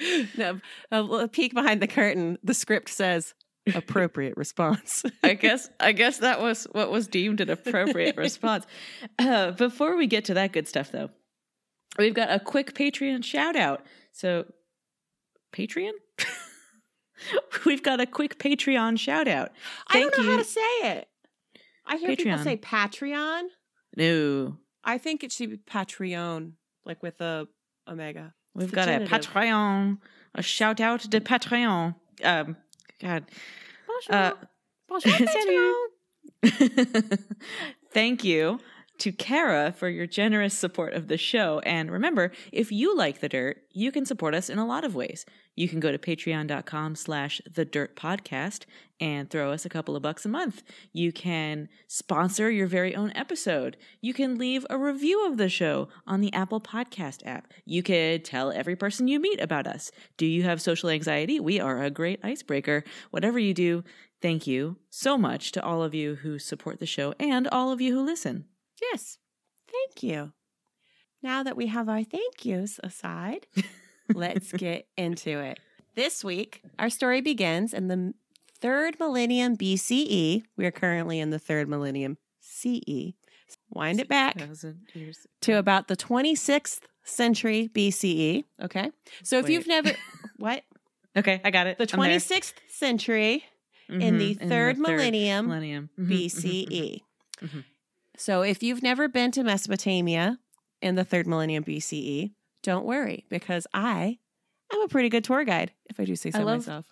No, 0.36 0.60
a, 0.92 1.02
a 1.02 1.26
peek 1.26 1.52
behind 1.54 1.82
the 1.82 1.88
curtain, 1.88 2.38
the 2.40 2.54
script 2.54 2.88
says 2.88 3.34
appropriate 3.74 4.36
response. 4.36 5.04
I 5.22 5.34
guess 5.34 5.68
I 5.80 5.92
guess 5.92 6.18
that 6.18 6.40
was 6.40 6.66
what 6.72 6.90
was 6.90 7.06
deemed 7.06 7.40
an 7.40 7.50
appropriate 7.50 8.16
response. 8.16 8.66
Uh, 9.18 9.52
before 9.52 9.96
we 9.96 10.06
get 10.06 10.24
to 10.26 10.34
that 10.34 10.52
good 10.52 10.68
stuff, 10.68 10.90
though, 10.92 11.10
we've 11.98 12.14
got 12.14 12.30
a 12.30 12.40
quick 12.40 12.74
Patreon 12.74 13.24
shout 13.24 13.56
out. 13.56 13.84
So, 14.12 14.46
Patreon. 15.54 15.92
we've 17.66 17.82
got 17.82 18.00
a 18.00 18.06
quick 18.06 18.38
Patreon 18.38 18.98
shout 18.98 19.28
out. 19.28 19.52
I 19.88 20.00
don't 20.00 20.14
Thank 20.14 20.26
know 20.26 20.32
how 20.32 20.38
to 20.38 20.44
say 20.44 20.60
it. 20.82 21.08
I 21.86 21.96
hear 21.96 22.14
people 22.16 22.38
say 22.38 22.56
Patreon. 22.56 23.44
No, 23.96 24.56
I 24.84 24.98
think 24.98 25.24
it 25.24 25.32
should 25.32 25.50
be 25.50 25.56
Patreon, 25.56 26.52
like 26.84 27.02
with 27.02 27.20
a 27.20 27.48
omega. 27.88 28.34
we've 28.54 28.64
It's 28.64 28.70
the 28.72 28.76
got 28.76 28.88
a. 28.88 29.04
Patreon. 29.06 29.98
A 30.34 30.42
shout 30.42 30.80
out 30.80 31.00
to 31.00 31.20
Patreon. 31.20 31.94
Um, 32.22 32.56
God. 33.00 33.24
Uh, 34.10 34.32
Bonjour, 34.88 35.12
Thank 37.92 38.24
you 38.24 38.60
to 38.98 39.12
Kara 39.12 39.72
for 39.72 39.88
your 39.88 40.06
generous 40.06 40.56
support 40.56 40.92
of 40.92 41.08
the 41.08 41.16
show. 41.16 41.60
And 41.60 41.90
remember, 41.90 42.32
if 42.52 42.72
you 42.72 42.96
like 42.96 43.20
the 43.20 43.28
dirt, 43.28 43.62
you 43.72 43.92
can 43.92 44.04
support 44.04 44.34
us 44.34 44.50
in 44.50 44.58
a 44.58 44.66
lot 44.66 44.84
of 44.84 44.94
ways. 44.94 45.24
You 45.54 45.68
can 45.68 45.80
go 45.80 45.90
to 45.90 45.98
patreon.com 45.98 46.94
slash 46.94 47.40
the 47.52 47.64
dirt 47.64 47.96
podcast 47.96 48.64
and 49.00 49.28
throw 49.28 49.50
us 49.52 49.64
a 49.64 49.68
couple 49.68 49.96
of 49.96 50.02
bucks 50.02 50.24
a 50.24 50.28
month. 50.28 50.62
You 50.92 51.12
can 51.12 51.68
sponsor 51.86 52.50
your 52.50 52.66
very 52.66 52.94
own 52.94 53.12
episode. 53.16 53.76
You 54.00 54.14
can 54.14 54.38
leave 54.38 54.64
a 54.70 54.78
review 54.78 55.26
of 55.26 55.36
the 55.36 55.48
show 55.48 55.88
on 56.06 56.20
the 56.20 56.32
Apple 56.32 56.60
Podcast 56.60 57.26
app. 57.26 57.52
You 57.64 57.82
could 57.82 58.24
tell 58.24 58.52
every 58.52 58.76
person 58.76 59.08
you 59.08 59.18
meet 59.18 59.40
about 59.40 59.66
us. 59.66 59.90
Do 60.16 60.26
you 60.26 60.44
have 60.44 60.62
social 60.62 60.90
anxiety? 60.90 61.40
We 61.40 61.58
are 61.60 61.82
a 61.82 61.90
great 61.90 62.20
icebreaker. 62.22 62.84
Whatever 63.10 63.38
you 63.38 63.54
do, 63.54 63.82
thank 64.22 64.46
you 64.46 64.76
so 64.90 65.18
much 65.18 65.52
to 65.52 65.62
all 65.64 65.82
of 65.82 65.94
you 65.94 66.16
who 66.16 66.38
support 66.38 66.78
the 66.78 66.86
show 66.86 67.14
and 67.18 67.48
all 67.48 67.72
of 67.72 67.80
you 67.80 67.94
who 67.94 68.04
listen. 68.04 68.44
Yes. 68.80 69.18
Thank 69.70 70.02
you. 70.02 70.32
Now 71.22 71.42
that 71.42 71.56
we 71.56 71.66
have 71.66 71.88
our 71.88 72.04
thank 72.04 72.44
yous 72.44 72.78
aside, 72.82 73.46
let's 74.14 74.52
get 74.56 74.86
into 74.96 75.38
it. 75.40 75.58
This 75.94 76.22
week, 76.22 76.62
our 76.78 76.90
story 76.90 77.20
begins 77.20 77.74
in 77.74 77.88
the 77.88 78.14
third 78.60 78.98
millennium 79.00 79.56
BCE. 79.56 80.42
We 80.56 80.66
are 80.66 80.70
currently 80.70 81.18
in 81.18 81.30
the 81.30 81.38
third 81.38 81.68
millennium 81.68 82.18
CE. 82.40 83.14
Wind 83.70 84.00
it 84.00 84.08
back 84.08 84.36
to 85.40 85.52
about 85.58 85.88
the 85.88 85.96
26th 85.96 86.80
century 87.02 87.70
BCE. 87.74 88.44
Okay. 88.62 88.90
So 89.22 89.38
if 89.38 89.44
Wait. 89.46 89.52
you've 89.54 89.66
never, 89.66 89.90
what? 90.36 90.62
Okay, 91.16 91.40
I 91.42 91.50
got 91.50 91.66
it. 91.66 91.78
The 91.78 91.88
I'm 91.92 92.00
there. 92.00 92.18
26th 92.18 92.52
century 92.68 93.44
in 93.88 94.18
the 94.18 94.34
third 94.34 94.78
millennium 94.78 95.46
millennium 95.46 95.90
Mhm, 95.98 96.06
mhm, 96.06 96.10
BCE. 96.10 97.00
Mhm. 97.42 97.64
So 98.18 98.42
if 98.42 98.62
you've 98.62 98.82
never 98.82 99.08
been 99.08 99.30
to 99.32 99.42
Mesopotamia 99.44 100.38
in 100.82 100.96
the 100.96 101.04
third 101.04 101.26
millennium 101.26 101.64
BCE, 101.64 102.32
don't 102.62 102.84
worry 102.84 103.24
because 103.28 103.66
I 103.72 104.18
am 104.72 104.82
a 104.82 104.88
pretty 104.88 105.08
good 105.08 105.24
tour 105.24 105.44
guide, 105.44 105.72
if 105.88 105.98
I 106.00 106.04
do 106.04 106.16
say 106.16 106.30
so 106.30 106.40
I 106.40 106.42
love- 106.42 106.58
myself. 106.66 106.86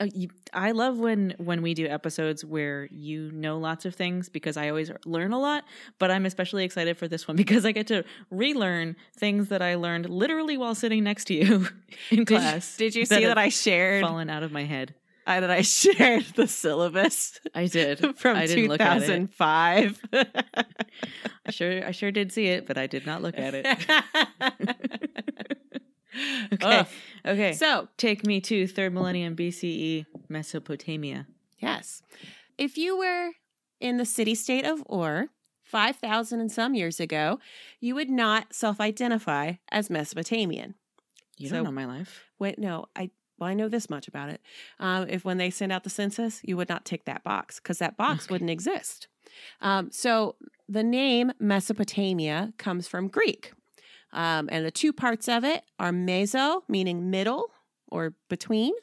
Oh, 0.00 0.08
you, 0.12 0.30
I 0.52 0.72
love 0.72 0.98
when 0.98 1.34
when 1.38 1.62
we 1.62 1.74
do 1.74 1.86
episodes 1.86 2.44
where 2.44 2.88
you 2.90 3.30
know 3.30 3.58
lots 3.58 3.84
of 3.84 3.94
things 3.94 4.28
because 4.28 4.56
I 4.56 4.68
always 4.68 4.90
learn 5.04 5.32
a 5.32 5.38
lot. 5.38 5.62
But 6.00 6.10
I'm 6.10 6.26
especially 6.26 6.64
excited 6.64 6.96
for 6.98 7.06
this 7.06 7.28
one 7.28 7.36
because 7.42 7.64
I 7.64 7.70
get 7.70 7.86
to 7.88 8.02
relearn 8.28 8.96
things 9.16 9.48
that 9.50 9.62
I 9.62 9.76
learned 9.76 10.10
literally 10.10 10.56
while 10.56 10.74
sitting 10.74 11.04
next 11.04 11.26
to 11.26 11.34
you 11.34 11.68
in 12.10 12.24
Did, 12.24 12.26
class. 12.26 12.76
did 12.76 12.96
you 12.96 13.06
see 13.06 13.24
that 13.26 13.38
I 13.38 13.48
shared 13.48 14.02
fallen 14.02 14.28
out 14.28 14.42
of 14.42 14.50
my 14.50 14.64
head? 14.64 14.94
Uh, 15.26 15.40
that 15.40 15.50
I 15.50 15.62
shared 15.78 16.24
the 16.36 16.46
syllabus 16.46 17.38
I 17.54 17.66
did 17.66 18.00
from 18.18 18.36
I 18.36 18.46
didn't 18.46 18.68
look 18.68 18.80
at 18.80 18.98
it. 18.98 19.30
2005? 19.30 20.00
I 21.46 21.50
sure 21.50 21.86
I 21.86 21.90
sure 21.90 22.10
did 22.10 22.32
see 22.32 22.46
it, 22.46 22.66
but 22.66 22.78
I 22.78 22.86
did 22.86 23.06
not 23.06 23.22
look 23.22 23.38
at 23.38 23.54
it. 23.54 23.66
okay, 26.52 26.78
Ugh. 26.78 26.86
okay. 27.26 27.52
So 27.52 27.88
Take 27.96 28.26
me 28.26 28.40
to 28.42 28.66
third 28.66 28.92
millennium 28.92 29.36
BCE, 29.36 30.06
Mesopotamia. 30.28 31.26
Yes. 31.58 32.02
If 32.58 32.76
you 32.76 32.98
were 32.98 33.30
in 33.80 33.96
the 33.96 34.04
city 34.04 34.34
state 34.34 34.64
of 34.64 34.82
Ur 34.92 35.28
5,000 35.64 36.40
and 36.40 36.52
some 36.52 36.74
years 36.74 37.00
ago, 37.00 37.38
you 37.80 37.94
would 37.94 38.10
not 38.10 38.52
self 38.52 38.80
identify 38.80 39.54
as 39.70 39.88
Mesopotamian. 39.88 40.74
You 41.38 41.48
don't 41.48 41.64
know 41.64 41.72
my 41.72 41.86
life. 41.86 42.24
Wait, 42.38 42.58
no, 42.58 42.86
I. 42.94 43.10
Well, 43.42 43.50
I 43.50 43.54
know 43.54 43.68
this 43.68 43.90
much 43.90 44.06
about 44.06 44.28
it. 44.28 44.40
Um, 44.78 45.08
if 45.08 45.24
when 45.24 45.36
they 45.38 45.50
send 45.50 45.72
out 45.72 45.82
the 45.82 45.90
census, 45.90 46.40
you 46.44 46.56
would 46.56 46.68
not 46.68 46.84
tick 46.84 47.06
that 47.06 47.24
box 47.24 47.58
because 47.58 47.78
that 47.78 47.96
box 47.96 48.26
Okay. 48.26 48.34
wouldn't 48.34 48.50
exist. 48.50 49.08
Um, 49.60 49.90
so 49.90 50.36
the 50.68 50.84
name 50.84 51.32
Mesopotamia 51.40 52.52
comes 52.56 52.86
from 52.86 53.08
Greek. 53.08 53.52
Um, 54.12 54.48
and 54.52 54.64
the 54.64 54.70
two 54.70 54.92
parts 54.92 55.26
of 55.28 55.42
it 55.42 55.64
are 55.80 55.90
meso, 55.90 56.62
meaning 56.68 57.10
middle 57.10 57.46
or 57.88 58.14
between, 58.28 58.74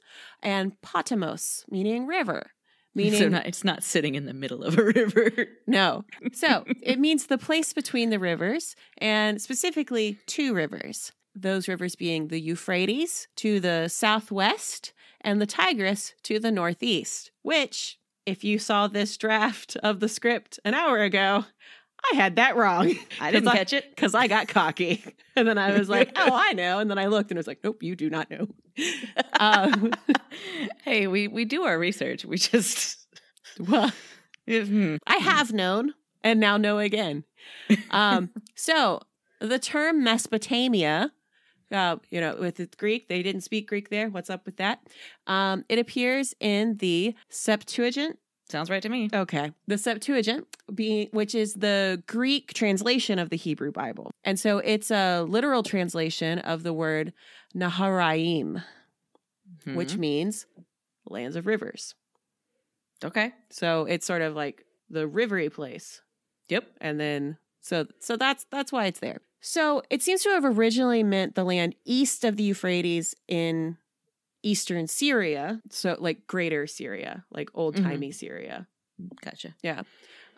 and 0.44 0.74
potamos, 0.82 1.64
meaning 1.72 2.06
river. 2.06 2.52
Meaning 2.96 3.20
so 3.20 3.30
not, 3.30 3.46
it's 3.46 3.64
not 3.64 3.84
sitting 3.84 4.16
in 4.16 4.26
the 4.26 4.34
middle 4.34 4.64
of 4.64 4.78
a 4.78 4.84
river. 4.84 5.32
no. 5.68 6.04
So 6.34 6.66
it 6.82 7.00
means 7.00 7.28
the 7.28 7.38
place 7.38 7.72
between 7.72 8.10
the 8.10 8.18
rivers, 8.20 8.76
and 8.98 9.40
specifically 9.40 10.18
two 10.26 10.54
rivers. 10.56 11.12
Those 11.36 11.68
rivers 11.68 11.96
being 11.96 12.28
the 12.28 12.40
Euphrates 12.42 13.28
to 13.38 13.60
the 13.60 13.88
southwest 13.88 14.94
and 15.22 15.42
the 15.42 15.46
Tigris 15.46 16.14
to 16.24 16.40
the 16.40 16.52
northeast, 16.52 17.32
which, 17.44 17.98
if 18.26 18.44
you 18.44 18.60
saw 18.60 18.88
this 18.88 19.16
draft 19.18 19.78
of 19.84 20.00
the 20.00 20.10
script 20.10 20.60
an 20.66 20.74
hour 20.74 21.00
ago, 21.00 21.46
I 22.12 22.16
had 22.16 22.38
that 22.38 22.56
wrong. 22.56 22.96
I 23.22 23.32
didn't 23.32 23.46
'Cause 23.46 23.54
catch 23.58 23.74
it. 23.74 23.90
because 23.96 24.16
I 24.16 24.28
got 24.28 24.48
cocky. 24.48 25.04
And 25.36 25.48
then 25.48 25.58
I 25.58 25.78
was 25.78 25.90
like, 25.90 26.12
oh, 26.16 26.30
I 26.34 26.54
know. 26.54 26.80
And 26.80 26.90
then 26.90 26.98
I 26.98 27.08
looked 27.08 27.32
and 27.32 27.38
it 27.38 27.40
was 27.40 27.48
like, 27.48 27.60
nope, 27.64 27.84
you 27.84 27.96
do 27.96 28.10
not 28.10 28.30
know. 28.32 28.48
Um, 29.40 29.92
hey, 30.84 31.08
we 31.08 31.28
we 31.28 31.44
do 31.46 31.64
our 31.64 31.78
research. 31.78 32.24
We 32.26 32.38
just 32.38 33.06
well, 33.60 33.92
Hmm. 34.48 34.96
I 35.06 35.18
have 35.18 35.52
known 35.54 35.94
and 36.24 36.40
now 36.40 36.58
know 36.58 36.80
again. 36.80 37.24
Um, 37.92 38.30
so 38.56 39.02
the 39.42 39.60
term 39.60 40.04
Mesopotamia, 40.04 41.12
uh, 41.72 41.98
you 42.10 42.20
know, 42.22 42.36
with 42.40 42.56
the 42.56 42.68
Greek, 42.78 43.08
they 43.08 43.22
didn't 43.24 43.42
speak 43.42 43.68
Greek 43.70 43.90
there. 43.90 44.10
What's 44.10 44.30
up 44.30 44.46
with 44.46 44.58
that? 44.58 44.80
Um, 45.28 45.66
it 45.70 45.80
appears 45.80 46.34
in 46.40 46.78
the 46.78 47.16
Septuagint. 47.30 48.18
sounds 48.50 48.70
right 48.70 48.82
to 48.82 48.90
me. 48.90 49.10
Okay, 49.14 49.52
the 49.68 49.78
Septuagint, 49.78 50.48
being 50.74 51.08
which 51.12 51.36
is 51.36 51.54
the 51.54 52.02
Greek 52.08 52.54
translation 52.54 53.20
of 53.20 53.30
the 53.30 53.38
Hebrew 53.38 53.72
Bible, 53.72 54.12
and 54.24 54.40
so 54.40 54.58
it's 54.60 54.90
a 54.92 55.22
literal 55.24 55.64
translation 55.64 56.40
of 56.40 56.64
the 56.64 56.74
word 56.74 57.14
Naharaim, 57.56 58.64
which 59.74 59.94
Hmm. 59.94 60.00
means 60.00 60.46
lands 61.06 61.36
of 61.36 61.46
rivers. 61.48 61.96
okay. 63.04 63.34
So 63.50 63.86
it's 63.86 64.06
sort 64.06 64.22
of 64.22 64.36
like 64.36 64.66
the 64.90 65.08
rivery 65.08 65.52
place. 65.54 66.02
Yep. 66.50 66.66
And 66.82 67.00
then 67.00 67.38
so 67.62 67.86
so 68.00 68.16
that's 68.18 68.46
that's 68.52 68.72
why 68.72 68.86
it's 68.88 69.00
there. 69.00 69.22
So 69.42 69.84
it 69.90 70.02
seems 70.02 70.24
to 70.24 70.30
have 70.30 70.46
originally 70.46 71.04
meant 71.04 71.36
the 71.36 71.44
land 71.44 71.76
east 71.86 72.26
of 72.26 72.38
the 72.38 72.44
Euphrates 72.44 73.16
in 73.28 73.78
eastern 74.44 74.88
Syria, 74.88 75.62
so 75.70 75.96
like 76.00 76.28
greater 76.28 76.68
Syria, 76.68 77.26
like 77.32 77.50
old-timey 77.54 78.12
Syria. 78.12 78.68
Gotcha. 79.22 79.56
Yeah. 79.62 79.84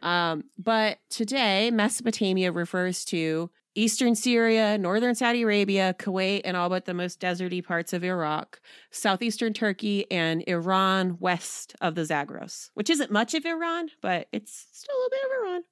Um, 0.02 0.46
but 0.58 1.00
today, 1.10 1.70
Mesopotamia 1.72 2.52
refers 2.52 3.06
to 3.06 3.52
eastern 3.76 4.16
Syria, 4.16 4.78
northern 4.78 5.16
Saudi 5.16 5.44
Arabia, 5.44 5.96
Kuwait, 5.98 6.42
and 6.44 6.58
all 6.58 6.70
but 6.70 6.86
the 6.86 6.94
most 6.94 7.20
deserty 7.20 7.64
parts 7.64 7.94
of 7.94 8.04
Iraq, 8.04 8.60
southeastern 8.90 9.54
Turkey, 9.54 10.10
and 10.12 10.44
Iran 10.48 11.18
west 11.20 11.76
of 11.80 11.96
the 11.96 12.04
Zagros, 12.06 12.72
which 12.74 12.90
isn't 12.90 13.12
much 13.12 13.34
of 13.34 13.46
Iran, 13.46 13.90
but 14.02 14.28
it's 14.32 14.68
still 14.72 14.96
a 14.96 14.98
little 14.98 15.10
bit 15.10 15.24
of 15.24 15.48
Iran. 15.48 15.64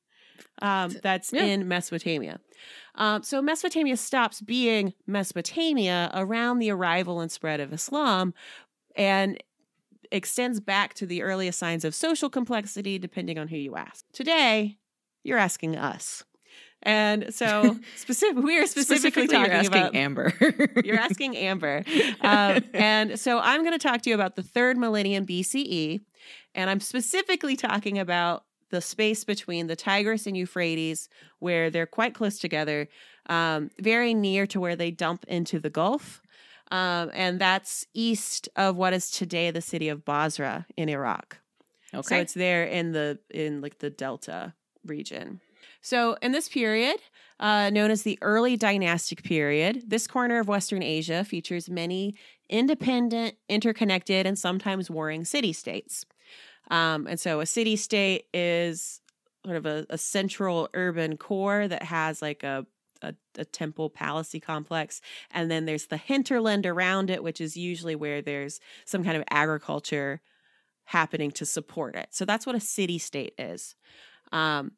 Um, 0.62 0.96
that's 1.02 1.32
Yeah. 1.34 1.44
in 1.44 1.68
Mesopotamia. 1.68 2.40
Um, 2.96 3.24
so 3.24 3.42
Mesopotamia 3.42 3.96
stops 3.98 4.42
being 4.42 4.94
Mesopotamia 5.08 6.12
around 6.14 6.60
the 6.60 6.72
arrival 6.72 7.20
and 7.22 7.32
spread 7.32 7.60
of 7.60 7.72
Islam 7.72 8.34
and 8.96 9.42
extends 10.12 10.60
back 10.60 10.94
to 10.96 11.06
the 11.06 11.22
earliest 11.22 11.60
signs 11.60 11.86
of 11.86 11.94
social 11.96 12.30
complexity, 12.30 12.98
depending 13.00 13.38
on 13.38 13.48
who 13.48 13.58
you 13.58 13.76
ask. 13.76 14.04
Today, 14.12 14.78
you're 15.24 15.38
asking 15.38 15.76
us. 15.76 16.24
And 16.82 17.34
so 17.34 17.78
specific, 17.96 18.42
we 18.44 18.58
are 18.58 18.66
specifically, 18.66 19.28
Specifically, 19.28 19.38
you're 19.38 19.48
talking 19.48 19.52
asking 19.54 19.82
about 19.82 19.96
Amber. 19.96 20.34
you're 20.84 21.00
asking 21.00 21.38
Amber. 21.38 21.84
Um, 22.22 22.64
and 22.74 23.20
so 23.20 23.40
I'm 23.40 23.62
going 23.64 23.78
to 23.78 23.88
talk 23.88 24.02
to 24.04 24.10
you 24.10 24.16
about 24.16 24.36
the 24.36 24.44
third 24.44 24.78
millennium 24.78 25.26
BCE. 25.26 26.02
And 26.56 26.70
I'm 26.70 26.80
specifically 26.80 27.56
talking 27.56 28.00
about 28.00 28.44
the 28.70 28.82
space 28.82 29.24
between 29.24 29.68
the 29.68 29.76
Tigris 29.76 30.28
and 30.28 30.38
Euphrates, 30.38 31.10
where 31.40 31.70
they're 31.70 31.86
quite 31.86 32.14
close 32.14 32.40
together, 32.40 32.88
um, 33.28 33.70
very 33.80 34.14
near 34.14 34.46
to 34.48 34.60
where 34.60 34.76
they 34.76 34.92
dump 34.92 35.26
into 35.28 35.60
the 35.60 35.70
Gulf. 35.70 36.22
Um, 36.72 37.10
and 37.14 37.40
that's 37.40 37.88
east 37.94 38.48
of 38.56 38.76
what 38.76 38.94
is 38.94 39.10
today 39.10 39.50
the 39.50 39.62
city 39.62 39.90
of 39.90 40.06
Basra 40.06 40.68
in 40.78 40.88
Iraq. 40.90 41.38
Okay. 41.94 42.08
So 42.08 42.16
it's 42.22 42.34
there 42.34 42.64
in 42.66 42.92
the 42.92 43.20
in 43.32 43.62
like 43.62 43.80
the 43.80 43.90
Delta 43.90 44.54
region. 44.86 45.42
So 45.82 46.18
in 46.22 46.32
this 46.32 46.50
period, 46.50 46.98
uh, 47.40 47.70
known 47.70 47.90
as 47.90 48.04
the 48.04 48.20
early 48.22 48.58
dynastic 48.58 49.24
period, 49.24 49.84
this 49.88 50.08
corner 50.08 50.40
of 50.40 50.48
Western 50.48 50.84
Asia 50.84 51.24
features 51.24 51.70
many 51.70 52.16
independent, 52.50 53.36
interconnected, 53.48 54.26
and 54.26 54.38
sometimes 54.38 54.90
warring 54.90 55.24
city 55.24 55.54
states. 55.54 56.06
Um, 56.70 57.08
and 57.08 57.20
so 57.20 57.40
a 57.40 57.46
city 57.46 57.76
state 57.76 58.26
is 58.34 59.02
sort 59.46 59.58
of 59.58 59.66
a, 59.66 59.86
a 59.90 59.98
central 59.98 60.70
urban 60.74 61.18
core 61.18 61.68
that 61.68 61.84
has 61.84 62.22
like 62.22 62.44
a 62.44 62.66
a, 63.02 63.16
a 63.38 63.46
temple 63.46 63.90
palace 63.90 64.36
complex 64.44 65.00
and 65.32 65.50
then 65.50 65.64
there's 65.64 65.86
the 65.86 65.96
hinterland 65.96 66.66
around 66.66 67.10
it 67.10 67.24
which 67.24 67.40
is 67.40 67.56
usually 67.56 67.96
where 67.96 68.22
there's 68.22 68.60
some 68.84 69.06
kind 69.06 69.16
of 69.16 69.24
agriculture 69.30 70.20
happening 70.90 71.30
to 71.30 71.46
support 71.46 71.96
it. 71.96 72.08
So 72.10 72.26
that's 72.26 72.48
what 72.48 72.56
a 72.56 72.60
city 72.60 72.98
state 72.98 73.34
is. 73.38 73.76
Um, 74.32 74.72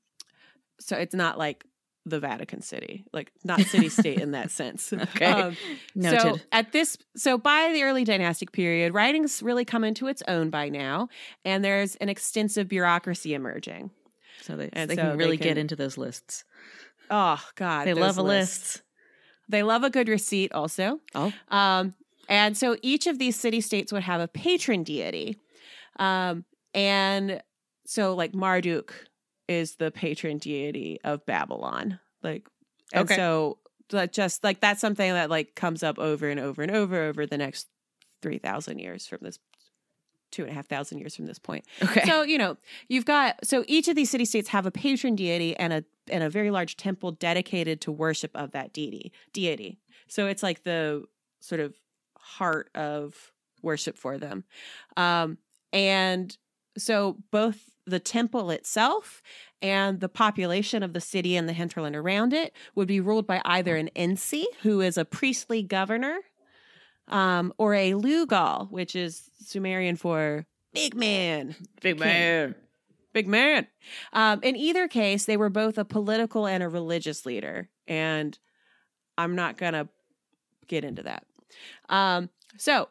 so 0.78 0.98
it's 0.98 1.16
not 1.16 1.38
like 1.38 1.64
the 2.06 2.20
Vatican 2.20 2.62
City, 2.62 3.06
like 3.14 3.32
not 3.44 3.62
city 3.62 3.90
state 3.90 4.20
in 4.20 4.32
that 4.32 4.50
sense. 4.52 4.92
Okay. 5.16 5.26
Um, 5.26 5.56
Noted. 5.96 6.22
so 6.22 6.38
at 6.52 6.72
this, 6.72 6.98
so 7.16 7.38
by 7.38 7.72
the 7.74 7.84
early 7.84 8.04
dynastic 8.04 8.52
period, 8.52 8.94
writing's 8.94 9.44
really 9.44 9.66
come 9.66 9.84
into 9.84 10.08
its 10.08 10.24
own 10.28 10.50
by 10.50 10.70
now, 10.70 11.10
and 11.46 11.64
there's 11.64 11.96
an 11.98 12.10
extensive 12.10 12.68
bureaucracy 12.68 13.34
emerging. 13.34 13.92
So 14.42 14.56
they, 14.56 14.70
and 14.74 14.90
they 14.90 14.96
so 14.96 15.02
can 15.04 15.12
they 15.12 15.24
really 15.24 15.38
get 15.38 15.58
into 15.60 15.76
those 15.76 15.98
lists. 15.98 16.44
Oh 17.12 17.44
God, 17.56 17.86
They 17.86 17.94
love 17.94 18.18
a 18.18 18.24
lists. 18.24 18.76
list. 18.76 18.82
They 19.50 19.64
love 19.64 19.84
a 19.84 19.90
good 19.90 20.08
receipt, 20.08 20.54
also. 20.54 21.00
Oh. 21.14 21.32
Um, 21.50 21.94
and 22.30 22.56
so 22.58 22.78
each 22.82 23.06
of 23.06 23.20
these 23.20 23.36
city 23.38 23.60
states 23.62 23.92
would 23.92 24.04
have 24.04 24.22
a 24.22 24.28
patron 24.28 24.84
deity. 24.84 25.38
Um, 26.00 26.46
and 26.74 27.42
so, 27.86 28.16
like, 28.16 28.34
Marduk 28.34 28.94
is 29.52 29.76
the 29.76 29.92
patron 29.92 30.38
deity 30.38 31.00
of 31.04 31.26
Babylon. 31.26 32.00
Like, 32.24 32.48
and 32.94 33.04
Okay. 33.04 33.16
so 33.16 33.58
that 33.90 34.14
just 34.14 34.44
like 34.44 34.62
that's 34.62 34.80
something 34.82 35.12
that 35.14 35.30
like 35.30 35.56
comes 35.56 35.84
up 35.84 36.00
over 36.00 36.30
and 36.30 36.40
over 36.40 36.62
and 36.62 36.72
over 36.72 37.04
over 37.04 37.26
the 37.26 37.38
next 37.38 37.68
3,000 38.22 38.80
years 38.80 39.08
from 39.08 39.20
this 39.22 39.40
two 40.32 40.44
and 40.44 40.52
a 40.52 40.54
half 40.54 40.68
thousand 40.68 41.00
years 41.00 41.14
from 41.16 41.26
this 41.26 41.40
point. 41.40 41.66
Okay. 41.84 42.06
So, 42.06 42.22
you 42.22 42.38
know, 42.38 42.56
you've 42.88 43.04
got 43.06 43.46
so 43.46 43.66
each 43.68 43.88
of 43.90 43.96
these 43.98 44.10
city 44.10 44.24
states 44.26 44.48
have 44.50 44.66
a 44.66 44.72
patron 44.72 45.16
deity 45.16 45.56
and 45.58 45.74
a 45.74 45.84
and 46.10 46.24
a 46.24 46.30
very 46.30 46.52
large 46.52 46.78
temple 46.78 47.12
dedicated 47.12 47.82
to 47.82 47.92
worship 47.92 48.32
of 48.36 48.52
that 48.52 48.72
deity 48.74 49.12
deity. 49.34 49.80
So 50.08 50.28
it's 50.28 50.42
like 50.42 50.64
the 50.64 51.04
sort 51.42 51.60
of 51.60 51.76
heart 52.18 52.70
of 52.76 53.32
worship 53.62 53.98
for 53.98 54.18
them. 54.18 54.46
Um 54.96 55.38
and 55.74 56.38
so 56.78 57.18
both 57.32 57.60
the 57.92 58.00
temple 58.00 58.50
itself 58.50 59.22
and 59.62 60.00
the 60.00 60.10
population 60.10 60.82
of 60.82 60.94
the 60.94 61.02
city 61.02 61.36
and 61.36 61.48
the 61.48 61.54
hinterland 61.54 61.96
around 61.96 62.34
it 62.34 62.54
would 62.74 62.88
be 62.88 63.00
ruled 63.00 63.28
by 63.28 63.42
either 63.46 63.76
an 63.76 63.90
ensi, 63.96 64.46
who 64.64 64.82
is 64.82 64.98
a 64.98 65.06
priestly 65.06 65.62
governor, 65.62 66.18
um, 67.08 67.54
or 67.58 67.76
a 67.76 67.94
lugal, 67.94 68.68
which 68.72 68.96
is 68.96 69.30
Sumerian 69.40 69.96
for 69.96 70.46
big 70.74 70.96
man. 70.96 71.56
Big 71.82 71.98
king. 71.98 72.08
man. 72.08 72.56
Big 73.14 73.28
man. 73.28 73.68
Um, 74.14 74.40
in 74.42 74.56
either 74.56 74.88
case, 74.88 75.26
they 75.26 75.38
were 75.38 75.50
both 75.50 75.78
a 75.78 75.86
political 75.86 76.48
and 76.48 76.64
a 76.64 76.70
religious 76.70 77.26
leader. 77.26 77.70
And 77.88 78.38
I'm 79.18 79.36
not 79.36 79.58
going 79.58 79.74
to 79.74 79.90
get 80.68 80.86
into 80.86 81.04
that. 81.04 81.26
Um, 81.90 82.30
so, 82.58 82.88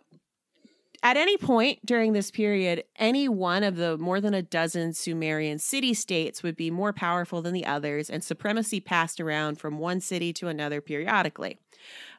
at 1.03 1.17
any 1.17 1.37
point 1.37 1.85
during 1.85 2.13
this 2.13 2.31
period, 2.31 2.85
any 2.97 3.29
one 3.29 3.63
of 3.63 3.77
the 3.77 3.97
more 3.99 4.21
than 4.21 4.35
a 4.35 4.43
dozen 4.43 4.93
Sumerian 4.93 5.59
city 5.59 5.95
states 5.95 6.43
would 6.43 6.57
be 6.57 6.71
more 6.71 6.93
powerful 6.93 7.41
than 7.41 7.55
the 7.55 7.67
others, 7.67 8.11
and 8.11 8.23
supremacy 8.23 8.81
passed 8.81 9.21
around 9.21 9.59
from 9.59 9.79
one 9.79 10.01
city 10.01 10.33
to 10.35 10.49
another 10.49 10.81
periodically. 10.81 11.59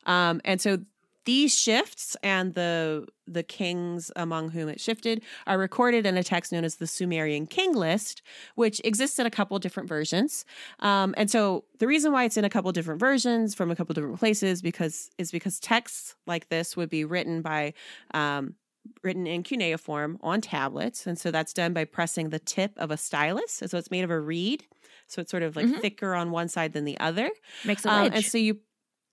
Um, 0.06 0.42
and 0.44 0.60
so 0.60 0.80
these 1.26 1.56
shifts 1.56 2.18
and 2.24 2.56
the 2.56 3.06
the 3.28 3.44
kings 3.44 4.12
among 4.16 4.50
whom 4.50 4.68
it 4.68 4.82
shifted 4.82 5.24
are 5.48 5.58
recorded 5.58 6.06
in 6.06 6.18
a 6.18 6.24
text 6.24 6.52
known 6.52 6.66
as 6.66 6.76
the 6.76 6.88
Sumerian 6.88 7.46
King 7.46 7.74
List, 7.74 8.22
which 8.56 8.82
exists 8.84 9.20
in 9.20 9.26
a 9.26 9.32
couple 9.32 9.58
different 9.60 9.88
versions. 9.88 10.44
Um, 10.80 11.14
and 11.16 11.30
so 11.30 11.64
the 11.80 11.88
reason 11.88 12.12
why 12.12 12.26
it's 12.26 12.38
in 12.38 12.44
a 12.44 12.50
couple 12.50 12.72
different 12.72 13.00
versions 13.00 13.54
from 13.54 13.72
a 13.72 13.76
couple 13.76 13.94
different 13.94 14.20
places 14.20 14.62
because 14.62 15.12
is 15.18 15.32
because 15.32 15.60
texts 15.60 16.16
like 16.26 16.50
this 16.50 16.76
would 16.76 16.90
be 16.90 17.06
written 17.06 17.42
by 17.42 17.74
um, 18.14 18.56
written 19.04 19.28
in 19.28 19.44
cuneiform 19.44 20.18
on 20.22 20.42
tablets, 20.42 21.06
and 21.08 21.18
so 21.20 21.32
that's 21.32 21.54
done 21.54 21.74
by 21.74 21.86
pressing 21.86 22.30
the 22.30 22.40
tip 22.40 22.72
of 22.78 22.92
a 22.92 22.98
stylus. 22.98 23.54
So 23.66 23.78
it's 23.78 23.92
made 23.92 24.04
of 24.04 24.10
a 24.12 24.20
reed, 24.20 24.66
so 25.08 25.22
it's 25.22 25.32
sort 25.32 25.44
of 25.44 25.56
like 25.56 25.68
Mhm. 25.68 25.82
thicker 25.82 26.16
on 26.16 26.32
one 26.32 26.48
side 26.50 26.74
than 26.74 26.86
the 26.86 27.00
other. 27.00 27.30
Makes 27.66 27.86
a 27.86 27.92
Um, 27.92 28.02
wedge. 28.04 28.14
and 28.16 28.26
so 28.26 28.38
you, 28.38 28.62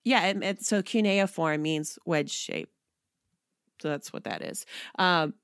yeah, 0.04 0.26
it- 0.26 0.64
so 0.64 0.82
cuneiform 0.82 1.62
means 1.62 1.98
wedge 2.06 2.30
shape. 2.30 2.70
So 3.80 3.88
that's 3.88 4.12
what 4.12 4.24
that 4.24 4.42
is. 4.42 4.66
Um, 4.98 5.34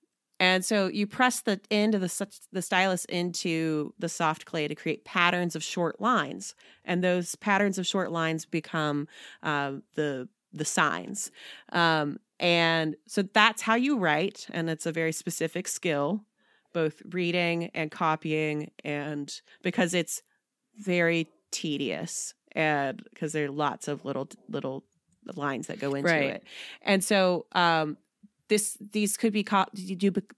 and 0.40 0.64
so 0.64 0.88
you 0.88 1.06
press 1.06 1.40
the 1.42 1.60
end 1.70 1.94
of 1.94 2.00
the 2.00 2.26
the 2.50 2.62
stylus 2.62 3.04
into 3.04 3.94
the 3.98 4.08
soft 4.08 4.44
clay 4.46 4.66
to 4.66 4.74
create 4.74 5.04
patterns 5.04 5.54
of 5.54 5.62
short 5.62 6.00
lines, 6.00 6.54
and 6.84 7.04
those 7.04 7.36
patterns 7.36 7.78
of 7.78 7.86
short 7.86 8.10
lines 8.10 8.44
become 8.44 9.06
um, 9.42 9.84
the 9.94 10.28
the 10.52 10.64
signs. 10.64 11.30
Um, 11.72 12.18
and 12.40 12.96
so 13.06 13.22
that's 13.22 13.62
how 13.62 13.74
you 13.74 13.98
write, 13.98 14.46
and 14.50 14.68
it's 14.70 14.86
a 14.86 14.92
very 14.92 15.12
specific 15.12 15.68
skill, 15.68 16.24
both 16.72 17.00
reading 17.10 17.70
and 17.74 17.90
copying, 17.90 18.70
and 18.84 19.40
because 19.62 19.94
it's 19.94 20.22
very 20.78 21.28
tedious, 21.50 22.34
and 22.52 23.02
because 23.10 23.32
there 23.32 23.46
are 23.46 23.50
lots 23.50 23.88
of 23.88 24.04
little 24.04 24.28
little 24.48 24.84
lines 25.36 25.68
that 25.68 25.78
go 25.78 25.94
into 25.94 26.10
Right. 26.10 26.34
it, 26.34 26.44
and 26.82 27.02
so 27.02 27.46
um, 27.52 27.96
this 28.48 28.76
these 28.92 29.16
could 29.16 29.32
be 29.32 29.42
co- 29.44 29.66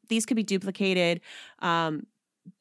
these 0.09 0.27
could 0.27 0.37
be 0.37 0.43
duplicated 0.45 1.21
um, 1.61 2.07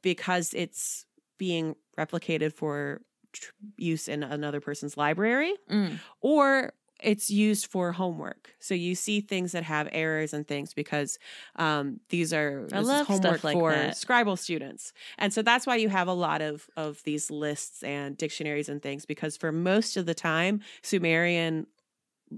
because 0.01 0.53
it's 0.53 1.05
being 1.37 1.75
replicated 1.99 2.53
for 2.53 3.01
tr- 3.33 3.51
use 3.77 4.07
in 4.07 4.23
another 4.23 4.59
person's 4.61 4.97
library 4.97 5.53
Mm. 5.69 5.99
or 6.21 6.73
it's 7.01 7.29
used 7.29 7.67
for 7.67 7.91
homework. 7.91 8.53
So 8.59 8.73
you 8.73 8.95
see 8.95 9.21
things 9.21 9.51
that 9.51 9.63
have 9.63 9.89
errors 9.91 10.33
and 10.33 10.47
things 10.47 10.73
because 10.73 11.19
um, 11.57 11.99
these 12.09 12.33
are 12.33 12.67
I 12.71 12.77
this 12.77 12.81
is 12.81 12.87
love 12.87 13.05
stuff 13.05 13.21
homework 13.21 13.43
like 13.43 13.53
for 13.53 13.71
that. 13.71 13.97
Scribble 13.97 14.37
students, 14.37 14.93
and 15.17 15.33
so 15.33 15.41
that's 15.41 15.67
why 15.67 15.75
you 15.75 15.89
have 15.89 16.07
a 16.07 16.13
lot 16.13 16.41
of 16.41 16.67
of 16.77 17.03
these 17.03 17.29
lists 17.29 17.83
and 17.83 18.17
dictionaries 18.17 18.69
and 18.69 18.81
things 18.81 19.05
because 19.05 19.37
for 19.37 19.51
most 19.51 19.97
of 19.97 20.05
the 20.05 20.15
time 20.15 20.61
Sumerian 20.81 21.67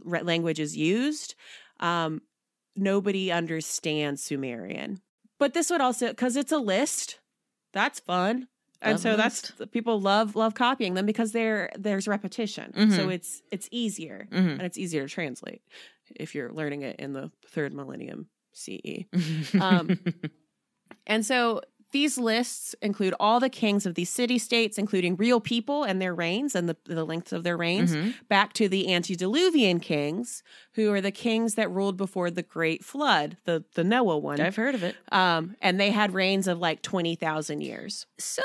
language 0.03 0.59
is 0.59 0.75
used. 0.75 1.35
Um, 1.79 2.21
nobody 2.75 3.31
understands 3.31 4.23
Sumerian, 4.23 5.01
but 5.39 5.53
this 5.53 5.69
would 5.69 5.81
also 5.81 6.09
because 6.09 6.35
it's 6.35 6.51
a 6.51 6.57
list. 6.57 7.19
That's 7.73 7.99
fun. 7.99 8.47
And 8.81 8.99
so 8.99 9.15
that's 9.17 9.51
people 9.71 9.99
love 9.99 10.35
love 10.35 10.53
copying 10.53 10.93
them 10.93 11.05
because 11.05 11.31
there 11.31 11.69
there's 11.77 12.07
repetition. 12.07 12.71
So 12.91 13.07
Mhm. 13.07 13.13
it's 13.13 13.41
it's 13.51 13.67
easier 13.71 14.27
Mhm. 14.31 14.51
and 14.53 14.61
it's 14.61 14.77
easier 14.77 15.07
to 15.07 15.13
translate 15.13 15.61
if 16.15 16.33
you're 16.35 16.51
learning 16.53 16.83
it 16.83 16.97
in 16.99 17.13
the 17.13 17.31
third 17.47 17.73
millennium 17.73 18.27
CE. 18.53 19.07
Mm-hmm. 19.11 19.61
Um, 19.61 19.99
And 21.05 21.25
so 21.25 21.61
these 21.91 22.17
lists 22.17 22.75
include 22.81 23.13
all 23.19 23.39
the 23.39 23.49
kings 23.49 23.85
of 23.85 23.95
these 23.95 24.09
city 24.09 24.37
states, 24.37 24.77
including 24.77 25.15
real 25.15 25.39
people 25.39 25.83
and 25.83 26.01
their 26.01 26.13
reigns 26.13 26.53
and 26.55 26.67
the, 26.67 26.75
the 26.85 27.05
lengths 27.05 27.31
of 27.31 27.43
their 27.43 27.55
reigns, 27.57 27.95
Mhm. 27.95 28.13
back 28.27 28.53
to 28.53 28.67
the 28.67 28.93
antediluvian 28.93 29.79
kings, 29.79 30.43
who 30.73 30.91
are 30.91 31.01
the 31.01 31.11
kings 31.11 31.55
that 31.55 31.71
ruled 31.71 31.95
before 31.97 32.29
the 32.29 32.43
great 32.43 32.83
flood, 32.83 33.37
the, 33.45 33.63
the 33.75 33.83
Noah 33.83 34.17
one. 34.17 34.41
I've 34.41 34.55
heard 34.55 34.75
of 34.75 34.83
it. 34.83 34.95
Um, 35.11 35.55
and 35.61 35.79
they 35.79 35.91
had 35.91 36.13
reigns 36.13 36.47
of 36.47 36.59
like 36.59 36.81
20,000 36.81 37.61
years. 37.61 38.05
So 38.17 38.43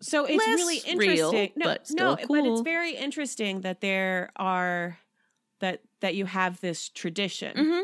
So 0.00 0.26
it's 0.26 0.46
really 0.46 0.80
real, 0.96 1.32
interesting. 1.32 1.52
no, 1.56 1.64
but 1.66 1.90
no, 1.90 2.16
but 2.28 2.44
it's 2.46 2.60
very 2.60 2.94
interesting 2.96 3.62
that 3.62 3.80
there 3.80 4.30
are 4.36 4.98
that 5.60 5.80
that 6.00 6.14
you 6.14 6.26
have 6.26 6.60
this 6.60 6.88
tradition. 6.90 7.56
Mhm. 7.56 7.82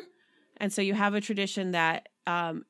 And 0.59 0.73
so 0.73 0.83
you 0.83 0.93
have 0.95 1.15
a 1.15 1.21
tradition 1.21 1.71
that 1.71 2.09
um, 2.27 2.67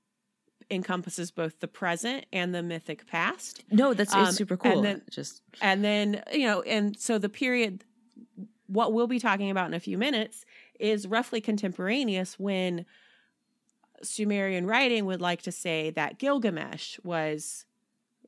encompasses 0.70 1.30
both 1.30 1.60
the 1.60 1.68
present 1.68 2.26
and 2.32 2.54
the 2.54 2.62
mythic 2.62 3.06
past. 3.06 3.64
no, 3.70 3.92
that's 3.94 4.14
Um, 4.14 4.32
super 4.32 4.54
and 4.54 4.72
cool. 4.74 4.82
then- 4.82 5.02
Just 5.10 5.42
And 5.60 5.84
then, 5.84 6.22
you 6.32 6.46
know, 6.46 6.62
and 6.62 6.98
so 6.98 7.18
the 7.18 7.28
period, 7.28 7.84
what 8.66 8.92
we'll 8.92 9.06
be 9.08 9.18
talking 9.18 9.50
about 9.50 9.66
in 9.66 9.74
a 9.74 9.80
few 9.80 9.98
minutes, 9.98 10.44
is 10.78 11.06
roughly 11.06 11.40
contemporaneous 11.40 12.38
when 12.38 12.86
Sumerian 14.02 14.66
writing 14.66 15.04
would 15.06 15.20
like 15.20 15.42
to 15.42 15.52
say 15.52 15.90
that 15.90 16.18
Gilgamesh 16.18 16.98
was 17.02 17.66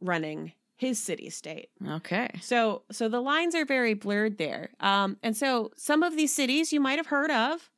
running 0.00 0.52
his 0.76 0.98
city 0.98 1.30
state. 1.30 1.70
okay. 1.88 2.28
So 2.42 2.82
so 2.90 3.08
the 3.08 3.20
lines 3.20 3.54
are 3.54 3.64
very 3.64 3.94
blurred 3.94 4.36
there. 4.36 4.70
Um, 4.80 5.16
and 5.22 5.36
so 5.36 5.70
some 5.76 6.02
of 6.02 6.16
these 6.16 6.34
cities 6.34 6.72
you 6.72 6.80
might 6.80 6.98
have 6.98 7.06
heard 7.06 7.30
of. 7.30 7.70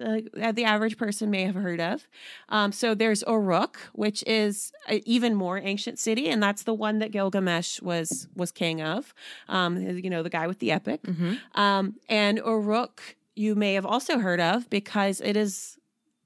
Uh, 0.00 0.20
that 0.34 0.54
the 0.54 0.64
average 0.64 0.96
person 0.96 1.30
may 1.30 1.42
have 1.42 1.54
heard 1.54 1.80
of. 1.80 2.06
Um, 2.48 2.72
so 2.72 2.94
there's 2.94 3.22
Uruk, 3.26 3.78
which 3.92 4.22
is 4.26 4.72
an 4.86 5.00
even 5.04 5.34
more 5.34 5.58
ancient 5.58 5.98
city, 5.98 6.28
and 6.28 6.42
that's 6.42 6.62
the 6.62 6.74
one 6.74 6.98
that 7.00 7.10
Gilgamesh 7.10 7.80
was 7.82 8.28
was 8.36 8.52
king 8.52 8.80
of. 8.82 9.12
Um, 9.48 9.76
you 9.80 10.10
know, 10.10 10.22
the 10.22 10.30
guy 10.30 10.46
with 10.46 10.58
the 10.60 10.70
epic. 10.72 11.00
hmm 11.04 11.34
Um, 11.54 11.94
and 12.08 12.38
Uruk, 12.38 13.16
you 13.34 13.54
may 13.54 13.74
have 13.74 13.86
also 13.86 14.18
heard 14.18 14.40
of 14.40 14.68
because 14.70 15.20
it 15.20 15.36
is 15.36 15.78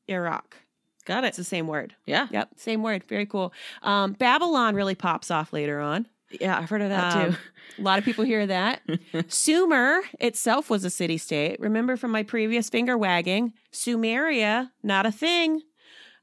Iraq. 0.09 0.57
Got 1.05 1.25
it. 1.25 1.29
It's 1.29 1.37
the 1.37 1.45
same 1.45 1.67
word. 1.67 1.95
Yeah. 2.07 2.29
Yep, 2.31 2.51
same 2.57 2.83
word. 2.83 3.05
Very 3.05 3.27
cool. 3.27 3.53
Um, 3.83 4.13
Babylon 4.13 4.75
really 4.75 4.95
pops 4.95 5.31
off 5.31 5.53
later 5.53 5.81
on. 5.81 6.07
Yeah, 6.41 6.59
I've 6.59 6.69
heard 6.71 6.83
of 6.83 6.89
that 6.91 7.17
Um, 7.29 7.37
A 7.79 7.83
lot 7.83 7.99
of 7.99 8.05
people 8.05 8.25
hear 8.25 8.47
that. 8.47 8.83
Sumer 9.29 10.01
itself 10.21 10.69
was 10.71 10.85
a 10.85 10.91
city 10.91 11.19
state. 11.19 11.59
Remember 11.61 11.97
from 11.97 12.11
my 12.11 12.23
previous 12.23 12.69
finger 12.69 12.97
wagging, 12.99 13.53
Sumeria, 13.73 14.71
not 14.83 15.07
a 15.07 15.13
thing. 15.13 15.63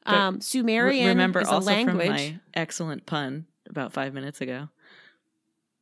Um, 0.06 0.42
Sumerian 0.42 1.08
Remember 1.10 1.42
is 1.42 1.48
a 1.48 1.51
also 1.51 1.68
language. 1.68 2.08
from 2.08 2.16
my 2.16 2.39
excellent 2.54 3.06
pun 3.06 3.46
about 3.70 3.94
five 3.94 4.13
minutes 4.13 4.42
ago. 4.42 4.70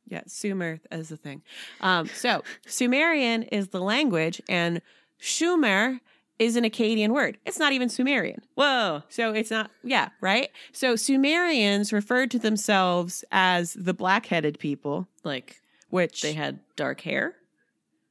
Yeah, 0.06 0.22
Sumer 0.26 0.80
is 0.90 1.10
a 1.12 1.16
thing. 1.16 1.42
Um, 1.80 2.06
so 2.08 2.42
Sumerian 2.66 3.42
is 3.44 3.68
the 3.68 3.80
language, 3.80 4.40
and 4.48 4.80
Shumer 5.20 6.00
is 6.38 6.56
an 6.56 6.64
Akkadian 6.64 7.08
word. 7.10 7.36
It's 7.44 7.58
not 7.58 7.72
even 7.72 7.88
Sumerian. 7.88 8.42
Whoa. 8.54 9.02
So 9.08 9.32
it's 9.32 9.50
not, 9.50 9.70
yeah, 9.82 10.10
right? 10.20 10.50
So 10.72 10.94
Sumerians 10.96 11.92
referred 11.92 12.30
to 12.32 12.38
themselves 12.38 13.24
as 13.32 13.72
the 13.74 13.94
black 13.94 14.26
headed 14.26 14.58
people, 14.58 15.08
Like 15.24 15.56
which 15.90 16.22
they 16.22 16.32
had 16.34 16.60
dark 16.76 17.00
hair, 17.00 17.34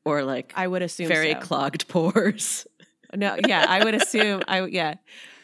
or 0.04 0.24
like 0.24 0.52
I 0.56 0.68
would 0.68 0.82
assume 0.82 1.08
very 1.08 1.34
so. 1.34 1.40
clogged 1.40 1.88
pores. 1.90 2.68
No, 3.16 3.38
yeah, 3.48 3.66
I 3.70 3.84
would 3.84 3.96
assume 3.96 4.42
I 4.48 4.66
yeah. 4.66 4.96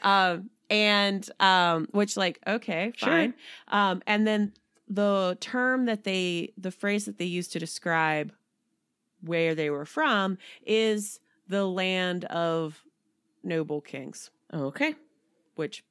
Um 0.02 0.50
and 0.70 1.28
um 1.40 1.88
which 1.92 2.18
like 2.18 2.40
okay, 2.46 2.92
Sure. 2.96 3.10
fine. 3.10 3.34
Um 3.70 4.02
and 4.06 4.28
then 4.28 4.52
the 4.90 5.38
term 5.40 5.86
that 5.86 6.04
they 6.04 6.52
the 6.58 6.72
phrase 6.72 7.06
that 7.06 7.18
they 7.18 7.26
used 7.26 7.54
to 7.54 7.60
describe 7.60 8.34
where 9.22 9.56
they 9.56 9.70
were 9.70 9.86
from 9.86 10.38
is 10.66 11.20
the 11.48 11.66
land 11.66 12.26
of 12.26 12.84
noble 13.44 13.82
kings, 13.82 14.30
Okay. 14.54 14.96
which 15.56 15.84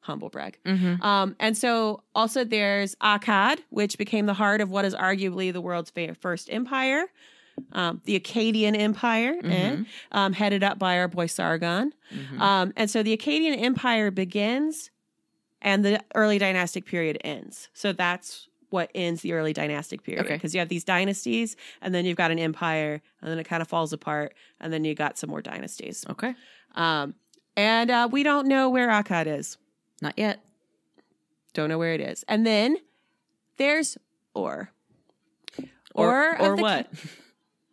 humble 0.00 0.30
brag. 0.30 0.58
Mm-hmm. 0.64 1.02
Um, 1.02 1.36
and 1.38 1.56
so 1.56 2.02
also 2.14 2.42
there's 2.44 2.94
Akkad, 2.96 3.58
which 3.68 3.98
became 3.98 4.24
the 4.26 4.34
heart 4.34 4.60
of 4.62 4.70
what 4.70 4.84
is 4.86 4.94
arguably 4.94 5.52
the 5.52 5.60
world's 5.60 5.92
first 6.18 6.48
empire, 6.50 7.04
um, 7.72 8.00
the 8.06 8.18
Akkadian 8.18 8.74
Empire, 8.78 9.34
eh, 9.44 9.70
Mhm. 9.76 9.86
um, 10.12 10.32
headed 10.32 10.62
up 10.64 10.78
by 10.78 10.98
our 10.98 11.08
boy 11.08 11.26
Sargon. 11.26 11.92
Mhm. 12.10 12.40
Um, 12.40 12.72
and 12.76 12.90
so 12.90 13.02
the 13.02 13.14
Akkadian 13.14 13.60
Empire 13.60 14.10
begins 14.10 14.90
and 15.60 15.84
the 15.84 16.02
early 16.14 16.38
dynastic 16.38 16.86
period 16.86 17.18
ends. 17.22 17.68
So 17.74 17.92
that's 17.92 18.48
what 18.70 18.90
ends 18.94 19.20
the 19.22 19.32
early 19.32 19.52
dynastic 19.52 20.02
period. 20.02 20.24
Okay. 20.24 20.34
Because 20.34 20.54
you 20.54 20.60
have 20.60 20.68
these 20.68 20.84
dynasties 20.84 21.56
and 21.82 21.94
then 21.94 22.04
you've 22.04 22.16
got 22.16 22.30
an 22.30 22.38
empire 22.38 23.02
and 23.20 23.30
then 23.30 23.38
it 23.38 23.44
kind 23.44 23.60
of 23.62 23.68
falls 23.68 23.92
apart 23.92 24.34
and 24.60 24.72
then 24.72 24.84
you 24.84 24.94
got 24.94 25.18
some 25.18 25.28
more 25.30 25.42
dynasties. 25.42 26.04
okay. 26.08 26.34
Um, 26.74 27.14
and 27.56 27.90
uh, 27.90 28.08
we 28.10 28.22
don't 28.22 28.46
know 28.46 28.70
where 28.70 28.88
Akkad 28.88 29.26
is. 29.26 29.58
Not 30.00 30.14
yet. 30.18 30.42
Don't 31.52 31.68
know 31.68 31.78
where 31.78 31.92
it 31.94 32.00
is. 32.00 32.24
And 32.28 32.46
then 32.46 32.76
there's 33.58 33.98
Or. 34.34 34.70
Or 35.94 36.40
or 36.40 36.54
what? 36.56 36.88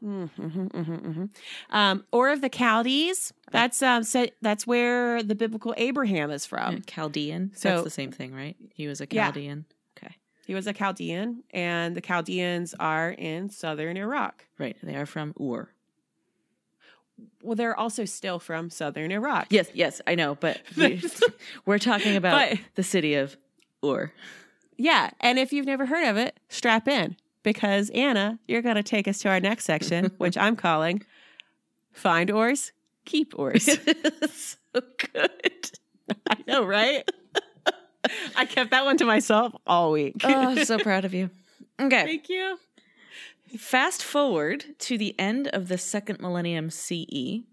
Mhm, 0.03 0.29
mhm, 0.37 0.69
mhm, 0.71 1.01
mhm. 1.01 1.29
Um, 1.71 2.03
or 2.11 2.29
of 2.29 2.41
the 2.41 2.49
Chaldees. 2.49 3.33
That's 3.51 3.81
um, 3.81 4.03
so 4.03 4.27
that's 4.43 4.67
where 4.67 5.23
the 5.23 5.33
biblical 5.33 5.73
Abraham 5.75 6.29
is 6.29 6.45
from. 6.45 6.83
Chaldean. 6.83 7.51
so- 7.55 7.69
That's 7.69 7.83
the 7.83 7.89
same 7.89 8.11
thing, 8.11 8.31
right? 8.31 8.55
He 8.75 8.87
was 8.87 9.01
a. 9.01 9.07
Chaldean. 9.07 9.65
He 10.47 10.53
was 10.53 10.65
a 10.65 10.71
Chaldean, 10.71 11.43
and 11.51 11.93
the 11.93 11.99
Chaldeans 11.99 12.73
are 12.79 13.09
in 13.09 13.49
southern 13.49 13.97
Iraq. 13.97 14.45
Right. 14.57 14.77
They 14.81 14.95
are 14.95 15.05
from 15.05 15.33
Ur. 15.39 15.67
Well, 17.43 17.55
they're 17.57 17.77
also 17.77 18.05
still 18.05 18.39
from 18.39 18.69
southern 18.69 19.11
Iraq. 19.11 19.47
Yes, 19.49 19.69
yes, 19.73 19.99
I 20.07 20.15
know, 20.15 20.35
but 20.35 20.61
we, 20.77 21.01
we're 21.65 21.79
talking 21.79 22.15
about 22.15 22.49
But- 22.51 22.59
the 22.75 22.83
city 22.83 23.15
of 23.15 23.35
Ur. 23.83 24.13
Yeah, 24.77 25.09
and 25.19 25.37
if 25.37 25.51
you've 25.51 25.65
never 25.65 25.85
heard 25.85 26.07
of 26.07 26.15
it, 26.15 26.39
strap 26.47 26.87
in 26.87 27.17
because 27.43 27.89
Anna, 27.89 28.39
you're 28.47 28.61
going 28.61 28.75
to 28.75 28.83
take 28.83 29.07
us 29.09 29.17
to 29.19 29.29
our 29.29 29.41
next 29.41 29.65
section, 29.65 30.11
which 30.17 30.37
I'm 30.37 30.55
calling 30.55 31.03
"Find 31.91 32.31
Ors, 32.31 32.71
Keep 33.03 33.37
Ors." 33.37 33.63
so 33.65 34.81
good. 35.13 35.71
I 36.29 36.37
know, 36.47 36.63
right? 36.63 37.09
I 38.35 38.45
kept 38.45 38.71
that 38.71 38.85
one 38.85 38.97
to 38.97 39.05
myself 39.05 39.53
all 39.65 39.91
week. 39.91 40.15
Oh, 40.23 40.33
I'm 40.33 40.65
so 40.65 40.77
proud 40.77 41.05
of 41.05 41.13
you. 41.13 41.29
Okay. 41.79 42.05
Thank 42.05 42.29
you. 42.29 42.57
Fast 43.57 44.03
forward 44.03 44.65
to 44.79 44.97
the 44.97 45.17
end 45.19 45.47
of 45.47 45.67
the 45.67 45.77
second 45.77 46.19
millennium 46.19 46.69
CE. 46.69 47.43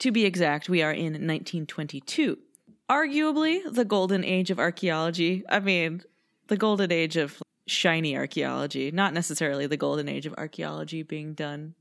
To 0.00 0.12
be 0.12 0.24
exact, 0.24 0.68
we 0.68 0.82
are 0.82 0.92
in 0.92 1.12
1922. 1.12 2.38
Arguably 2.90 3.60
the 3.72 3.84
golden 3.84 4.24
age 4.24 4.50
of 4.50 4.58
archaeology. 4.58 5.44
I 5.48 5.60
mean, 5.60 6.02
the 6.48 6.56
golden 6.56 6.92
age 6.92 7.16
of 7.16 7.42
shiny 7.66 8.16
archaeology, 8.16 8.90
not 8.90 9.12
necessarily 9.12 9.66
the 9.66 9.76
golden 9.76 10.08
age 10.08 10.26
of 10.26 10.34
archaeology 10.36 11.02
being 11.02 11.34
done 11.34 11.74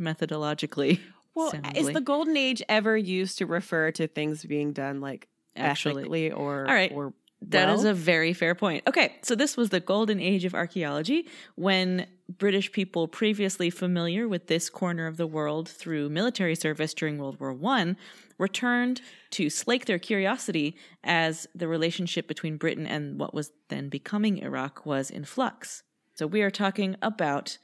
methodologically. 0.00 1.00
Well, 1.34 1.52
is 1.76 1.86
the 1.92 2.00
golden 2.00 2.36
age 2.36 2.62
ever 2.68 2.96
used 2.96 3.38
to 3.38 3.46
refer 3.46 3.92
to 3.92 4.08
things 4.08 4.44
being 4.44 4.72
done 4.72 5.00
like 5.00 5.28
Actually. 5.54 6.02
ethically 6.02 6.32
or 6.32 6.66
All 6.66 6.74
right. 6.74 6.90
or 6.92 7.12
That 7.40 7.68
is 7.68 7.82
well? 7.82 7.92
a 7.92 7.94
very 7.94 8.32
fair 8.32 8.54
point. 8.54 8.82
Okay, 8.86 9.16
so 9.22 9.34
this 9.34 9.56
was 9.56 9.70
the 9.70 9.80
golden 9.80 10.20
age 10.20 10.44
of 10.44 10.54
archaeology 10.54 11.28
when 11.54 12.06
British 12.36 12.72
people 12.72 13.08
previously 13.08 13.70
familiar 13.70 14.28
with 14.28 14.48
this 14.48 14.68
corner 14.68 15.06
of 15.06 15.16
the 15.16 15.26
world 15.26 15.68
through 15.68 16.08
military 16.08 16.54
service 16.54 16.92
during 16.92 17.16
World 17.16 17.38
War 17.40 17.52
One 17.52 17.96
returned 18.38 19.00
to 19.30 19.50
slake 19.50 19.86
their 19.86 19.98
curiosity 19.98 20.76
as 21.02 21.46
the 21.54 21.68
relationship 21.68 22.28
between 22.28 22.56
Britain 22.56 22.86
and 22.86 23.18
what 23.18 23.34
was 23.34 23.52
then 23.68 23.88
becoming 23.88 24.38
Iraq 24.38 24.84
was 24.84 25.10
in 25.10 25.24
flux. 25.24 25.82
So 26.14 26.26
we 26.26 26.42
are 26.42 26.50
talking 26.50 26.96
about 27.00 27.58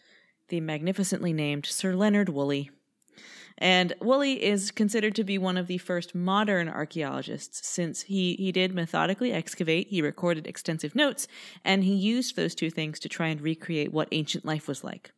the 0.48 0.60
magnificently 0.60 1.32
named 1.32 1.66
Sir 1.66 1.94
Leonard 1.94 2.28
Woolley. 2.28 2.70
And 3.58 3.94
Woolley 4.00 4.42
is 4.42 4.70
considered 4.70 5.14
to 5.14 5.24
be 5.24 5.38
one 5.38 5.56
of 5.56 5.68
the 5.68 5.78
first 5.78 6.14
modern 6.14 6.68
archaeologists 6.68 7.66
since 7.66 8.02
he, 8.02 8.34
he 8.34 8.50
did 8.50 8.74
methodically 8.74 9.32
excavate, 9.32 9.88
he 9.88 10.02
recorded 10.02 10.46
extensive 10.46 10.94
notes, 10.94 11.28
and 11.64 11.84
he 11.84 11.94
used 11.94 12.34
those 12.34 12.54
two 12.54 12.70
things 12.70 12.98
to 13.00 13.08
try 13.08 13.28
and 13.28 13.40
recreate 13.40 13.92
what 13.92 14.08
ancient 14.10 14.44
life 14.44 14.66
was 14.66 14.82
like. 14.82 15.12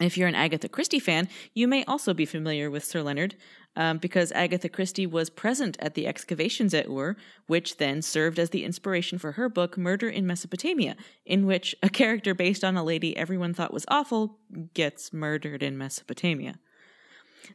If 0.00 0.16
you're 0.16 0.28
an 0.28 0.34
Agatha 0.34 0.68
Christie 0.68 0.98
fan, 0.98 1.28
you 1.52 1.68
may 1.68 1.84
also 1.84 2.14
be 2.14 2.24
familiar 2.24 2.70
with 2.70 2.84
Sir 2.84 3.02
Leonard 3.02 3.36
um, 3.76 3.98
because 3.98 4.32
Agatha 4.32 4.68
Christie 4.68 5.06
was 5.06 5.28
present 5.28 5.76
at 5.78 5.94
the 5.94 6.06
excavations 6.06 6.72
at 6.72 6.88
Ur, 6.88 7.16
which 7.46 7.76
then 7.76 8.00
served 8.00 8.38
as 8.38 8.50
the 8.50 8.64
inspiration 8.64 9.18
for 9.18 9.32
her 9.32 9.50
book 9.50 9.76
Murder 9.76 10.08
in 10.08 10.26
Mesopotamia, 10.26 10.96
in 11.26 11.44
which 11.44 11.74
a 11.82 11.90
character 11.90 12.34
based 12.34 12.64
on 12.64 12.76
a 12.76 12.84
lady 12.84 13.14
everyone 13.16 13.52
thought 13.52 13.74
was 13.74 13.84
awful 13.88 14.38
gets 14.72 15.12
murdered 15.12 15.62
in 15.62 15.76
Mesopotamia. 15.76 16.58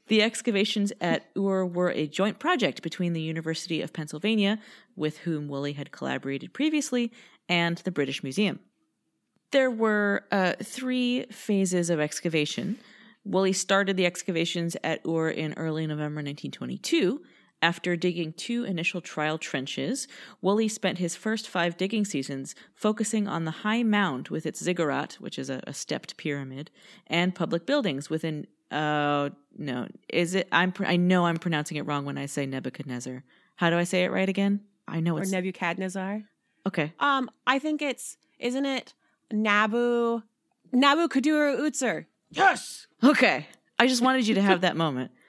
The 0.08 0.22
excavations 0.22 0.92
at 1.01 1.25
Ur 1.38 1.65
were 1.65 1.92
a 1.92 2.08
joint 2.08 2.39
project 2.39 2.82
between 2.82 3.13
the 3.13 3.22
University 3.22 3.82
of 3.82 3.94
Pennsylvania, 3.94 4.60
with 4.96 5.20
whom 5.20 5.48
Woolley 5.48 5.74
had 5.74 5.92
collaborated 5.92 6.54
previously, 6.54 7.12
and 7.48 7.77
the 7.80 7.92
British 7.92 8.24
Museum. 8.24 8.60
There 9.51 9.72
were 9.72 10.25
uh, 10.32 10.54
three 10.62 11.25
phases 11.32 11.89
of 11.89 12.00
excavation. 12.00 12.77
Woolley 13.24 13.54
started 13.54 13.98
the 13.98 14.06
excavations 14.06 14.75
at 14.84 15.06
Ur 15.06 15.30
in 15.30 15.54
early 15.54 15.88
November 15.88 16.20
1922. 16.20 17.22
After 17.62 17.96
digging 17.96 18.34
two 18.34 18.63
initial 18.63 19.01
trial 19.01 19.38
trenches, 19.38 20.08
Woolley 20.42 20.68
spent 20.68 21.00
his 21.00 21.15
first 21.15 21.48
five 21.48 21.77
digging 21.77 22.06
seasons 22.06 22.54
focusing 22.75 23.27
on 23.27 23.46
the 23.46 23.51
high 23.51 23.82
mound 23.82 24.27
with 24.27 24.46
its 24.46 24.62
ziggurat, 24.62 25.13
which 25.13 25.39
is 25.39 25.50
a, 25.50 25.63
a 25.65 25.74
stepped 25.74 26.18
pyramid, 26.18 26.70
and 27.08 27.34
public 27.34 27.65
buildings 27.65 28.10
within. 28.10 28.48
Uh, 28.72 29.29
no, 29.57 29.88
is 30.10 30.36
it? 30.36 30.48
I'm. 30.51 30.72
pr- 30.72 30.86
I 30.86 30.95
know 30.98 31.25
I'm 31.25 31.38
pronouncing 31.38 31.77
it 31.77 31.84
wrong 31.84 32.05
when 32.05 32.17
I 32.17 32.25
say 32.25 32.45
Nebuchadnezzar. 32.45 33.24
How 33.55 33.69
do 33.69 33.77
I 33.77 33.84
say 33.86 34.03
it 34.03 34.12
right 34.12 34.27
again? 34.27 34.62
I 34.88 35.00
know 35.00 35.17
or 35.17 35.22
it's 35.22 35.31
Nebuchadnezzar. 35.31 36.24
okay. 36.67 36.93
Um, 37.00 37.29
I 37.48 37.60
think 37.60 37.81
it's 37.81 38.17
isn't 38.39 38.65
it 38.65 38.93
Nabu 39.31 40.22
Nabucodonosor 40.74 41.60
Utzer. 41.60 42.05
Yes, 42.31 42.88
Okay. 43.03 43.48
I 43.77 43.88
just 43.88 44.01
wanted 44.01 44.27
you 44.27 44.36
to 44.36 44.41
have 44.41 44.62
that 44.62 44.75
moment. 44.75 45.12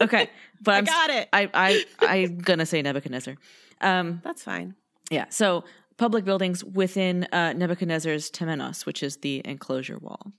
Okay. 0.00 0.30
But 0.62 0.74
I 0.74 0.78
I'm 0.78 0.84
got 0.84 1.10
it. 1.10 1.28
I 1.32 1.50
I 1.54 1.84
I'm 2.06 2.38
gonna 2.38 2.66
say 2.66 2.82
Nebuchadnezzar. 2.82 3.36
Um 3.80 4.20
That's 4.22 4.42
fine. 4.42 4.74
yeah, 5.10 5.26
so 5.30 5.64
public 5.96 6.24
buildings 6.24 6.62
within 6.64 7.24
uh, 7.32 7.52
Nebuchadnezzar's 7.54 8.30
Temenos, 8.30 8.86
which 8.86 9.02
is 9.02 9.16
the 9.18 9.42
enclosure 9.44 9.98
wall. 9.98 10.32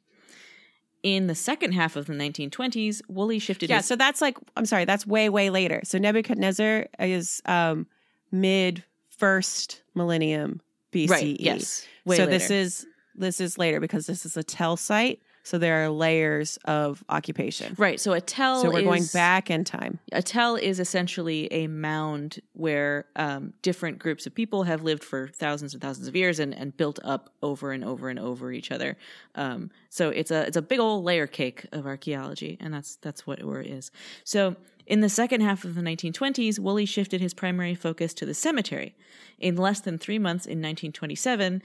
In 1.03 1.27
the 1.27 1.35
second 1.35 1.71
half 1.71 1.95
of 1.95 2.05
the 2.05 2.13
1920s, 2.13 3.01
Woolley 3.07 3.39
shifted 3.39 3.69
Yeah, 3.69 3.77
his 3.77 3.85
so 3.87 3.95
that's 3.95 4.21
like 4.21 4.37
I'm 4.55 4.65
sorry, 4.65 4.85
that's 4.85 5.05
way 5.07 5.29
way 5.29 5.49
later. 5.49 5.81
So 5.83 5.97
Nebuchadnezzar 5.97 6.87
is 6.99 7.41
um 7.45 7.87
mid 8.31 8.83
first 9.17 9.81
millennium 9.95 10.61
BCE. 10.93 11.09
right. 11.09 11.37
Yes, 11.39 11.87
so 12.05 12.11
later. 12.11 12.25
this 12.27 12.51
is 12.51 12.85
this 13.15 13.41
is 13.41 13.57
later 13.57 13.79
because 13.79 14.05
this 14.05 14.25
is 14.25 14.37
a 14.37 14.43
tell 14.43 14.77
site. 14.77 15.21
So 15.43 15.57
there 15.57 15.83
are 15.83 15.89
layers 15.89 16.57
of 16.65 17.03
occupation. 17.09 17.75
right. 17.77 17.99
So 17.99 18.13
a 18.13 18.21
tell. 18.21 18.61
So 18.61 18.71
we're 18.71 18.83
going 18.83 19.05
back 19.13 19.49
in 19.49 19.63
time. 19.63 19.99
A 20.11 20.21
tell 20.21 20.55
is 20.55 20.79
essentially 20.79 21.51
a 21.51 21.67
mound 21.67 22.39
where 22.53 23.05
um, 23.15 23.53
different 23.61 23.99
groups 23.99 24.25
of 24.25 24.35
people 24.35 24.63
have 24.63 24.83
lived 24.83 25.03
for 25.03 25.29
thousands 25.29 25.73
and 25.73 25.81
thousands 25.81 26.07
of 26.07 26.15
years 26.15 26.39
and, 26.39 26.53
and 26.53 26.75
built 26.75 26.99
up 27.03 27.31
over 27.41 27.71
and 27.71 27.83
over 27.83 28.09
and 28.09 28.19
over 28.19 28.51
each 28.51 28.71
other. 28.71 28.97
Um, 29.35 29.71
so 29.89 30.09
it's 30.09 30.31
a 30.31 30.45
it's 30.47 30.57
a 30.57 30.61
big 30.61 30.79
old 30.79 31.03
layer 31.03 31.27
cake 31.27 31.65
of 31.71 31.85
archaeology, 31.85 32.57
and 32.59 32.73
that's 32.73 32.97
that's 32.97 33.25
what 33.25 33.41
Ur 33.41 33.61
is. 33.61 33.91
So 34.23 34.55
in 34.85 35.01
the 35.01 35.09
second 35.09 35.41
half 35.41 35.63
of 35.63 35.75
the 35.75 35.81
1920s, 35.81 36.59
Woolley 36.59 36.85
shifted 36.85 37.21
his 37.21 37.33
primary 37.33 37.75
focus 37.75 38.13
to 38.15 38.25
the 38.25 38.33
cemetery. 38.33 38.95
In 39.39 39.55
less 39.55 39.79
than 39.79 39.97
three 39.97 40.19
months, 40.19 40.45
in 40.45 40.59
1927. 40.59 41.63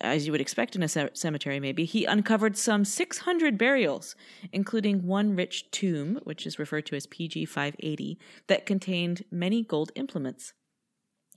As 0.00 0.26
you 0.26 0.32
would 0.32 0.40
expect 0.40 0.74
in 0.74 0.82
a 0.82 0.88
ce- 0.88 1.10
cemetery, 1.14 1.60
maybe, 1.60 1.84
he 1.84 2.04
uncovered 2.04 2.56
some 2.56 2.84
600 2.84 3.58
burials, 3.58 4.16
including 4.52 5.06
one 5.06 5.36
rich 5.36 5.70
tomb, 5.70 6.20
which 6.24 6.46
is 6.46 6.58
referred 6.58 6.86
to 6.86 6.96
as 6.96 7.06
PG 7.06 7.44
580, 7.46 8.18
that 8.46 8.66
contained 8.66 9.24
many 9.30 9.62
gold 9.62 9.92
implements. 9.94 10.54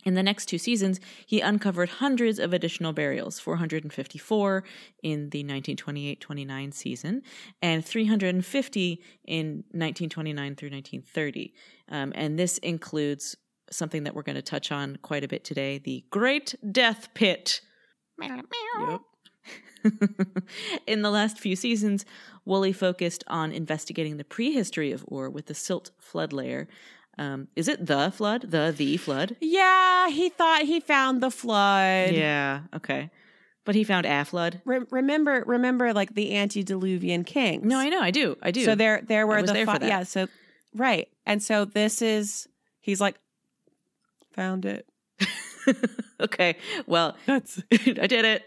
In 0.05 0.13
the 0.13 0.23
next 0.23 0.45
two 0.45 0.57
seasons, 0.57 0.99
he 1.25 1.41
uncovered 1.41 1.89
hundreds 1.89 2.39
of 2.39 2.53
additional 2.53 2.93
burials 2.93 3.39
454 3.39 4.63
in 5.03 5.29
the 5.29 5.39
1928 5.39 6.21
29 6.21 6.71
season, 6.71 7.21
and 7.61 7.85
350 7.85 9.03
in 9.25 9.45
1929 9.71 10.55
through 10.55 10.69
1930. 10.69 11.53
Um, 11.89 12.13
and 12.15 12.39
this 12.39 12.57
includes 12.59 13.35
something 13.71 14.03
that 14.03 14.15
we're 14.15 14.23
going 14.23 14.35
to 14.35 14.41
touch 14.41 14.71
on 14.71 14.97
quite 15.01 15.23
a 15.23 15.27
bit 15.27 15.43
today 15.43 15.77
the 15.79 16.05
Great 16.09 16.55
Death 16.71 17.09
Pit. 17.13 17.61
Yep. 18.89 19.01
In 20.87 21.01
the 21.01 21.09
last 21.09 21.39
few 21.39 21.55
seasons, 21.55 22.05
Woolley 22.45 22.73
focused 22.73 23.23
on 23.27 23.51
investigating 23.51 24.17
the 24.17 24.23
prehistory 24.25 24.91
of 24.91 25.05
Ur 25.11 25.29
with 25.29 25.45
the 25.45 25.53
silt 25.53 25.91
flood 25.99 26.33
layer. 26.33 26.67
Um, 27.17 27.47
is 27.55 27.67
it 27.67 27.85
the 27.85 28.11
flood? 28.11 28.51
The 28.51 28.73
the 28.75 28.97
flood? 28.97 29.35
Yeah, 29.41 30.09
he 30.09 30.29
thought 30.29 30.63
he 30.63 30.79
found 30.79 31.21
the 31.21 31.31
flood. 31.31 32.13
Yeah. 32.13 32.61
Okay. 32.75 33.09
But 33.65 33.75
he 33.75 33.83
found 33.83 34.05
a 34.05 34.25
flood. 34.25 34.61
Re- 34.65 34.85
remember, 34.89 35.43
remember, 35.45 35.93
like 35.93 36.15
the 36.15 36.35
antediluvian 36.35 37.23
kings. 37.23 37.65
No, 37.65 37.77
I 37.77 37.89
know. 37.89 38.01
I 38.01 38.11
do. 38.11 38.37
I 38.41 38.51
do. 38.51 38.63
So 38.65 38.73
there, 38.75 39.01
there 39.05 39.27
were 39.27 39.41
was 39.41 39.47
the 39.47 39.53
there 39.53 39.65
for 39.65 39.79
that. 39.79 39.87
yeah. 39.87 40.03
So 40.03 40.27
right, 40.73 41.07
and 41.25 41.43
so 41.43 41.65
this 41.65 42.01
is 42.01 42.47
he's 42.79 43.01
like 43.01 43.15
found 44.33 44.65
it. 44.65 44.87
okay. 46.25 46.57
Well, 46.87 47.15
That's 47.25 47.61
I 47.71 48.07
did 48.07 48.25
it. 48.25 48.43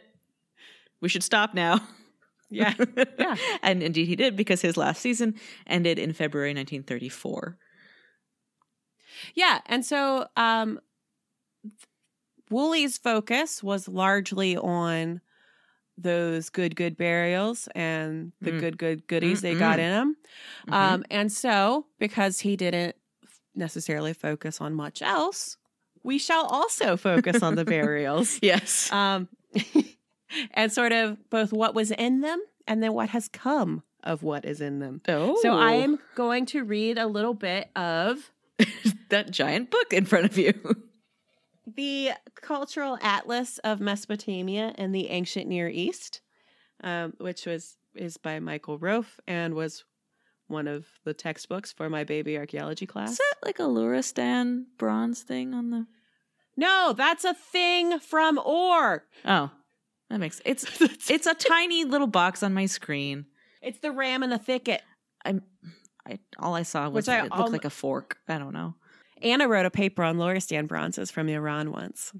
We 1.01 1.09
should 1.09 1.23
stop 1.25 1.55
now. 1.55 1.81
yeah, 2.51 2.75
yeah. 3.19 3.37
and 3.63 3.83
indeed 3.83 4.07
he 4.07 4.15
did 4.17 4.37
because 4.37 4.61
his 4.61 4.77
last 4.77 5.01
season 5.01 5.35
ended 5.67 5.99
in 5.99 6.13
February 6.13 6.53
1934. 6.55 7.57
Yeah, 9.35 9.61
and 9.67 9.85
so 9.85 10.27
um 10.37 10.81
Woolley's 12.51 12.99
focus 12.99 13.63
was 13.63 13.89
largely 13.89 14.57
on 14.57 15.21
those 15.97 16.51
good 16.51 16.75
good 16.77 16.97
burials 16.97 17.69
and 17.75 18.33
the 18.41 18.51
Mm. 18.53 18.61
good 18.61 18.79
good 18.79 19.07
goodies 19.07 19.41
they 19.41 19.55
Mm-mm. 19.55 19.59
got 19.59 19.79
in 19.79 19.91
them. 19.91 20.17
Mhm. 20.69 20.73
Um 20.75 21.05
and 21.11 21.33
so 21.33 21.87
because 21.99 22.41
he 22.41 22.57
didn't 22.57 22.97
necessarily 23.55 24.13
focus 24.13 24.61
on 24.61 24.75
much 24.75 25.03
else, 25.03 25.57
we 26.03 26.19
shall 26.19 26.45
also 26.47 26.97
focus 26.97 27.43
on 27.43 27.55
the 27.55 27.65
burials. 27.65 28.38
yes. 28.43 28.91
Um 28.93 29.29
and 30.55 30.73
sort 30.73 30.93
of 30.93 31.19
both 31.31 31.53
what 31.53 31.75
was 31.75 31.91
in 31.91 32.21
them 32.21 32.43
and 32.67 32.83
then 32.83 32.93
what 32.93 33.11
has 33.11 33.29
come 33.29 33.83
of 34.03 34.23
what 34.23 34.45
is 34.45 34.61
in 34.61 34.81
them. 34.81 35.01
oh. 35.09 35.38
So 35.43 35.53
I 35.57 35.73
am 35.75 35.99
going 36.15 36.47
to 36.47 36.65
read 36.65 36.99
a 36.99 37.07
little 37.07 37.35
bit 37.35 37.71
of 37.77 38.31
that 39.11 39.31
giant 39.31 39.71
book 39.71 39.93
in 39.93 40.05
front 40.05 40.25
of 40.27 40.37
you. 40.37 40.55
the 41.67 42.11
Cultural 42.35 42.99
Atlas 43.01 43.59
of 43.59 43.81
Mesopotamia 43.81 44.75
and 44.77 44.95
the 44.95 45.09
Ancient 45.11 45.47
Near 45.49 45.69
East, 45.69 46.21
um, 46.83 47.15
which 47.19 47.47
was 47.47 47.77
is 47.95 48.17
by 48.17 48.41
Michael 48.41 48.79
Roaf 48.79 49.19
and 49.27 49.55
was 49.55 49.85
one 50.53 50.69
of 50.69 50.87
the 51.05 51.15
textbooks 51.15 51.73
for 51.73 51.88
my 51.88 52.05
baby 52.05 52.38
archaeology 52.38 52.87
class. 52.87 53.12
Is 53.12 53.19
that 53.19 53.47
like 53.47 53.59
a 53.59 53.62
Luristan 53.62 54.67
bronze 54.79 55.23
thing 55.23 55.55
on 55.55 55.71
the? 55.71 55.87
No, 56.57 56.95
that's 56.97 57.25
a 57.25 57.35
thing 57.35 57.99
from 57.99 58.38
Or. 58.38 59.05
Oh, 59.25 59.51
that 60.11 60.19
makes 60.19 60.41
it's 60.45 60.65
it's 61.11 61.27
a 61.27 61.35
tiny 61.35 61.85
little 61.85 62.07
box 62.07 62.43
on 62.43 62.55
my 62.55 62.67
screen. 62.67 63.27
It's 63.62 63.79
the 63.81 63.91
ram 63.91 64.23
in 64.23 64.31
the 64.31 64.38
thicket. 64.38 64.83
I'm, 65.25 65.43
I 66.07 66.19
all 66.38 66.55
I 66.55 66.62
saw 66.62 66.88
was 66.88 67.07
Which 67.07 67.09
I 67.09 67.21
it 67.21 67.23
looked 67.25 67.35
alm- 67.35 67.53
like 67.53 67.65
a 67.65 67.71
fork. 67.71 68.19
I 68.29 68.38
don't 68.38 68.53
know. 68.53 68.75
Anna 69.23 69.49
wrote 69.49 69.67
a 69.67 69.71
paper 69.71 70.03
on 70.03 70.17
Loristan 70.19 70.67
bronzes 70.67 71.11
from 71.11 71.29
Iran 71.29 71.71
once. 71.73 72.12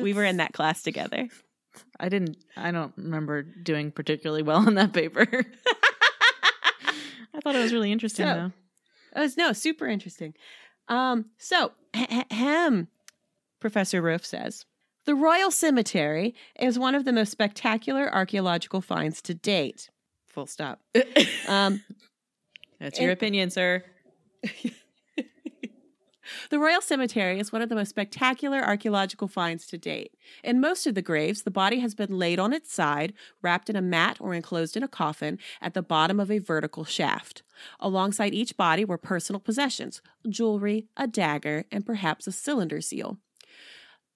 We 0.00 0.14
were 0.14 0.24
in 0.24 0.38
that 0.38 0.52
class 0.54 0.82
together. 0.82 1.28
I 2.00 2.08
didn't. 2.08 2.36
I 2.56 2.70
don't 2.70 2.92
remember 2.96 3.42
doing 3.42 3.92
particularly 3.92 4.42
well 4.42 4.58
on 4.66 4.74
that 4.74 4.92
paper. 4.92 5.26
I 7.34 7.40
thought 7.40 7.54
it 7.54 7.62
was 7.62 7.72
really 7.72 7.92
interesting 7.92 8.26
So- 8.26 8.34
though. 8.34 8.52
It 9.14 9.20
was 9.20 9.36
no 9.36 9.52
super 9.52 9.86
interesting. 9.86 10.32
Um, 10.88 11.26
so 11.36 11.72
hem, 12.30 12.88
Professor 13.60 14.00
Roof 14.00 14.24
says 14.24 14.64
the 15.04 15.14
Royal 15.14 15.50
Cemetery 15.50 16.34
is 16.58 16.78
one 16.78 16.94
of 16.94 17.04
the 17.04 17.12
most 17.12 17.30
spectacular 17.30 18.12
archaeological 18.12 18.80
finds 18.80 19.20
to 19.22 19.34
date. 19.34 19.90
Full 20.28 20.46
stop. 20.46 20.80
Um, 21.48 21.82
That's 22.80 22.98
your 23.00 23.10
it- 23.10 23.14
opinion, 23.14 23.50
sir. 23.50 23.84
The 26.50 26.58
Royal 26.58 26.80
Cemetery 26.80 27.38
is 27.38 27.52
one 27.52 27.62
of 27.62 27.68
the 27.68 27.74
most 27.74 27.90
spectacular 27.90 28.60
archaeological 28.60 29.28
finds 29.28 29.66
to 29.68 29.78
date. 29.78 30.14
In 30.42 30.60
most 30.60 30.86
of 30.86 30.94
the 30.94 31.02
graves, 31.02 31.42
the 31.42 31.50
body 31.50 31.80
has 31.80 31.94
been 31.94 32.18
laid 32.18 32.38
on 32.38 32.52
its 32.52 32.72
side, 32.72 33.12
wrapped 33.40 33.70
in 33.70 33.76
a 33.76 33.82
mat, 33.82 34.16
or 34.20 34.34
enclosed 34.34 34.76
in 34.76 34.82
a 34.82 34.88
coffin 34.88 35.38
at 35.60 35.74
the 35.74 35.82
bottom 35.82 36.20
of 36.20 36.30
a 36.30 36.38
vertical 36.38 36.84
shaft. 36.84 37.42
Alongside 37.80 38.34
each 38.34 38.56
body 38.56 38.84
were 38.84 38.98
personal 38.98 39.40
possessions 39.40 40.00
jewelry, 40.28 40.86
a 40.96 41.06
dagger, 41.06 41.64
and 41.70 41.84
perhaps 41.84 42.26
a 42.26 42.32
cylinder 42.32 42.80
seal. 42.80 43.18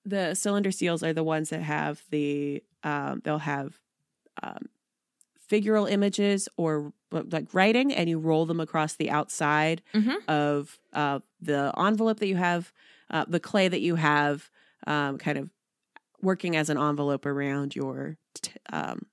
The 0.04 0.34
cylinder 0.34 0.70
seals 0.70 1.02
are 1.02 1.12
the 1.12 1.24
ones 1.24 1.50
that 1.50 1.62
have 1.62 2.02
the, 2.10 2.62
um, 2.84 3.22
they'll 3.24 3.38
have 3.38 3.80
um, 4.42 4.68
figural 5.50 5.90
images 5.90 6.48
or 6.56 6.92
like 7.12 7.52
writing, 7.54 7.92
and 7.92 8.08
you 8.10 8.18
roll 8.18 8.46
them 8.46 8.60
across 8.60 8.94
the 8.94 9.10
outside 9.10 9.82
Mhm. 9.94 10.16
of 10.28 10.78
uh, 10.92 11.20
the 11.40 11.72
envelope 11.78 12.18
that 12.20 12.26
you 12.28 12.36
have, 12.36 12.72
uh, 13.10 13.24
the 13.28 13.40
clay 13.40 13.68
that 13.68 13.80
you 13.80 13.94
have, 13.96 14.50
um, 14.86 15.18
kind 15.18 15.38
of 15.38 15.50
working 16.22 16.56
as 16.56 16.68
an 16.70 16.78
envelope 16.78 17.24
around 17.26 17.76
your 17.76 18.16
t- 18.34 18.52
um, 18.72 19.06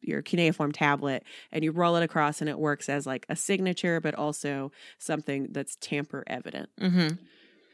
your 0.00 0.22
cuneiform 0.22 0.72
tablet, 0.72 1.24
and 1.52 1.64
you 1.64 1.72
roll 1.72 1.96
it 1.96 2.02
across, 2.02 2.40
and 2.40 2.48
it 2.48 2.58
works 2.58 2.88
as 2.88 3.06
like 3.06 3.26
a 3.28 3.36
signature, 3.36 4.00
but 4.00 4.14
also 4.14 4.70
something 4.98 5.48
that's 5.50 5.76
tamper 5.80 6.22
evident. 6.26 6.68
Mm-hmm. 6.80 7.16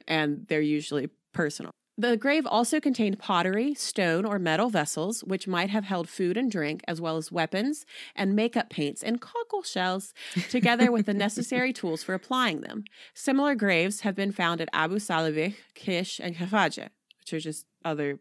And 0.09 0.47
they're 0.49 0.61
usually 0.61 1.09
personal. 1.33 1.71
The 1.97 2.17
grave 2.17 2.45
also 2.45 2.81
contained 2.81 3.21
pottery, 3.21 3.73
stone, 3.75 4.25
or 4.25 4.41
metal 4.41 4.69
vessels, 4.69 5.23
which 5.23 5.47
might 5.47 5.71
have 5.71 5.85
held 5.85 6.09
food 6.09 6.37
and 6.37 6.51
drink, 6.51 6.83
as 6.89 7.01
well 7.01 7.17
as 7.17 7.31
weapons 7.31 7.87
and 8.17 8.35
makeup 8.35 8.69
paints 8.69 9.03
and 9.03 9.21
cockle 9.21 9.63
shells, 9.63 10.13
together 10.51 10.91
with 10.91 11.07
the 11.07 11.15
necessary 11.27 11.73
tools 11.73 12.03
for 12.03 12.15
applying 12.15 12.63
them. 12.63 12.85
Similar 13.15 13.55
graves 13.55 14.01
have 14.01 14.17
been 14.17 14.33
found 14.33 14.61
at 14.61 14.69
Abu 14.73 14.97
Salabikh, 14.97 15.55
Kish, 15.75 16.19
and 16.19 16.37
Khafaja, 16.37 16.89
which 17.21 17.33
are 17.33 17.41
just 17.41 17.67
other 17.85 18.19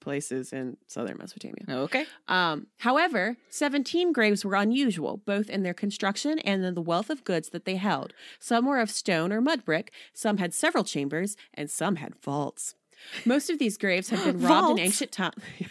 places 0.00 0.52
in 0.52 0.76
southern 0.86 1.18
Mesopotamia. 1.18 1.64
Okay. 1.68 2.06
Um, 2.28 2.68
however, 2.78 3.36
17 3.50 4.12
graves 4.12 4.44
were 4.44 4.54
unusual, 4.54 5.16
both 5.26 5.50
in 5.50 5.64
their 5.64 5.74
construction 5.74 6.38
and 6.38 6.64
in 6.64 6.74
the 6.74 6.80
wealth 6.80 7.10
of 7.10 7.24
goods 7.24 7.48
that 7.48 7.64
they 7.64 7.76
held. 7.76 8.12
Some 8.38 8.66
were 8.66 8.78
of 8.78 8.90
stone 8.90 9.32
or 9.32 9.40
mud 9.40 9.64
brick, 9.64 9.92
some 10.14 10.36
had 10.36 10.54
several 10.54 10.84
chambers, 10.84 11.36
and 11.52 11.68
some 11.68 11.96
had 11.96 12.14
vaults. 12.22 12.76
Most 13.24 13.50
of 13.50 13.58
these 13.58 13.76
graves 13.78 14.08
had 14.10 14.24
been 14.24 14.40
robbed 14.46 14.78
in 14.78 14.84
ancient 14.84 15.12
times. 15.12 15.34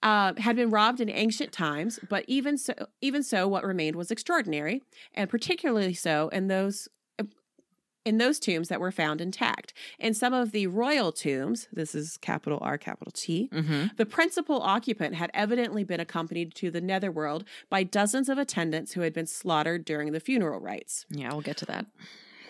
Uh, 0.00 0.32
had 0.38 0.54
been 0.54 0.70
robbed 0.70 1.00
in 1.00 1.10
ancient 1.10 1.50
times, 1.50 1.98
but 2.08 2.24
even 2.28 2.56
so, 2.56 2.72
even 3.00 3.20
so, 3.20 3.48
what 3.48 3.64
remained 3.64 3.96
was 3.96 4.12
extraordinary, 4.12 4.80
and 5.12 5.28
particularly 5.28 5.92
so 5.92 6.28
in 6.28 6.46
those 6.46 6.86
in 8.04 8.18
those 8.18 8.38
tombs 8.38 8.68
that 8.68 8.78
were 8.80 8.92
found 8.92 9.20
intact. 9.20 9.74
In 9.98 10.14
some 10.14 10.32
of 10.32 10.52
the 10.52 10.68
royal 10.68 11.10
tombs, 11.10 11.66
this 11.72 11.96
is 11.96 12.16
capital 12.18 12.60
R, 12.62 12.78
capital 12.78 13.10
T, 13.12 13.50
Mm-hmm. 13.52 13.86
the 13.96 14.06
principal 14.06 14.62
occupant 14.62 15.16
had 15.16 15.32
evidently 15.34 15.82
been 15.82 15.98
accompanied 15.98 16.54
to 16.54 16.70
the 16.70 16.80
netherworld 16.80 17.44
by 17.68 17.82
dozens 17.82 18.28
of 18.28 18.38
attendants 18.38 18.92
who 18.92 19.00
had 19.00 19.12
been 19.12 19.26
slaughtered 19.26 19.84
during 19.84 20.12
the 20.12 20.20
funeral 20.20 20.60
rites. 20.60 21.06
Yeah, 21.10 21.32
we'll 21.32 21.40
get 21.42 21.56
to 21.56 21.66
that. 21.66 21.86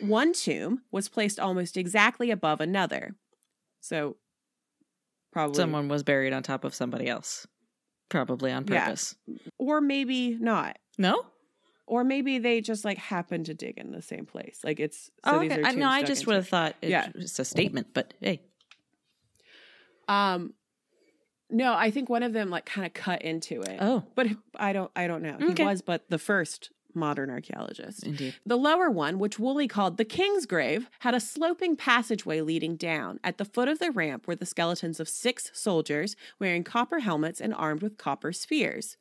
One 0.00 0.34
tomb 0.34 0.82
was 0.92 1.08
placed 1.08 1.40
almost 1.40 1.78
exactly 1.78 2.30
above 2.30 2.60
another. 2.60 3.14
So, 3.88 4.16
probably. 5.32 5.56
Someone 5.56 5.88
was 5.88 6.02
buried 6.02 6.34
on 6.34 6.42
top 6.42 6.64
of 6.64 6.74
somebody 6.74 7.08
else, 7.08 7.46
probably 8.10 8.52
on 8.52 8.66
Yeah. 8.68 8.84
purpose. 8.84 9.14
Or 9.58 9.80
maybe 9.80 10.36
not. 10.38 10.78
No. 10.98 11.24
Or 11.86 12.04
maybe 12.04 12.38
they 12.38 12.60
just 12.60 12.84
like 12.84 12.98
happened 12.98 13.46
to 13.46 13.54
dig 13.54 13.78
in 13.78 13.92
the 13.92 14.02
same 14.02 14.26
place. 14.26 14.60
Like 14.62 14.78
it's. 14.78 15.04
So 15.04 15.10
oh, 15.24 15.40
okay. 15.40 15.62
I, 15.64 15.72
no, 15.72 15.88
I 15.88 16.02
just 16.02 16.26
would 16.26 16.36
have 16.36 16.48
thought 16.48 16.74
it 16.82 16.90
Yeah. 16.90 17.08
was 17.14 17.38
a 17.38 17.46
statement, 17.46 17.88
but 17.94 18.12
hey. 18.20 18.42
Um, 20.06 20.52
no, 21.48 21.72
I 21.74 21.90
think 21.90 22.10
one 22.10 22.22
of 22.22 22.34
them 22.34 22.50
like 22.50 22.66
kind 22.66 22.86
of 22.86 22.92
cut 22.92 23.22
into 23.22 23.62
it. 23.62 23.78
Oh, 23.80 24.04
But 24.14 24.26
I 24.56 24.74
don't. 24.74 24.90
I 24.94 25.06
don't 25.06 25.22
know. 25.22 25.36
Okay. 25.40 25.62
He 25.62 25.64
was, 25.66 25.80
but 25.80 26.10
the 26.10 26.18
first 26.18 26.70
modern 26.98 27.30
archaeologist. 27.30 28.04
indeed. 28.04 28.34
The 28.44 28.56
lower 28.56 28.90
one, 28.90 29.18
which 29.18 29.38
Woolley 29.38 29.68
called 29.68 29.96
the 29.96 30.04
King's 30.04 30.46
Grave, 30.46 30.88
had 31.00 31.14
a 31.14 31.20
sloping 31.20 31.76
passageway 31.76 32.40
leading 32.40 32.76
down. 32.76 33.20
At 33.24 33.38
the 33.38 33.44
foot 33.44 33.68
of 33.68 33.78
the 33.78 33.90
ramp 33.90 34.26
were 34.26 34.36
the 34.36 34.46
skeletons 34.46 35.00
of 35.00 35.08
six 35.08 35.50
soldiers 35.54 36.16
wearing 36.38 36.64
copper 36.64 37.00
helmets 37.00 37.40
and 37.40 37.54
armed 37.54 37.82
with 37.82 37.98
copper 37.98 38.32
spears. 38.32 38.96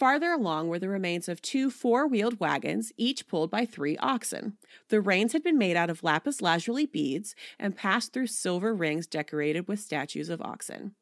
Farther 0.00 0.32
along 0.32 0.68
were 0.68 0.78
the 0.78 0.88
remains 0.88 1.28
of 1.28 1.42
two 1.42 1.70
four 1.70 2.06
wheeled 2.06 2.40
wagons, 2.40 2.90
each 2.96 3.28
pulled 3.28 3.50
by 3.50 3.66
three 3.66 3.98
oxen. 3.98 4.56
The 4.88 5.00
reins 5.00 5.34
had 5.34 5.42
been 5.42 5.58
made 5.58 5.76
out 5.76 5.90
of 5.90 6.02
lapis 6.02 6.40
lazuli 6.40 6.86
beads 6.86 7.34
and 7.58 7.76
passed 7.76 8.14
through 8.14 8.28
silver 8.28 8.74
rings 8.74 9.06
decorated 9.06 9.68
with 9.68 9.78
statues 9.78 10.30
of 10.30 10.40
oxen. 10.40 10.94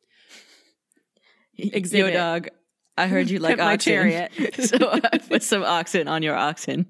Yo, 1.55 2.11
dog. 2.11 2.49
I 2.99 3.07
heard 3.07 3.31
you 3.31 3.39
like 3.39 3.59
oxen. 3.61 3.93
chariot. 3.93 4.33
so 4.61 4.91
I 4.93 5.19
put 5.19 5.43
some 5.43 5.63
oxen 5.63 6.09
on 6.09 6.23
your 6.23 6.35
oxen. 6.37 6.87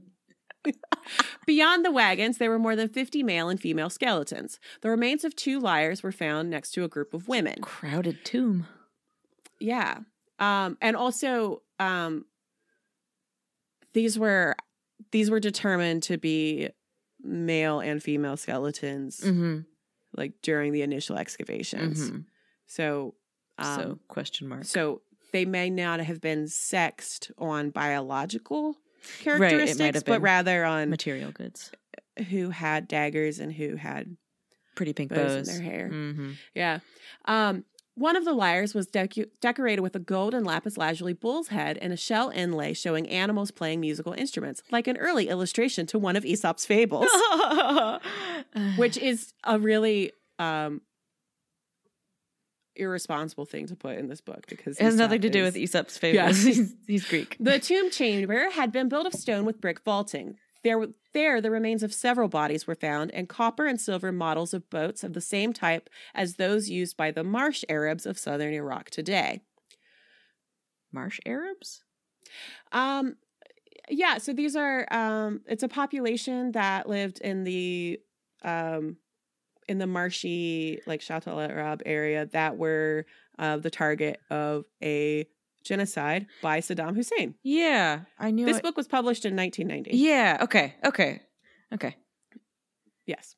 Beyond 1.47 1.85
the 1.85 1.91
wagons, 1.93 2.39
there 2.39 2.51
were 2.51 2.59
more 2.59 2.77
than 2.77 2.89
50 2.89 3.23
male 3.23 3.49
and 3.49 3.61
female 3.61 3.89
skeletons. 3.91 4.59
The 4.83 4.91
remains 4.91 5.25
of 5.25 5.35
two 5.35 5.59
lyres 5.61 6.03
were 6.03 6.13
found 6.13 6.51
next 6.51 6.73
to 6.73 6.85
a 6.85 6.89
group 6.89 7.15
of 7.15 7.29
women. 7.29 7.61
Crowded 7.63 8.25
tomb. 8.25 8.67
Yeah. 9.61 9.99
Um, 10.39 10.77
and 10.83 10.97
also, 10.97 11.63
um, 11.79 12.25
these 13.95 14.19
were 14.19 14.55
these 15.11 15.31
were 15.31 15.41
determined 15.41 16.03
to 16.05 16.19
be 16.19 16.69
male 17.23 17.81
and 17.81 18.03
female 18.03 18.37
skeletons, 18.37 19.21
Mm-hmm. 19.21 19.61
like 20.17 20.35
during 20.43 20.73
the 20.73 20.83
initial 20.83 21.17
excavations. 21.17 22.11
Mhm. 22.11 22.25
So, 22.67 23.15
um, 23.57 23.81
so 23.81 23.99
question 24.09 24.49
mark. 24.49 24.65
so 24.67 25.01
they 25.33 25.45
may 25.45 25.71
not 25.71 26.01
have 26.01 26.21
been 26.21 26.49
sexed 26.49 27.31
on 27.39 27.71
biological 27.71 28.77
Right, 29.25 29.39
characteristics, 29.39 29.97
have 29.97 30.05
but 30.05 30.21
rather 30.21 30.65
on 30.65 30.91
Material 30.91 31.31
goods. 31.31 31.71
who 32.31 32.51
had 32.51 32.89
daggers 32.89 33.39
and 33.39 33.53
who 33.53 33.77
had 33.77 34.17
Pretty 34.75 34.93
pink 34.93 35.11
bows, 35.11 35.35
bows. 35.37 35.49
in 35.49 35.55
their 35.55 35.63
hair. 35.73 35.91
Mm-hmm. 35.93 36.31
Yeah. 36.55 36.79
Um, 37.25 37.65
one 37.95 38.15
of 38.17 38.25
the 38.25 38.33
lyres 38.33 38.75
was 38.75 38.87
decu- 38.87 39.29
decorated 39.41 39.81
with 39.83 39.97
a 39.97 39.99
gold 39.99 40.33
and 40.35 40.47
lapis 40.47 40.77
lazuli 40.77 41.15
bull's 41.15 41.49
head 41.49 41.79
and 41.83 41.93
a 41.93 41.97
shell 41.97 42.31
inlay 42.31 42.73
showing 42.73 43.09
animals 43.09 43.51
playing 43.51 43.81
musical 43.81 44.13
instruments, 44.13 44.63
like 44.71 44.87
an 44.87 44.97
early 44.99 45.29
illustration 45.29 45.85
to 45.87 45.99
one 45.99 46.15
of 46.15 46.25
Aesop's 46.25 46.65
fables, 46.65 47.09
which 48.77 48.97
is 48.97 49.33
a 49.45 49.59
really 49.59 50.13
um, 50.39 50.81
irresponsible 52.79 53.45
thing 53.45 53.67
to 53.67 53.77
put 53.77 53.97
in 53.97 54.09
this 54.09 54.21
book 54.21 54.47
because 54.49 54.79
it 54.79 54.83
has 54.83 54.97
nothing 54.97 55.21
to 55.21 55.31
do 55.31 55.43
with 55.43 55.57
Aesop's 55.57 55.99
fables. 55.99 56.43
he's, 56.43 56.75
he's 56.87 57.05
Greek. 57.05 57.37
The 57.41 57.59
tomb 57.59 57.91
chamber 57.91 58.51
had 58.51 58.73
been 58.73 58.89
built 58.89 59.07
of 59.07 59.15
stone 59.15 59.45
with 59.45 59.61
brick 59.61 59.81
vaulting. 59.85 60.37
There, 60.65 60.89
there, 61.15 61.41
the 61.41 61.51
remains 61.51 61.83
of 61.83 61.95
several 61.95 62.29
bodies 62.29 62.67
were 62.67 62.75
found, 62.75 63.13
and 63.13 63.29
copper 63.29 63.67
and 63.67 63.81
silver 63.81 64.11
models 64.11 64.53
of 64.53 64.69
boats 64.71 65.05
of 65.05 65.13
the 65.13 65.21
same 65.21 65.53
type 65.53 65.89
as 66.15 66.35
those 66.35 66.69
used 66.69 66.97
by 66.97 67.11
the 67.11 67.23
marsh 67.23 67.65
Arabs 67.69 68.07
of 68.07 68.19
southern 68.19 68.53
Iraq 68.53 68.91
today. 68.91 69.43
Marsh 70.93 71.21
Arabs? 71.27 71.85
Um, 72.73 73.17
yeah, 73.89 74.19
so 74.19 74.33
these 74.33 74.57
are 74.57 74.87
um, 74.91 75.43
it's 75.47 75.63
a 75.63 75.69
population 75.69 76.53
that 76.53 76.89
lived 76.89 77.21
in 77.21 77.45
the 77.45 78.01
um, 78.43 78.97
in 79.69 79.79
the 79.79 79.87
marshy 79.87 80.81
like 80.87 81.01
Shatt 81.01 81.27
al 81.29 81.41
Arab 81.41 81.83
area 81.87 82.27
that 82.27 82.57
were 82.57 83.07
uh, 83.39 83.57
the 83.59 83.71
target 83.71 84.21
of 84.31 84.65
a 84.83 85.27
genocide 85.65 86.27
by 86.43 86.61
Saddam 86.61 86.95
Hussein. 86.97 87.35
Yeah, 87.43 88.01
I 88.19 88.31
knew 88.31 88.47
This 88.47 88.59
it. 88.59 88.63
book 88.63 88.77
was 88.77 88.89
published 88.89 89.25
in 89.25 89.37
1990. 89.37 89.97
Yeah, 89.97 90.39
okay, 90.43 90.75
okay, 90.85 91.23
okay, 91.75 91.97
Yes. 93.07 93.37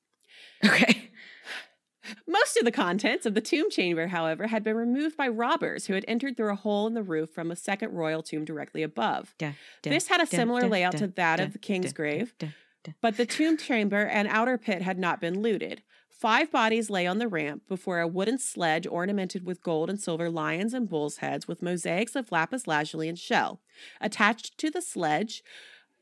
okay. 0.65 1.07
Most 2.27 2.57
of 2.57 2.65
the 2.65 2.73
contents 2.73 3.25
of 3.27 3.35
the 3.35 3.41
tomb 3.41 3.71
chamber, 3.71 4.09
however, 4.09 4.47
had 4.49 4.65
been 4.65 4.75
removed 4.77 5.17
by 5.17 5.29
robbers 5.29 5.87
who 5.87 5.95
had 5.95 6.05
entered 6.09 6.37
through 6.37 6.51
a 6.51 6.57
hole 6.57 6.87
in 6.87 6.95
the 6.95 7.03
roof 7.03 7.31
from 7.31 7.51
a 7.51 7.57
second 7.57 7.93
royal 7.93 8.23
tomb 8.23 8.45
directly 8.45 8.83
above. 8.83 9.35
Da, 9.39 9.53
da, 9.83 9.91
This 9.91 10.09
had 10.09 10.21
a 10.21 10.27
similar 10.27 10.63
da, 10.63 10.67
layout 10.69 10.97
to 10.99 11.07
that 11.09 11.39
of 11.41 11.53
the 11.53 11.59
king's 11.59 11.93
grave, 11.93 12.35
but 13.01 13.17
the 13.17 13.27
tomb 13.27 13.57
chamber 13.57 14.03
and 14.07 14.27
outer 14.29 14.59
pit 14.59 14.83
had 14.83 14.99
not 14.99 15.21
been 15.21 15.41
looted. 15.41 15.83
Five 16.21 16.51
bodies 16.51 16.91
lay 16.91 17.07
on 17.07 17.17
the 17.17 17.29
ramp 17.29 17.63
before 17.67 17.99
a 17.99 18.07
wooden 18.07 18.37
sledge 18.37 18.87
ornamented 18.87 19.47
with 19.47 19.63
gold 19.63 19.89
and 19.89 19.99
silver 19.99 20.29
lions 20.29 20.75
and 20.75 20.87
bulls' 20.87 21.17
heads 21.17 21.49
with 21.49 21.63
mosaics 21.63 22.15
of 22.15 22.31
lapis 22.31 22.67
lazuli 22.67 23.09
and 23.09 23.19
shell. 23.19 23.63
Attached 24.03 24.59
to 24.59 24.71
the 24.71 24.83
sledge 24.83 25.43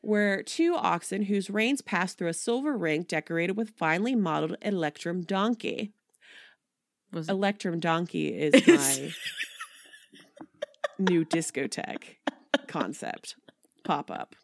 were 0.01 0.43
two 0.43 0.75
oxen 0.75 1.23
whose 1.23 1.49
reins 1.49 1.81
passed 1.81 2.17
through 2.17 2.27
a 2.27 2.33
silver 2.33 2.77
ring 2.77 3.03
decorated 3.03 3.55
with 3.55 3.69
finely 3.77 4.13
modeled 4.13 4.57
electrum 4.61 5.21
donkey. 5.21 5.93
Was 7.13 7.29
Electrum 7.29 7.79
donkey 7.79 8.27
is 8.27 8.67
my 8.67 9.13
new 10.99 11.23
discotheque 11.23 12.17
concept 12.67 13.37
pop 13.85 14.11
up. 14.11 14.35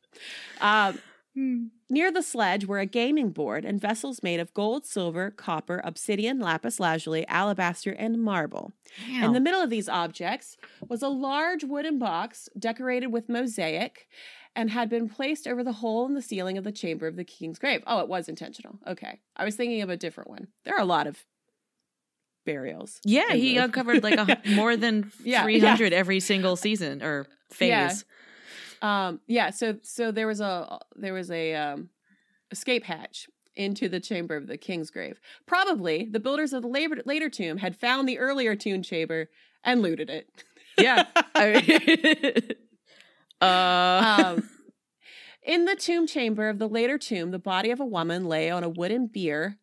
Um, 0.62 1.00
Hmm. 1.36 1.66
Near 1.90 2.12
the 2.12 2.24
sledge 2.24 2.66
were 2.66 2.80
a 2.80 2.86
gaming 2.86 3.30
board 3.32 3.66
and 3.66 3.80
vessels 3.80 4.24
made 4.24 4.40
of 4.40 4.54
gold, 4.54 4.86
silver, 4.86 5.30
copper, 5.32 5.82
obsidian, 5.84 6.40
lapis 6.40 6.80
lazuli, 6.80 7.28
alabaster, 7.28 7.92
and 7.92 8.24
marble. 8.24 8.74
In 9.22 9.34
the 9.34 9.40
middle 9.42 9.62
of 9.62 9.70
these 9.70 9.90
objects 9.90 10.56
was 10.88 11.02
a 11.04 11.10
large 11.10 11.64
wooden 11.64 12.00
box 12.00 12.48
decorated 12.58 13.08
with 13.08 13.28
mosaic 13.30 14.08
and 14.56 14.70
had 14.70 14.90
been 14.90 15.10
placed 15.10 15.46
over 15.46 15.62
the 15.64 15.74
hole 15.74 16.06
in 16.06 16.14
the 16.14 16.22
ceiling 16.22 16.58
of 16.58 16.64
the 16.64 16.72
chamber 16.72 17.06
of 17.06 17.18
the 17.18 17.26
king's 17.26 17.60
grave. 17.60 17.84
Oh, 17.86 18.00
it 18.00 18.08
was 18.08 18.30
intentional. 18.30 18.80
Okay. 18.88 19.20
I 19.36 19.44
was 19.44 19.56
thinking 19.58 19.82
of 19.82 19.90
a 19.90 19.98
different 19.98 20.30
one. 20.30 20.48
There 20.64 20.74
are 20.76 20.82
a 20.82 20.86
lot 20.86 21.06
of 21.06 21.26
burials. 22.46 23.00
yeah, 23.04 23.34
he 23.34 23.58
uncovered 23.58 24.04
like 24.04 24.18
a 24.18 24.40
more 24.56 24.78
than 24.78 25.12
Yeah, 25.24 25.44
300 25.44 25.94
every 25.94 26.20
single 26.20 26.56
season 26.56 27.02
or 27.04 27.28
phase. 27.52 27.70
Yeah. 27.70 27.92
Um 28.86 29.22
yeah, 29.28 29.50
so 29.50 29.78
so 29.82 30.12
there 30.12 30.28
was 30.28 30.42
a 30.42 30.80
there 30.96 31.14
was 31.14 31.32
a 31.32 31.54
um 31.56 31.90
escape 32.52 32.84
hatch 32.84 33.28
into 33.56 33.88
the 33.90 34.00
chamber 34.00 34.36
of 34.36 34.48
the 34.48 34.58
king's 34.58 34.92
grave. 34.92 35.20
Probably 35.46 36.08
the 36.12 36.20
builders 36.20 36.54
of 36.54 36.62
the 36.62 36.68
later, 36.68 37.02
later 37.06 37.30
tomb 37.30 37.58
had 37.58 37.76
found 37.76 38.08
the 38.08 38.20
earlier 38.20 38.56
tomb 38.56 38.84
chamber 38.84 39.30
and 39.64 39.82
looted 39.82 40.10
it. 40.10 40.28
Yeah. 40.78 41.06
I- 41.34 42.56
uh, 43.42 44.24
um, 44.24 44.50
in 45.42 45.66
the 45.66 45.76
tomb 45.76 46.06
chamber 46.06 46.50
of 46.50 46.60
the 46.60 46.68
later 46.68 46.98
tomb, 46.98 47.32
the 47.32 47.40
body 47.40 47.72
of 47.72 47.80
a 47.80 47.86
woman 47.86 48.26
lay 48.26 48.50
on 48.50 48.64
a 48.64 48.70
wooden 48.70 49.08
bier 49.08 49.58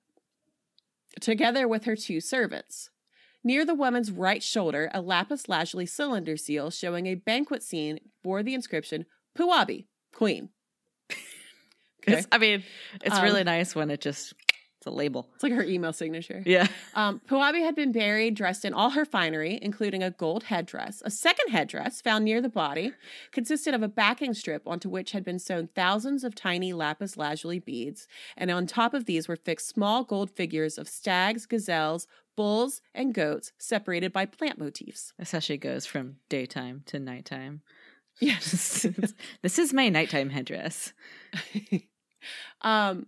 together 1.21 1.69
with 1.69 1.85
her 1.85 1.97
two 1.97 2.21
servants. 2.21 2.91
Near 3.45 3.65
the 3.65 3.75
woman's 3.75 4.11
right 4.13 4.43
shoulder, 4.43 4.91
a 4.95 5.01
lapis 5.01 5.49
lazuli 5.49 5.87
cylinder 5.87 6.37
seal 6.37 6.71
showing 6.71 7.07
a 7.07 7.15
banquet 7.17 7.63
scene 7.63 7.99
bore 8.23 8.43
the 8.43 8.55
inscription 8.55 9.07
Puabi, 9.37 9.87
Queen. 10.15 10.51
Okay. 12.09 12.25
I 12.33 12.39
mean, 12.39 12.65
it's 13.05 13.15
Um, 13.17 13.23
really 13.23 13.45
nice 13.45 13.77
when 13.77 13.89
it 13.89 14.01
just 14.01 14.35
it's 14.79 14.87
a 14.89 14.91
label. 14.91 15.29
It's 15.35 15.45
like 15.45 15.53
her 15.53 15.63
email 15.63 15.93
signature. 15.93 16.43
Yeah. 16.45 16.67
Um, 16.95 17.21
Puabi 17.27 17.61
had 17.65 17.75
been 17.77 17.93
buried 17.93 18.35
dressed 18.35 18.65
in 18.67 18.75
all 18.75 18.91
her 18.91 19.05
finery, 19.07 19.59
including 19.63 20.03
a 20.03 20.11
gold 20.11 20.43
headdress. 20.45 21.01
A 21.07 21.11
second 21.11 21.51
headdress 21.53 22.03
found 22.03 22.25
near 22.25 22.41
the 22.43 22.49
body 22.51 22.93
consisted 23.31 23.73
of 23.73 23.83
a 23.85 23.89
backing 23.89 24.35
strip 24.35 24.63
onto 24.67 24.89
which 24.91 25.13
had 25.13 25.25
been 25.25 25.39
sewn 25.39 25.69
thousands 25.77 26.25
of 26.25 26.35
tiny 26.35 26.73
lapis 26.73 27.17
lazuli 27.17 27.61
beads, 27.61 28.09
and 28.37 28.51
on 28.51 28.67
top 28.67 28.93
of 28.95 29.05
these 29.07 29.29
were 29.29 29.37
fixed 29.37 29.69
small 29.69 30.03
gold 30.05 30.29
figures 30.31 30.77
of 30.77 30.89
stags, 30.89 31.47
gazelles, 31.47 32.07
bulls, 32.37 32.81
and 32.95 33.15
goats 33.15 33.53
separated 33.59 34.13
by 34.13 34.27
plant 34.27 34.59
motifs. 34.59 35.13
That's 35.19 35.33
how 35.33 35.39
she 35.39 35.57
goes 35.57 35.87
from 35.87 36.17
daytime 36.29 36.83
to 36.87 36.99
nighttime. 36.99 37.63
Yes. 38.21 38.87
this 39.43 39.59
is 39.59 39.73
my 39.73 39.89
nighttime 39.89 40.31
headdress. 40.31 40.93
um, 42.63 43.07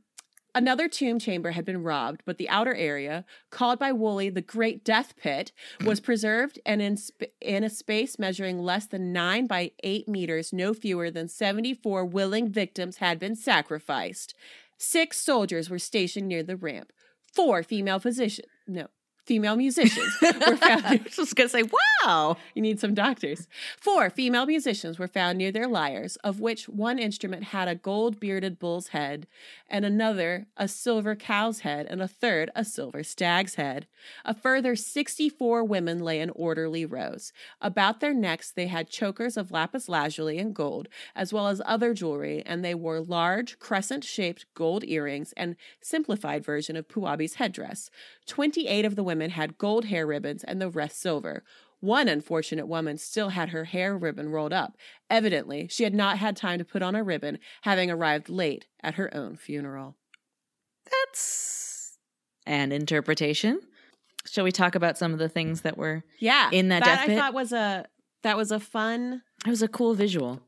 another 0.54 0.88
tomb 0.88 1.18
chamber 1.18 1.52
had 1.52 1.64
been 1.64 1.82
robbed, 1.82 2.22
but 2.24 2.38
the 2.38 2.48
outer 2.48 2.74
area, 2.74 3.24
called 3.50 3.78
by 3.78 3.92
Woolley 3.92 4.30
the 4.30 4.40
Great 4.40 4.84
Death 4.84 5.14
Pit, 5.16 5.52
was 5.84 6.00
preserved 6.00 6.58
and 6.64 6.80
in, 6.80 6.96
sp- 6.96 7.34
in 7.40 7.64
a 7.64 7.70
space 7.70 8.18
measuring 8.18 8.58
less 8.58 8.86
than 8.86 9.12
nine 9.12 9.46
by 9.46 9.72
eight 9.82 10.08
meters, 10.08 10.52
no 10.52 10.74
fewer 10.74 11.10
than 11.10 11.28
74 11.28 12.04
willing 12.04 12.50
victims 12.50 12.96
had 12.98 13.18
been 13.18 13.36
sacrificed. 13.36 14.34
Six 14.78 15.18
soldiers 15.18 15.70
were 15.70 15.78
stationed 15.78 16.28
near 16.28 16.42
the 16.42 16.56
ramp. 16.56 16.92
Four 17.32 17.62
female 17.62 17.98
physicians, 17.98 18.46
no, 18.66 18.88
female 19.24 19.56
musicians 19.56 20.12
were 20.20 20.56
found 20.56 20.84
I 20.86 21.00
was 21.04 21.16
just 21.16 21.36
gonna 21.36 21.48
say, 21.48 21.62
wow. 22.04 22.36
you 22.54 22.62
need 22.62 22.80
some 22.80 22.94
doctors. 22.94 23.46
Four 23.78 24.10
female 24.10 24.46
musicians 24.46 24.98
were 24.98 25.08
found 25.08 25.38
near 25.38 25.50
their 25.50 25.68
lyres, 25.68 26.16
of 26.16 26.40
which 26.40 26.68
one 26.68 26.98
instrument 26.98 27.44
had 27.44 27.68
a 27.68 27.74
gold 27.74 28.20
bearded 28.20 28.58
bull's 28.58 28.88
head, 28.88 29.26
and 29.68 29.84
another 29.84 30.46
a 30.56 30.68
silver 30.68 31.14
cow's 31.14 31.60
head, 31.60 31.86
and 31.88 32.02
a 32.02 32.08
third 32.08 32.50
a 32.54 32.64
silver 32.64 33.02
stag's 33.02 33.54
head. 33.54 33.86
A 34.24 34.34
further 34.34 34.76
64 34.76 35.64
women 35.64 36.00
lay 36.00 36.20
in 36.20 36.30
orderly 36.30 36.84
rows. 36.84 37.32
About 37.60 38.00
their 38.00 38.14
necks, 38.14 38.50
they 38.50 38.66
had 38.66 38.88
chokers 38.88 39.36
of 39.36 39.50
lapis 39.50 39.88
lazuli 39.88 40.38
and 40.38 40.54
gold, 40.54 40.88
as 41.16 41.32
well 41.32 41.48
as 41.48 41.62
other 41.64 41.94
jewelry, 41.94 42.42
and 42.44 42.64
they 42.64 42.74
wore 42.74 43.00
large, 43.00 43.58
crescent 43.58 44.04
shaped 44.04 44.46
gold 44.54 44.84
earrings 44.84 45.32
and 45.36 45.56
simplified 45.80 46.44
version 46.44 46.76
of 46.76 46.88
Puabi's 46.88 47.34
headdress. 47.34 47.90
28 48.26 48.84
of 48.84 48.96
the 48.96 49.04
women 49.04 49.30
had 49.30 49.58
gold 49.58 49.86
hair 49.86 50.06
ribbons, 50.06 50.44
and 50.44 50.60
the 50.60 50.70
rest 50.70 51.00
silver. 51.00 51.42
One 51.80 52.08
unfortunate 52.08 52.66
woman 52.66 52.96
still 52.96 53.28
had 53.30 53.50
her 53.50 53.64
hair 53.64 53.96
ribbon 53.96 54.30
rolled 54.30 54.54
up. 54.54 54.76
Evidently, 55.10 55.68
she 55.70 55.84
had 55.84 55.92
not 55.94 56.16
had 56.18 56.34
time 56.36 56.58
to 56.58 56.64
put 56.64 56.82
on 56.82 56.94
a 56.94 57.04
ribbon, 57.04 57.38
having 57.62 57.90
arrived 57.90 58.28
late 58.30 58.66
at 58.82 58.94
her 58.94 59.14
own 59.14 59.36
funeral. 59.36 59.96
That's 60.90 61.98
an 62.46 62.72
interpretation. 62.72 63.60
Shall 64.26 64.44
we 64.44 64.52
talk 64.52 64.74
about 64.74 64.96
some 64.96 65.12
of 65.12 65.18
the 65.18 65.28
things 65.28 65.60
that 65.62 65.76
were 65.76 66.02
Yeah, 66.18 66.48
In 66.52 66.68
that 66.68 66.84
that 66.84 67.06
death 67.06 67.10
I 67.10 67.16
thought 67.18 67.34
was 67.34 67.52
a 67.52 67.86
that 68.22 68.36
was 68.36 68.50
a 68.50 68.60
fun 68.60 69.22
it 69.46 69.50
was 69.50 69.60
a 69.62 69.68
cool 69.68 69.94
visual. 69.94 70.40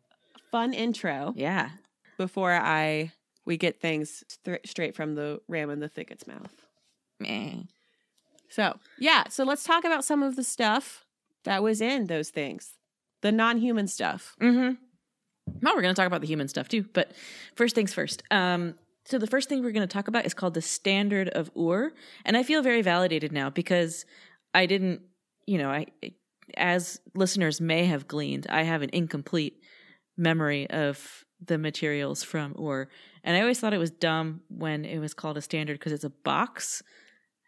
fun 0.50 0.72
intro. 0.72 1.34
Yeah. 1.36 1.70
Before 2.16 2.52
I 2.52 3.12
we 3.44 3.56
get 3.58 3.80
things 3.80 4.24
str- 4.28 4.54
straight 4.64 4.96
from 4.96 5.14
the 5.14 5.40
ram 5.48 5.68
in 5.70 5.80
the 5.80 5.88
thicket's 5.88 6.26
mouth. 6.26 6.65
Meh. 7.20 7.62
So 8.48 8.78
yeah, 8.98 9.24
so 9.28 9.44
let's 9.44 9.64
talk 9.64 9.84
about 9.84 10.04
some 10.04 10.22
of 10.22 10.36
the 10.36 10.44
stuff 10.44 11.04
that 11.44 11.62
was 11.62 11.80
in 11.80 12.06
those 12.06 12.30
things, 12.30 12.74
the 13.22 13.32
non-human 13.32 13.86
stuff. 13.86 14.34
Mm-hmm. 14.40 14.74
Well, 15.62 15.74
we're 15.74 15.82
going 15.82 15.94
to 15.94 16.00
talk 16.00 16.06
about 16.06 16.20
the 16.20 16.26
human 16.26 16.48
stuff 16.48 16.68
too, 16.68 16.84
but 16.92 17.12
first 17.54 17.74
things 17.74 17.94
first. 17.94 18.22
Um, 18.30 18.74
so 19.04 19.18
the 19.18 19.28
first 19.28 19.48
thing 19.48 19.62
we're 19.62 19.70
going 19.70 19.86
to 19.86 19.92
talk 19.92 20.08
about 20.08 20.26
is 20.26 20.34
called 20.34 20.54
the 20.54 20.62
Standard 20.62 21.28
of 21.28 21.50
Ur, 21.56 21.92
and 22.24 22.36
I 22.36 22.42
feel 22.42 22.62
very 22.62 22.82
validated 22.82 23.30
now 23.30 23.50
because 23.50 24.04
I 24.52 24.66
didn't, 24.66 25.02
you 25.46 25.58
know, 25.58 25.70
I 25.70 25.86
as 26.56 27.00
listeners 27.14 27.60
may 27.60 27.86
have 27.86 28.08
gleaned, 28.08 28.46
I 28.50 28.62
have 28.62 28.82
an 28.82 28.90
incomplete 28.92 29.60
memory 30.16 30.68
of 30.70 31.24
the 31.44 31.58
materials 31.58 32.22
from 32.22 32.56
Ur, 32.60 32.88
and 33.22 33.36
I 33.36 33.40
always 33.40 33.60
thought 33.60 33.74
it 33.74 33.78
was 33.78 33.90
dumb 33.90 34.40
when 34.48 34.84
it 34.84 34.98
was 34.98 35.14
called 35.14 35.36
a 35.36 35.42
standard 35.42 35.78
because 35.78 35.92
it's 35.92 36.04
a 36.04 36.10
box, 36.10 36.82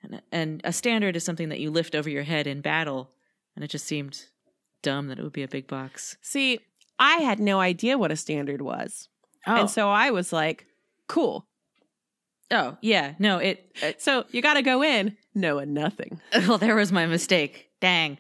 and 0.03 0.23
and 0.33 0.61
a 0.65 0.73
standard 0.73 1.17
is 1.17 1.25
something 1.25 1.49
that 1.49 1.61
you 1.61 1.71
lift 1.71 1.95
over 1.95 2.09
your 2.09 2.23
head 2.23 2.47
in 2.47 2.61
battle, 2.61 3.11
and 3.55 3.65
it 3.65 3.69
just 3.69 3.87
seemed 3.87 4.25
dumb 4.83 5.09
that 5.09 5.19
it 5.19 5.23
would 5.23 5.33
be 5.33 5.43
a 5.43 5.49
big 5.49 5.67
box. 5.67 6.17
See, 6.23 6.61
I 6.99 7.17
had 7.19 7.41
no 7.41 7.61
idea 7.61 7.99
what 7.99 8.13
a 8.13 8.17
standard 8.17 8.63
was. 8.63 9.09
Oh, 9.47 9.57
And 9.57 9.71
so 9.71 9.89
I 9.89 10.11
was 10.11 10.33
like, 10.33 10.67
cool. 11.09 11.47
oh 12.51 12.77
yeah, 12.81 13.15
no, 13.19 13.39
it. 13.39 13.71
it 13.83 14.01
So 14.01 14.25
you 14.31 14.43
got 14.43 14.55
to 14.55 14.63
go 14.63 14.83
in 14.83 15.17
knowing 15.35 15.73
nothing. 15.75 16.21
well, 16.47 16.59
there 16.59 16.77
was 16.77 16.93
my 16.93 17.07
mistake. 17.07 17.71
Dang. 17.81 18.19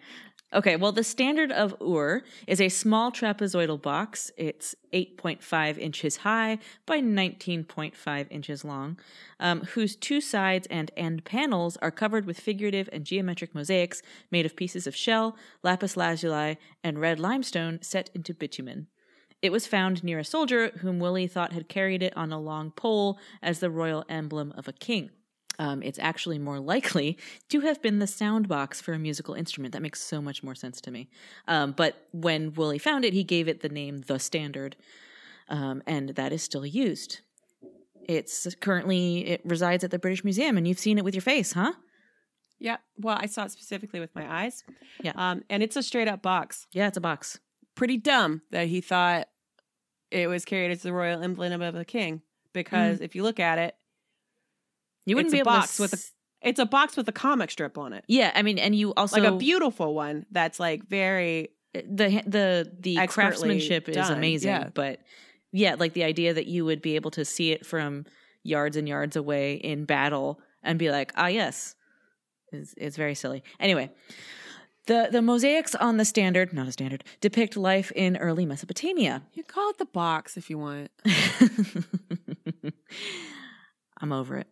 Okay, 0.51 0.77
well, 0.77 0.93
the 0.93 1.05
standard 1.05 1.53
of 1.53 1.77
Ur 1.79 2.23
is 2.47 2.59
a 2.59 2.71
small 2.71 3.13
trapezoidal 3.13 3.83
box. 3.83 4.33
It's 4.39 4.75
8.5 4.95 5.77
inches 5.77 6.19
high 6.19 6.59
by 6.87 7.01
19.5 7.01 8.27
inches 8.31 8.65
long, 8.65 8.99
um, 9.39 9.61
whose 9.75 9.95
two 9.95 10.23
sides 10.23 10.67
and 10.71 10.91
end 10.97 11.27
panels 11.27 11.77
are 11.83 11.91
covered 11.91 12.25
with 12.25 12.41
figurative 12.41 12.89
and 12.95 13.05
geometric 13.05 13.55
mosaics 13.55 14.01
made 14.31 14.47
of 14.47 14.57
pieces 14.57 14.87
of 14.87 14.97
shell, 14.97 15.37
lapis 15.63 15.99
lazuli, 15.99 16.57
and 16.83 16.99
red 16.99 17.21
limestone 17.21 17.83
set 17.83 18.09
into 18.15 18.33
bitumen. 18.33 18.87
It 19.43 19.53
was 19.53 19.67
found 19.67 20.03
near 20.03 20.19
a 20.19 20.25
soldier 20.25 20.71
whom 20.79 20.99
Woolley 20.99 21.27
thought 21.27 21.53
had 21.53 21.69
carried 21.69 22.03
it 22.03 22.17
on 22.17 22.33
a 22.33 22.41
long 22.41 22.71
pole 22.71 23.19
as 23.43 23.61
the 23.61 23.71
royal 23.71 24.05
emblem 24.09 24.55
of 24.57 24.67
a 24.67 24.73
king. 24.73 25.11
Um, 25.59 25.83
it's 25.83 25.99
actually 25.99 26.39
more 26.39 26.61
likely 26.61 27.19
to 27.49 27.61
have 27.61 27.83
been 27.83 27.99
the 27.99 28.07
sound 28.07 28.49
box 28.49 28.81
for 28.81 28.93
a 28.93 28.99
musical 28.99 29.35
instrument. 29.35 29.73
That 29.73 29.83
makes 29.83 30.01
so 30.01 30.23
much 30.23 30.43
more 30.43 30.55
sense 30.55 30.81
to 30.83 30.91
me. 30.91 31.09
Um, 31.47 31.73
but 31.73 32.07
when 32.13 32.53
Woolley 32.55 32.79
found 32.79 33.05
it, 33.05 33.13
he 33.13 33.25
gave 33.25 33.49
it 33.49 33.61
the 33.61 33.69
name 33.69 34.03
The 34.07 34.19
Standard, 34.19 34.77
um, 35.49 35.83
and 35.87 36.11
that 36.11 36.33
is 36.33 36.43
still 36.43 36.65
used. 36.65 37.21
It's 38.09 38.47
currently, 38.61 39.27
it 39.27 39.43
resides 39.45 39.85
at 39.85 39.91
the 39.91 39.99
British 39.99 40.25
Museum, 40.25 40.57
and 40.57 40.67
you've 40.67 40.79
seen 40.79 40.97
it 40.97 41.05
with 41.05 41.15
your 41.15 41.23
face, 41.23 41.53
huh? 41.53 41.73
Yeah. 42.59 42.79
Well, 42.97 43.19
I 43.21 43.27
saw 43.27 43.45
it 43.45 43.53
specifically 43.53 44.01
with 44.01 44.15
my 44.15 44.43
eyes. 44.45 44.65
Yeah. 45.03 45.13
Um, 45.15 45.43
and 45.49 45.63
it's 45.63 45.77
a 45.77 45.83
straight 45.83 46.09
up 46.09 46.23
box. 46.23 46.67
Yeah, 46.73 46.89
it's 46.89 46.97
a 46.97 47.01
box. 47.01 47.39
Pretty 47.75 47.99
dumb 47.99 48.43
that 48.51 48.67
he 48.67 48.81
thought 48.81 49.29
it 50.11 50.29
was 50.29 50.45
carried 50.45 50.71
as 50.71 50.83
the 50.83 50.93
royal 50.93 51.23
emblem 51.23 51.63
of 51.63 51.75
a 51.75 51.85
king. 51.85 52.23
Because 52.53 53.01
if 53.01 53.15
you 53.15 53.23
look 53.23 53.39
at 53.39 53.59
it, 53.59 53.77
You 55.09 55.17
wouldn't 55.17 55.33
It's 55.33 55.39
be 55.39 55.41
a 55.41 55.45
box 55.45 55.79
with 55.79 55.95
a- 55.95 56.49
it's 56.49 56.61
a 56.61 56.67
box 56.67 56.97
with 56.97 57.09
a 57.09 57.13
comic 57.13 57.51
strip 57.51 57.77
on 57.79 57.93
it. 57.93 58.05
Yeah, 58.07 58.31
I 58.35 58.43
mean, 58.43 58.59
and 58.59 58.75
you 58.75 58.95
also 58.95 59.21
like 59.21 59.29
a 59.33 59.37
beautiful 59.37 59.95
one 59.95 60.27
that's 60.31 60.61
like 60.61 60.87
very 60.89 61.49
the 61.75 62.23
the 62.27 62.71
the 62.79 62.99
Expertly 62.99 63.31
craftsmanship 63.59 63.89
is 63.89 64.09
amazing, 64.11 64.51
yeah. 64.51 64.69
but 64.73 65.01
Yeah, 65.53 65.77
like 65.79 65.95
the 65.95 66.05
idea 66.05 66.35
that 66.35 66.47
you 66.47 66.65
would 66.65 66.83
be 66.83 66.95
able 66.97 67.11
to 67.13 67.25
see 67.25 67.53
it 67.53 67.65
from 67.67 68.05
yards 68.45 68.77
and 68.77 68.87
yards 68.89 69.17
away 69.17 69.55
in 69.55 69.85
battle 69.85 70.39
and 70.63 70.79
be 70.79 70.91
like, 70.91 71.13
ah, 71.17 71.27
yes, 71.27 71.75
is 72.53 72.75
is 72.75 72.97
very 72.97 73.15
silly. 73.15 73.43
Anyway, 73.59 73.91
the 74.87 75.09
the 75.11 75.23
mosaics 75.23 75.75
on 75.75 75.97
the 75.97 76.05
standard, 76.05 76.53
not 76.53 76.69
a 76.69 76.73
standard, 76.73 77.03
depict 77.21 77.57
life 77.57 77.91
in 77.97 78.17
early 78.17 78.47
Mesopotamia. 78.47 79.23
You 79.35 79.43
call 79.45 79.71
it 79.71 79.79
the 79.79 79.87
box 79.87 80.37
if 80.37 80.51
you 80.51 80.59
want. 80.59 80.91
I'm 84.01 84.13
over 84.13 84.37
it. 84.37 84.47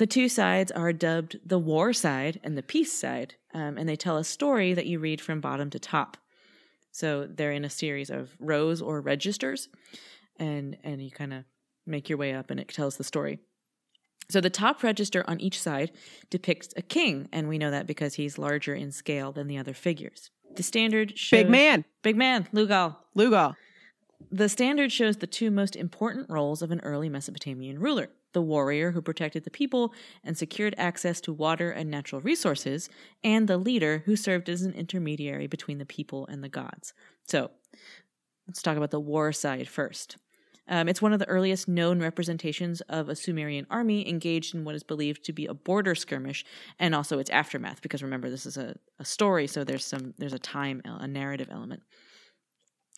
The 0.00 0.06
two 0.06 0.30
sides 0.30 0.72
are 0.72 0.94
dubbed 0.94 1.40
the 1.44 1.58
war 1.58 1.92
side 1.92 2.40
and 2.42 2.56
the 2.56 2.62
peace 2.62 2.90
side, 2.90 3.34
um, 3.52 3.76
and 3.76 3.86
they 3.86 3.96
tell 3.96 4.16
a 4.16 4.24
story 4.24 4.72
that 4.72 4.86
you 4.86 4.98
read 4.98 5.20
from 5.20 5.42
bottom 5.42 5.68
to 5.68 5.78
top. 5.78 6.16
So 6.90 7.28
they're 7.28 7.52
in 7.52 7.66
a 7.66 7.68
series 7.68 8.08
of 8.08 8.30
rows 8.38 8.80
or 8.80 9.02
registers, 9.02 9.68
and 10.38 10.78
and 10.82 11.02
you 11.02 11.10
kind 11.10 11.34
of 11.34 11.44
make 11.86 12.08
your 12.08 12.16
way 12.16 12.32
up, 12.32 12.50
and 12.50 12.58
it 12.58 12.68
tells 12.68 12.96
the 12.96 13.04
story. 13.04 13.40
So 14.30 14.40
the 14.40 14.48
top 14.48 14.82
register 14.82 15.22
on 15.28 15.38
each 15.38 15.60
side 15.60 15.92
depicts 16.30 16.72
a 16.78 16.82
king, 16.82 17.28
and 17.30 17.46
we 17.46 17.58
know 17.58 17.70
that 17.70 17.86
because 17.86 18.14
he's 18.14 18.38
larger 18.38 18.74
in 18.74 18.92
scale 18.92 19.32
than 19.32 19.48
the 19.48 19.58
other 19.58 19.74
figures. 19.74 20.30
The 20.56 20.62
standard 20.62 21.18
shows 21.18 21.42
Big 21.42 21.50
man. 21.50 21.84
big 22.02 22.16
man, 22.16 22.48
Lugal. 22.54 22.96
Lugal. 23.14 23.54
The 24.32 24.48
standard 24.48 24.92
shows 24.92 25.18
the 25.18 25.26
two 25.26 25.50
most 25.50 25.76
important 25.76 26.30
roles 26.30 26.62
of 26.62 26.70
an 26.70 26.80
early 26.80 27.10
Mesopotamian 27.10 27.78
ruler 27.78 28.08
the 28.32 28.42
warrior 28.42 28.92
who 28.92 29.02
protected 29.02 29.44
the 29.44 29.50
people 29.50 29.92
and 30.24 30.36
secured 30.36 30.74
access 30.78 31.20
to 31.22 31.32
water 31.32 31.70
and 31.70 31.90
natural 31.90 32.20
resources, 32.20 32.88
and 33.24 33.48
the 33.48 33.58
leader 33.58 34.02
who 34.06 34.16
served 34.16 34.48
as 34.48 34.62
an 34.62 34.72
intermediary 34.72 35.46
between 35.46 35.78
the 35.78 35.86
people 35.86 36.26
and 36.26 36.42
the 36.42 36.48
gods. 36.48 36.92
So, 37.26 37.50
let's 38.46 38.62
talk 38.62 38.76
about 38.76 38.90
the 38.90 39.00
war 39.00 39.32
side 39.32 39.68
first. 39.68 40.16
Um, 40.68 40.88
it's 40.88 41.02
one 41.02 41.12
of 41.12 41.18
the 41.18 41.28
earliest 41.28 41.66
known 41.66 42.00
representations 42.00 42.80
of 42.82 43.08
a 43.08 43.16
Sumerian 43.16 43.66
army 43.70 44.08
engaged 44.08 44.54
in 44.54 44.64
what 44.64 44.76
is 44.76 44.84
believed 44.84 45.24
to 45.24 45.32
be 45.32 45.46
a 45.46 45.54
border 45.54 45.96
skirmish, 45.96 46.44
and 46.78 46.94
also 46.94 47.18
its 47.18 47.30
aftermath. 47.30 47.82
Because 47.82 48.04
remember, 48.04 48.30
this 48.30 48.46
is 48.46 48.56
a, 48.56 48.76
a 49.00 49.04
story, 49.04 49.48
so 49.48 49.64
there's 49.64 49.84
some 49.84 50.14
there's 50.18 50.32
a 50.32 50.38
time, 50.38 50.80
a 50.84 51.08
narrative 51.08 51.48
element. 51.50 51.82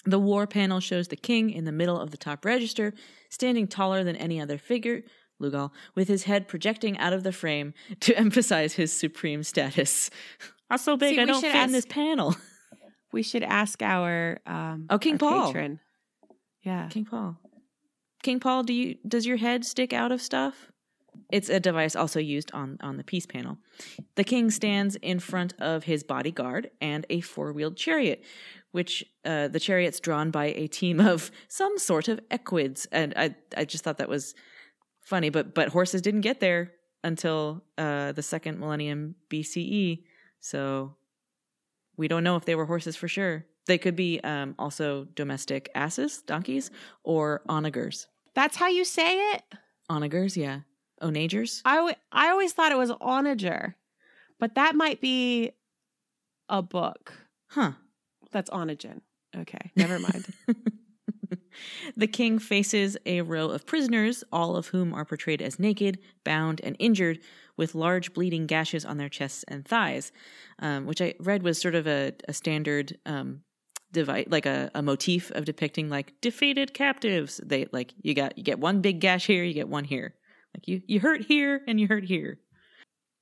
The 0.04 0.18
war 0.18 0.46
panel 0.46 0.80
shows 0.80 1.08
the 1.08 1.16
king 1.16 1.50
in 1.50 1.64
the 1.64 1.72
middle 1.72 1.98
of 1.98 2.10
the 2.10 2.16
top 2.16 2.44
register, 2.44 2.92
standing 3.30 3.68
taller 3.68 4.04
than 4.04 4.16
any 4.16 4.40
other 4.40 4.58
figure, 4.58 5.02
Lugal, 5.42 5.72
with 5.94 6.08
his 6.08 6.22
head 6.24 6.48
projecting 6.48 6.96
out 6.98 7.12
of 7.12 7.22
the 7.24 7.32
frame 7.32 7.74
to 8.00 8.16
emphasize 8.26 8.74
his 8.74 8.92
supreme 8.92 9.42
status. 9.42 10.08
I'm 10.70 10.78
so 10.78 10.96
big, 10.96 11.16
See, 11.16 11.20
I 11.20 11.24
don't 11.26 11.34
should 11.40 11.50
fit 11.52 11.56
in 11.56 11.62
ask- 11.62 11.72
this 11.72 11.86
panel. 11.86 12.36
We 13.12 13.22
should 13.22 13.42
ask 13.42 13.82
our 13.82 14.40
um 14.46 14.86
Oh, 14.88 14.98
King 14.98 15.14
our 15.14 15.18
Paul. 15.18 15.46
patron. 15.48 15.80
Yeah. 16.62 16.88
King 16.88 17.04
Paul. 17.04 17.36
King 18.22 18.40
Paul, 18.40 18.62
do 18.62 18.72
you 18.72 18.96
does 19.06 19.26
your 19.26 19.36
head 19.36 19.66
stick 19.66 19.92
out 19.92 20.12
of 20.12 20.22
stuff? 20.22 20.72
It's 21.30 21.50
a 21.50 21.60
device 21.60 21.94
also 21.94 22.20
used 22.20 22.50
on 22.54 22.78
on 22.80 22.96
the 22.96 23.04
peace 23.04 23.26
panel. 23.26 23.58
The 24.14 24.24
king 24.24 24.50
stands 24.50 24.96
in 24.96 25.18
front 25.20 25.52
of 25.60 25.84
his 25.84 26.02
bodyguard 26.04 26.70
and 26.80 27.04
a 27.10 27.20
four-wheeled 27.20 27.76
chariot, 27.76 28.24
which 28.70 29.04
uh, 29.26 29.48
the 29.48 29.60
chariot's 29.60 30.00
drawn 30.00 30.30
by 30.30 30.46
a 30.46 30.66
team 30.68 30.98
of 30.98 31.30
some 31.48 31.76
sort 31.78 32.08
of 32.08 32.18
equids, 32.30 32.86
and 32.92 33.12
I 33.14 33.34
I 33.56 33.66
just 33.66 33.84
thought 33.84 33.98
that 33.98 34.08
was 34.08 34.34
funny. 35.02 35.30
But 35.30 35.54
but 35.54 35.68
horses 35.68 36.02
didn't 36.02 36.22
get 36.22 36.40
there 36.40 36.72
until 37.04 37.62
uh, 37.78 38.12
the 38.12 38.22
second 38.22 38.58
millennium 38.58 39.14
BCE, 39.30 40.02
so 40.40 40.96
we 41.96 42.08
don't 42.08 42.24
know 42.24 42.36
if 42.36 42.44
they 42.44 42.54
were 42.54 42.66
horses 42.66 42.96
for 42.96 43.08
sure. 43.08 43.44
They 43.66 43.78
could 43.78 43.94
be 43.94 44.18
um, 44.20 44.54
also 44.58 45.06
domestic 45.14 45.70
asses, 45.74 46.22
donkeys, 46.22 46.70
or 47.04 47.42
onagers. 47.48 48.06
That's 48.34 48.56
how 48.56 48.68
you 48.68 48.84
say 48.84 49.18
it? 49.34 49.42
Onagers, 49.90 50.36
yeah. 50.36 50.60
Onagers? 51.00 51.62
I 51.64 51.76
w- 51.76 51.94
I 52.10 52.30
always 52.30 52.52
thought 52.52 52.72
it 52.72 52.78
was 52.78 52.90
onager. 53.00 53.76
But 54.40 54.56
that 54.56 54.74
might 54.74 55.00
be 55.00 55.52
a 56.48 56.62
book. 56.62 57.12
Huh. 57.48 57.72
That's 58.32 58.50
onagen. 58.50 59.02
Okay, 59.36 59.70
never 59.76 59.98
mind. 59.98 60.26
the 61.96 62.06
king 62.06 62.38
faces 62.38 62.96
a 63.06 63.20
row 63.22 63.48
of 63.48 63.66
prisoners, 63.66 64.24
all 64.32 64.56
of 64.56 64.68
whom 64.68 64.92
are 64.92 65.04
portrayed 65.04 65.42
as 65.42 65.58
naked, 65.58 65.98
bound, 66.24 66.60
and 66.62 66.76
injured, 66.78 67.18
with 67.56 67.74
large 67.74 68.14
bleeding 68.14 68.46
gashes 68.46 68.84
on 68.84 68.96
their 68.96 69.08
chests 69.08 69.44
and 69.48 69.66
thighs, 69.66 70.12
um, 70.58 70.86
which 70.86 71.02
I 71.02 71.14
read 71.20 71.42
was 71.42 71.60
sort 71.60 71.74
of 71.74 71.86
a, 71.86 72.12
a 72.26 72.32
standard 72.32 72.98
um, 73.04 73.42
device, 73.92 74.26
like 74.28 74.46
a, 74.46 74.70
a 74.74 74.82
motif 74.82 75.30
of 75.32 75.44
depicting 75.44 75.88
like 75.88 76.14
defeated 76.20 76.74
captives. 76.74 77.40
They 77.44 77.66
like 77.72 77.94
you 78.00 78.14
got 78.14 78.36
you 78.36 78.44
get 78.44 78.58
one 78.58 78.80
big 78.80 79.00
gash 79.00 79.26
here, 79.26 79.44
you 79.44 79.54
get 79.54 79.68
one 79.68 79.84
here. 79.84 80.14
Like 80.54 80.66
you 80.66 80.82
you 80.86 81.00
hurt 81.00 81.22
here 81.22 81.60
and 81.66 81.78
you 81.78 81.86
hurt 81.86 82.04
here. 82.04 82.38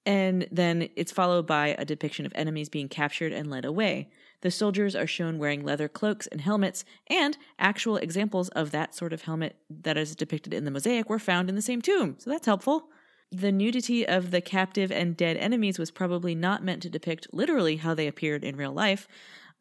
And 0.07 0.49
then 0.51 0.89
it's 0.97 1.13
followed 1.13 1.47
by 1.47 1.75
a 1.79 1.85
depiction 1.85 2.25
of 2.25 2.33
enemies 2.35 2.69
being 2.69 2.89
captured 2.89 3.33
and 3.33 3.51
led 3.51 3.65
away. 3.65 4.11
The 4.43 4.51
soldiers 4.51 4.97
are 4.97 5.07
shown 5.07 5.39
wearing 5.39 5.65
leather 5.65 5.89
cloaks 5.89 6.27
and 6.27 6.41
helmets, 6.41 6.85
and 7.09 7.37
actual 7.59 7.97
examples 7.97 8.49
of 8.51 8.71
that 8.71 8.95
sort 8.95 9.13
of 9.13 9.23
helmet 9.23 9.57
that 9.69 9.99
is 9.99 10.17
depicted 10.17 10.55
in 10.55 10.65
the 10.65 10.71
mosaic 10.71 11.11
were 11.11 11.19
found 11.19 11.49
in 11.49 11.57
the 11.57 11.63
same 11.63 11.83
tomb, 11.83 12.17
so 12.19 12.31
that's 12.31 12.47
helpful. 12.47 12.89
The 13.31 13.53
nudity 13.53 14.07
of 14.07 14.31
the 14.31 14.41
captive 14.41 14.91
and 14.91 15.17
dead 15.17 15.37
enemies 15.37 15.79
was 15.79 15.91
probably 15.91 16.35
not 16.35 16.65
meant 16.65 16.83
to 16.83 16.91
depict 16.91 17.29
literally 17.33 17.77
how 17.77 17.95
they 17.95 18.07
appeared 18.07 18.43
in 18.43 18.57
real 18.57 18.73
life. 18.73 19.07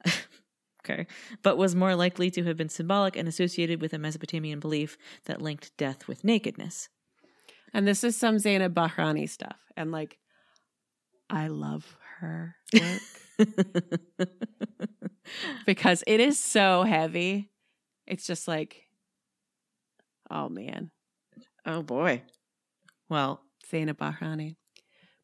okay, 0.84 1.06
but 1.44 1.58
was 1.58 1.76
more 1.76 1.96
likely 1.96 2.32
to 2.32 2.44
have 2.46 2.58
been 2.58 2.70
symbolic 2.70 3.16
and 3.16 3.28
associated 3.28 3.82
with 3.82 3.94
a 3.94 4.00
Mesopotamian 4.00 4.60
belief 4.60 4.98
that 5.26 5.42
linked 5.42 5.76
death 5.78 6.08
with 6.08 6.24
nakedness. 6.24 6.90
and 7.74 7.88
this 7.88 8.04
is 8.04 8.18
some 8.18 8.40
Zainab 8.40 8.74
Bahrani 8.74 9.30
stuff. 9.30 9.58
And 9.78 9.92
like, 9.92 10.18
I 11.30 11.48
love 11.48 11.96
her 12.20 12.56
work 12.74 13.02
because 15.66 16.04
it 16.08 16.20
is 16.20 16.40
so 16.40 16.84
heavy. 16.84 17.52
It's 18.08 18.26
just 18.26 18.48
like, 18.48 18.84
oh 20.30 20.50
man, 20.50 20.92
oh 21.66 21.82
boy. 21.84 22.24
Well, 23.10 23.42
Zainab 23.70 23.98
Bahrani. 23.98 24.56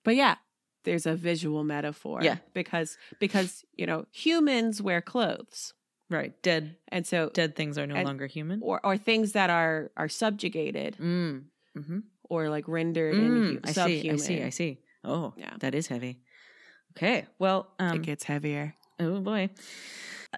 But 0.03 0.15
yeah, 0.15 0.35
there's 0.83 1.05
a 1.05 1.15
visual 1.15 1.63
metaphor. 1.63 2.19
Yeah. 2.21 2.37
Because 2.53 2.97
because, 3.19 3.63
you 3.75 3.85
know, 3.85 4.05
humans 4.11 4.81
wear 4.81 5.01
clothes. 5.01 5.73
right, 6.09 6.33
dead 6.43 6.75
And 6.89 7.05
so 7.07 7.29
dead 7.33 7.55
things 7.55 7.77
are 7.77 7.87
no 7.87 7.95
And- 7.95 8.05
longer 8.05 8.27
human. 8.27 8.59
or 8.63 8.79
or 8.85 8.97
things 8.97 9.31
that 9.33 9.49
are 9.49 9.91
are 9.97 10.09
subjugated 10.09 10.97
Mm. 10.97 11.45
Mm-hmm. 11.77 11.99
or 12.29 12.49
like 12.49 12.67
rendered 12.67 13.15
in 13.15 13.31
Mm, 13.57 13.59
I 13.67 13.71
see. 13.71 14.09
I 14.11 14.15
see. 14.17 14.43
I 14.43 14.49
see. 14.49 14.79
Oh, 15.03 15.33
Yeah. 15.37 15.55
that 15.59 15.73
is 15.75 15.87
heavy. 15.87 16.21
Okay. 16.97 17.25
Well, 17.39 17.73
um, 17.79 17.97
it 17.97 18.01
gets 18.03 18.23
heavier. 18.23 18.75
Oh 18.99 19.19
boy. 19.19 19.49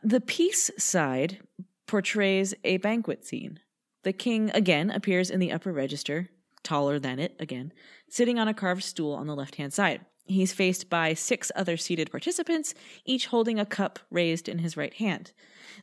The 0.04 0.22
peace 0.22 0.70
side 0.78 1.40
portrays 1.88 2.54
a 2.64 2.78
banquet 2.78 3.26
scene. 3.26 3.60
The 4.04 4.14
king 4.14 4.52
again 4.54 4.90
appears 4.90 5.30
in 5.30 5.40
the 5.40 5.52
upper 5.52 5.72
register, 5.72 6.30
taller 6.64 7.00
than 7.00 7.20
it 7.20 7.36
again, 7.40 7.74
sitting 8.10 8.40
on 8.40 8.48
a 8.48 8.54
carved 8.54 8.84
stool 8.84 9.14
on 9.14 9.28
the 9.28 9.36
left 9.36 9.56
hand 9.56 9.74
side. 9.74 10.06
He's 10.26 10.52
faced 10.52 10.90
by 10.90 11.14
six 11.14 11.52
other 11.56 11.78
seated 11.78 12.12
participants, 12.12 12.74
each 13.06 13.28
holding 13.28 13.60
a 13.60 13.66
cup 13.66 14.00
raised 14.12 14.50
in 14.50 14.60
his 14.60 14.76
right 14.76 14.94
hand. 14.94 15.32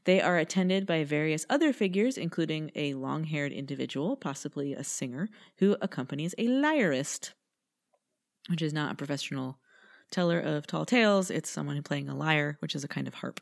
They 0.04 0.20
are 0.20 0.36
attended 0.36 0.86
by 0.86 1.04
various 1.04 1.46
other 1.48 1.72
figures, 1.72 2.18
including 2.18 2.70
a 2.74 2.94
long 2.94 3.24
haired 3.24 3.52
individual, 3.52 4.16
possibly 4.16 4.74
a 4.74 4.84
singer, 4.84 5.28
who 5.58 5.76
accompanies 5.80 6.34
a 6.36 6.46
lyrist, 6.46 7.32
which 8.48 8.60
is 8.60 8.74
not 8.74 8.92
a 8.92 8.96
professional 8.96 9.58
teller 10.14 10.38
of 10.38 10.66
tall 10.66 10.84
tales. 10.84 11.28
It's 11.28 11.50
someone 11.50 11.82
playing 11.82 12.08
a 12.08 12.14
lyre, 12.14 12.56
which 12.60 12.74
is 12.74 12.84
a 12.84 12.88
kind 12.88 13.08
of 13.08 13.14
harp. 13.14 13.40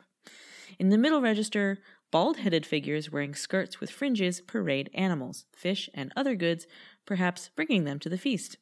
In 0.79 0.89
the 0.89 0.97
middle 0.97 1.21
register, 1.21 1.77
bald 2.11 2.37
headed 2.37 2.65
figures 2.65 3.11
wearing 3.11 3.35
skirts 3.35 3.79
with 3.79 3.91
fringes 3.91 4.41
parade 4.41 4.89
animals, 4.95 5.45
fish, 5.55 5.87
and 5.93 6.11
other 6.15 6.35
goods, 6.35 6.65
perhaps 7.05 7.51
bringing 7.55 7.83
them 7.83 7.99
to 7.99 8.09
the 8.09 8.17
feast. 8.17 8.57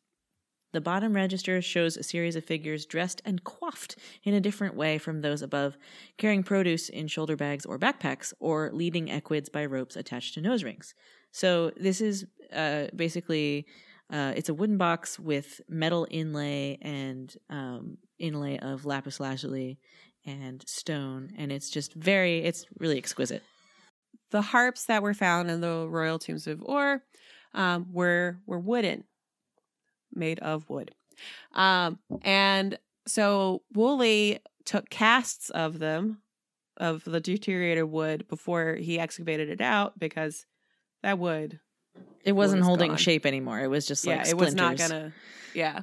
The 0.73 0.81
bottom 0.81 1.13
register 1.13 1.61
shows 1.61 1.95
a 1.95 2.03
series 2.03 2.35
of 2.35 2.43
figures 2.43 2.85
dressed 2.85 3.21
and 3.25 3.43
coiffed 3.43 3.97
in 4.23 4.33
a 4.33 4.41
different 4.41 4.75
way 4.75 4.97
from 4.97 5.21
those 5.21 5.41
above, 5.41 5.77
carrying 6.17 6.43
produce 6.43 6.89
in 6.89 7.07
shoulder 7.07 7.35
bags 7.37 7.65
or 7.65 7.79
backpacks, 7.79 8.33
or 8.39 8.71
leading 8.73 9.09
equids 9.09 9.49
by 9.49 9.65
ropes 9.65 9.95
attached 9.95 10.33
to 10.33 10.41
nose 10.41 10.63
rings. 10.63 10.93
So 11.31 11.71
this 11.77 12.01
is 12.01 12.25
uh, 12.53 12.87
basically 12.95 13.67
uh, 14.11 14.33
it's 14.35 14.49
a 14.49 14.53
wooden 14.53 14.77
box 14.77 15.17
with 15.17 15.61
metal 15.69 16.05
inlay 16.11 16.77
and 16.81 17.33
um, 17.49 17.97
inlay 18.19 18.59
of 18.59 18.85
lapis 18.85 19.19
lazuli 19.19 19.79
and 20.25 20.63
stone, 20.67 21.31
and 21.37 21.51
it's 21.51 21.69
just 21.69 21.93
very 21.93 22.39
it's 22.39 22.65
really 22.77 22.97
exquisite. 22.97 23.41
The 24.31 24.41
harps 24.41 24.85
that 24.85 25.01
were 25.01 25.13
found 25.13 25.49
in 25.49 25.61
the 25.61 25.87
royal 25.89 26.19
tombs 26.19 26.47
of 26.47 26.63
Ur 26.67 27.01
um, 27.53 27.87
were 27.91 28.37
were 28.45 28.59
wooden, 28.59 29.05
made 30.13 30.39
of 30.39 30.69
wood, 30.69 30.91
um, 31.53 31.99
and 32.21 32.77
so 33.07 33.61
Woolley 33.73 34.39
took 34.65 34.89
casts 34.89 35.49
of 35.49 35.79
them 35.79 36.21
of 36.77 37.03
the 37.05 37.19
deteriorated 37.19 37.85
wood 37.85 38.27
before 38.27 38.75
he 38.75 38.99
excavated 38.99 39.49
it 39.49 39.61
out 39.61 39.97
because 39.97 40.45
that 41.01 41.17
wood. 41.17 41.59
It 42.23 42.33
wasn't 42.33 42.61
was 42.61 42.67
holding 42.67 42.89
gone. 42.89 42.97
shape 42.97 43.25
anymore. 43.25 43.59
It 43.59 43.69
was 43.69 43.87
just 43.87 44.05
like 44.05 44.25
yeah, 44.25 44.29
it 44.29 44.37
was 44.37 44.53
not 44.55 44.77
gonna. 44.77 45.13
Yeah. 45.53 45.81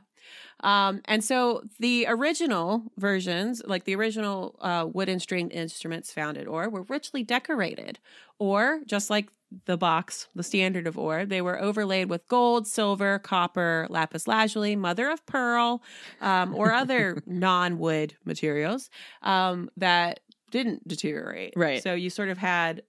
Um, 0.61 1.03
and 1.05 1.23
so 1.23 1.63
the 1.79 2.07
original 2.09 2.83
versions, 2.97 3.63
like 3.65 3.85
the 3.85 3.95
original 3.95 4.57
uh, 4.61 4.87
wooden 4.93 5.21
stringed 5.21 5.53
instruments 5.53 6.13
found 6.13 6.37
at 6.37 6.49
Ur, 6.49 6.69
were 6.69 6.83
richly 6.83 7.23
decorated, 7.23 8.01
or 8.39 8.81
just 8.85 9.09
like 9.09 9.29
the 9.67 9.77
box, 9.77 10.29
the 10.35 10.43
standard 10.43 10.87
of 10.87 10.99
Ur, 10.99 11.25
they 11.25 11.41
were 11.41 11.61
overlaid 11.61 12.11
with 12.11 12.27
gold, 12.29 12.67
silver, 12.67 13.19
copper, 13.21 13.87
lapis 13.89 14.27
lazuli, 14.27 14.75
mother 14.75 15.09
of 15.11 15.25
pearl, 15.27 15.81
um, 16.21 16.55
or 16.55 16.73
other 16.73 17.23
non-wood 17.27 18.17
materials 18.25 18.91
um, 19.23 19.71
that 19.77 20.21
didn't 20.51 20.87
deteriorate. 20.89 21.53
Right. 21.57 21.83
So 21.83 21.95
you 21.95 22.11
sort 22.11 22.31
of 22.31 22.39
had 22.39 22.83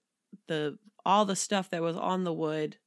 the 0.47 0.77
all 1.05 1.25
the 1.25 1.35
stuff 1.35 1.69
that 1.69 1.81
was 1.81 1.95
on 1.95 2.23
the 2.23 2.33
wood 2.33 2.77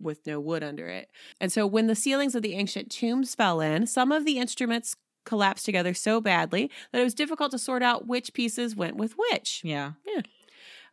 with 0.00 0.26
no 0.26 0.40
wood 0.40 0.62
under 0.62 0.88
it. 0.88 1.10
And 1.40 1.52
so 1.52 1.66
when 1.66 1.86
the 1.86 1.94
ceilings 1.94 2.34
of 2.34 2.42
the 2.42 2.54
ancient 2.54 2.90
tombs 2.90 3.34
fell 3.34 3.60
in, 3.60 3.86
some 3.86 4.12
of 4.12 4.24
the 4.24 4.38
instruments 4.38 4.96
collapsed 5.24 5.64
together 5.64 5.94
so 5.94 6.20
badly 6.20 6.70
that 6.92 7.00
it 7.00 7.04
was 7.04 7.14
difficult 7.14 7.50
to 7.52 7.58
sort 7.58 7.82
out 7.82 8.06
which 8.06 8.32
pieces 8.32 8.74
went 8.74 8.96
with 8.96 9.14
which. 9.16 9.60
Yeah. 9.62 9.92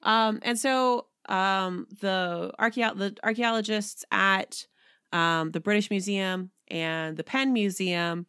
Um, 0.03 0.39
and 0.43 0.59
so 0.59 1.07
um, 1.27 1.87
the 2.01 2.51
archeo- 2.59 2.97
the 2.97 3.15
archaeologists 3.23 4.05
at 4.11 4.65
um, 5.11 5.51
the 5.51 5.59
British 5.59 5.89
Museum 5.89 6.51
and 6.69 7.17
the 7.17 7.23
Penn 7.23 7.53
Museum 7.53 8.25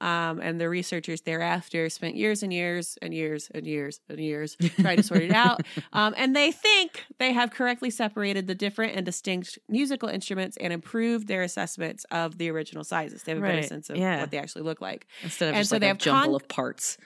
um, 0.00 0.40
and 0.40 0.60
the 0.60 0.68
researchers 0.68 1.22
thereafter 1.22 1.88
spent 1.88 2.14
years 2.16 2.42
and 2.42 2.52
years 2.52 2.96
and 3.02 3.12
years 3.12 3.48
and 3.54 3.66
years 3.66 4.00
and 4.08 4.18
years 4.20 4.56
trying 4.80 4.98
to 4.98 5.02
sort 5.02 5.22
it 5.22 5.32
out. 5.32 5.60
Um, 5.92 6.14
and 6.16 6.34
they 6.36 6.52
think 6.52 7.04
they 7.18 7.32
have 7.32 7.50
correctly 7.50 7.90
separated 7.90 8.46
the 8.46 8.54
different 8.54 8.96
and 8.96 9.04
distinct 9.04 9.58
musical 9.68 10.08
instruments 10.08 10.56
and 10.60 10.72
improved 10.72 11.26
their 11.28 11.42
assessments 11.42 12.04
of 12.10 12.38
the 12.38 12.50
original 12.50 12.84
sizes. 12.84 13.22
They 13.24 13.32
have 13.32 13.38
a 13.42 13.46
better 13.46 13.62
sense 13.62 13.90
of 13.90 13.96
Yeah. 13.96 14.20
what 14.20 14.30
they 14.30 14.38
actually 14.38 14.62
look 14.62 14.80
like. 14.80 15.06
Instead 15.22 15.48
of 15.50 15.54
And 15.54 15.60
just 15.60 15.70
so 15.70 15.76
like 15.76 15.80
they 15.80 15.86
a 15.86 15.90
have 15.90 15.98
jumble 15.98 16.22
con- 16.22 16.34
of 16.34 16.48
parts. 16.48 16.98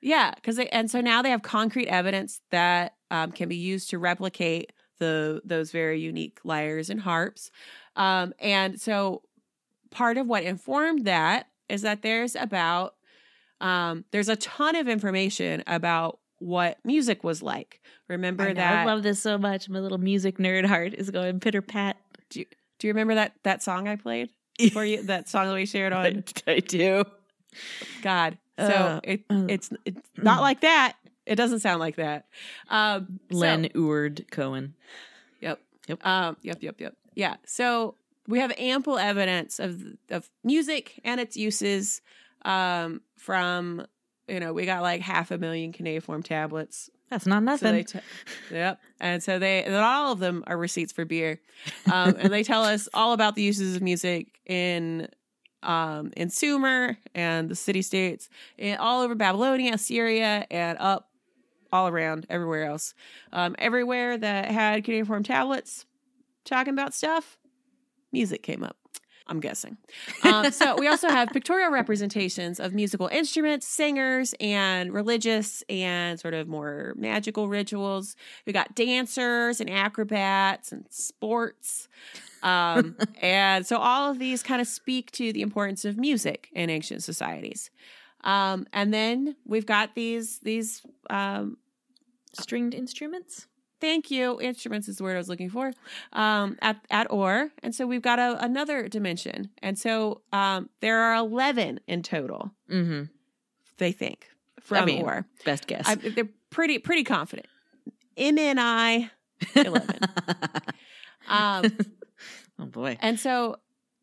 Yeah, 0.00 0.32
because 0.34 0.58
and 0.58 0.90
so 0.90 1.00
now 1.00 1.22
they 1.22 1.30
have 1.30 1.42
concrete 1.42 1.86
evidence 1.86 2.40
that 2.50 2.94
um, 3.10 3.30
can 3.30 3.48
be 3.48 3.56
used 3.56 3.90
to 3.90 3.98
replicate 3.98 4.72
the 4.98 5.40
those 5.44 5.70
very 5.70 6.00
unique 6.00 6.38
lyres 6.44 6.90
and 6.90 7.00
harps, 7.00 7.50
um, 7.96 8.32
and 8.40 8.80
so 8.80 9.22
part 9.90 10.16
of 10.16 10.26
what 10.26 10.42
informed 10.42 11.04
that 11.04 11.46
is 11.72 11.82
that 11.82 12.02
there's 12.02 12.36
about 12.36 12.94
um, 13.60 14.04
there's 14.10 14.28
a 14.28 14.36
ton 14.36 14.76
of 14.76 14.88
information 14.88 15.62
about 15.66 16.18
what 16.38 16.78
music 16.84 17.24
was 17.24 17.42
like. 17.42 17.80
Remember 18.08 18.44
I, 18.44 18.48
know, 18.48 18.54
that? 18.54 18.74
I 18.78 18.84
love 18.84 19.02
this 19.02 19.20
so 19.20 19.38
much. 19.38 19.68
My 19.68 19.78
little 19.78 19.98
music 19.98 20.38
nerd 20.38 20.66
heart 20.66 20.92
is 20.94 21.10
going 21.10 21.40
pitter 21.40 21.62
pat. 21.62 21.96
do 22.28 22.40
you 22.40 22.46
do 22.78 22.88
you 22.88 22.92
remember 22.92 23.14
that 23.14 23.32
that 23.44 23.62
song 23.62 23.88
I 23.88 23.96
played 23.96 24.30
for 24.72 24.84
you? 24.84 25.02
That 25.04 25.28
song 25.28 25.46
that 25.46 25.54
we 25.54 25.64
shared 25.66 25.92
on 25.94 26.24
I 26.46 26.60
do. 26.60 27.04
God. 28.02 28.36
So 28.58 28.64
Uh, 28.66 29.00
it, 29.04 29.24
uh, 29.30 29.46
it's 29.48 29.70
it's 29.86 30.00
not 30.16 30.42
like 30.42 30.60
that. 30.60 30.96
It 31.24 31.36
doesn't 31.36 31.60
sound 31.60 31.80
like 31.80 31.96
that. 31.96 32.26
Um, 32.68 33.20
so- 33.30 33.38
Len 33.38 33.68
Eward 33.74 34.26
Cohen. 34.30 34.74
Yep. 35.40 35.60
Yep. 35.86 36.06
Um, 36.06 36.36
yep. 36.42 36.58
Yep. 36.60 36.80
Yep. 36.80 36.96
Yeah. 37.14 37.36
So 37.46 37.94
we 38.32 38.38
have 38.40 38.52
ample 38.58 38.98
evidence 38.98 39.58
of 39.60 39.82
of 40.10 40.28
music 40.42 40.98
and 41.04 41.20
its 41.20 41.36
uses 41.36 42.00
um, 42.46 43.00
from 43.18 43.86
you 44.26 44.40
know 44.40 44.52
we 44.52 44.64
got 44.64 44.82
like 44.82 45.00
half 45.02 45.30
a 45.30 45.38
million 45.38 45.72
cuneiform 45.72 46.22
tablets. 46.22 46.88
That's 47.10 47.26
not 47.26 47.40
So 47.40 47.44
nothing. 47.44 47.72
they 47.74 47.82
t- 47.84 47.98
yep. 48.50 48.80
And 48.98 49.22
so 49.22 49.38
they 49.38 49.64
and 49.64 49.74
all 49.74 50.12
of 50.12 50.18
them 50.18 50.44
are 50.46 50.56
receipts 50.56 50.92
for 50.92 51.04
beer, 51.04 51.40
um, 51.92 52.16
and 52.18 52.32
they 52.32 52.42
tell 52.42 52.64
us 52.64 52.88
all 52.94 53.12
about 53.12 53.34
the 53.36 53.42
uses 53.42 53.76
of 53.76 53.82
music 53.82 54.40
in. 54.46 55.08
Um, 55.64 56.10
in 56.16 56.28
Sumer 56.28 56.98
and 57.14 57.48
the 57.48 57.54
city 57.54 57.82
states, 57.82 58.28
and 58.58 58.80
all 58.80 59.02
over 59.02 59.14
Babylonia, 59.14 59.78
Syria, 59.78 60.44
and 60.50 60.76
up 60.80 61.08
all 61.72 61.86
around 61.86 62.26
everywhere 62.28 62.64
else. 62.64 62.94
Um, 63.32 63.54
everywhere 63.60 64.18
that 64.18 64.50
had 64.50 64.82
cuneiform 64.82 65.22
tablets 65.22 65.86
talking 66.44 66.72
about 66.72 66.94
stuff, 66.94 67.38
music 68.12 68.42
came 68.42 68.62
up. 68.62 68.76
I'm 69.28 69.40
guessing. 69.40 69.78
Um, 70.24 70.50
so 70.50 70.74
we 70.76 70.88
also 70.88 71.08
have 71.08 71.28
pictorial 71.32 71.70
representations 71.70 72.58
of 72.58 72.74
musical 72.74 73.06
instruments, 73.06 73.66
singers, 73.66 74.34
and 74.40 74.92
religious 74.92 75.62
and 75.68 76.18
sort 76.18 76.34
of 76.34 76.48
more 76.48 76.92
magical 76.96 77.48
rituals. 77.48 78.16
We 78.46 78.52
got 78.52 78.74
dancers 78.74 79.60
and 79.60 79.70
acrobats 79.70 80.72
and 80.72 80.86
sports. 80.90 81.88
Um, 82.42 82.96
and 83.22 83.64
so 83.64 83.78
all 83.78 84.10
of 84.10 84.18
these 84.18 84.42
kind 84.42 84.60
of 84.60 84.66
speak 84.66 85.12
to 85.12 85.32
the 85.32 85.42
importance 85.42 85.84
of 85.84 85.96
music 85.96 86.48
in 86.52 86.68
ancient 86.68 87.04
societies. 87.04 87.70
Um, 88.24 88.66
and 88.72 88.92
then 88.92 89.36
we've 89.46 89.66
got 89.66 89.94
these 89.94 90.40
these 90.40 90.82
um, 91.10 91.56
Stringed 92.40 92.74
instruments? 92.74 93.46
Thank 93.82 94.10
you. 94.10 94.40
Instruments 94.40 94.88
is 94.88 94.96
the 94.96 95.02
word 95.04 95.14
i 95.16 95.18
was 95.18 95.28
looking 95.28 95.50
for 95.50 95.72
um, 96.14 96.56
at, 96.62 96.78
at 96.90 97.10
or 97.10 97.50
and 97.62 97.74
so 97.74 97.86
we've 97.86 98.00
got 98.00 98.18
a, 98.18 98.42
another 98.42 98.88
dimension. 98.88 99.50
And 99.62 99.78
so 99.78 100.22
um, 100.32 100.70
there 100.80 101.00
are 101.00 101.16
11 101.16 101.80
in 101.86 102.02
total 102.02 102.52
Mm-hmm. 102.70 103.02
they 103.76 103.92
think 103.92 104.28
from 104.60 104.86
mean, 104.86 105.02
or 105.02 105.26
Best 105.44 105.66
guess. 105.66 105.86
I, 105.86 105.96
they're 105.96 106.28
pretty 106.48 106.78
pretty 106.78 107.04
confident. 107.04 107.48
Mni 108.16 109.10
11 109.56 109.98
um, 111.28 111.64
oh 112.58 112.66
boy. 112.66 112.96
and 113.00 113.18
so 113.18 113.56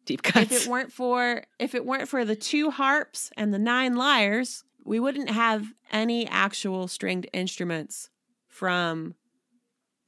Deep 0.06 0.22
if 0.36 0.52
it 0.52 0.68
weren't 0.70 0.92
for 0.92 1.44
if 1.60 1.74
it 1.74 1.86
weren't 1.86 2.10
for 2.10 2.26
the 2.26 2.36
two 2.36 2.70
harps 2.72 3.32
and 3.38 3.54
the 3.54 3.60
nine 3.60 3.96
lyres 3.96 4.64
we 4.84 5.00
wouldn't 5.00 5.30
have 5.30 5.66
any 5.92 6.28
actual 6.28 6.88
stringed 6.88 7.28
instruments 7.32 8.10
from 8.48 9.16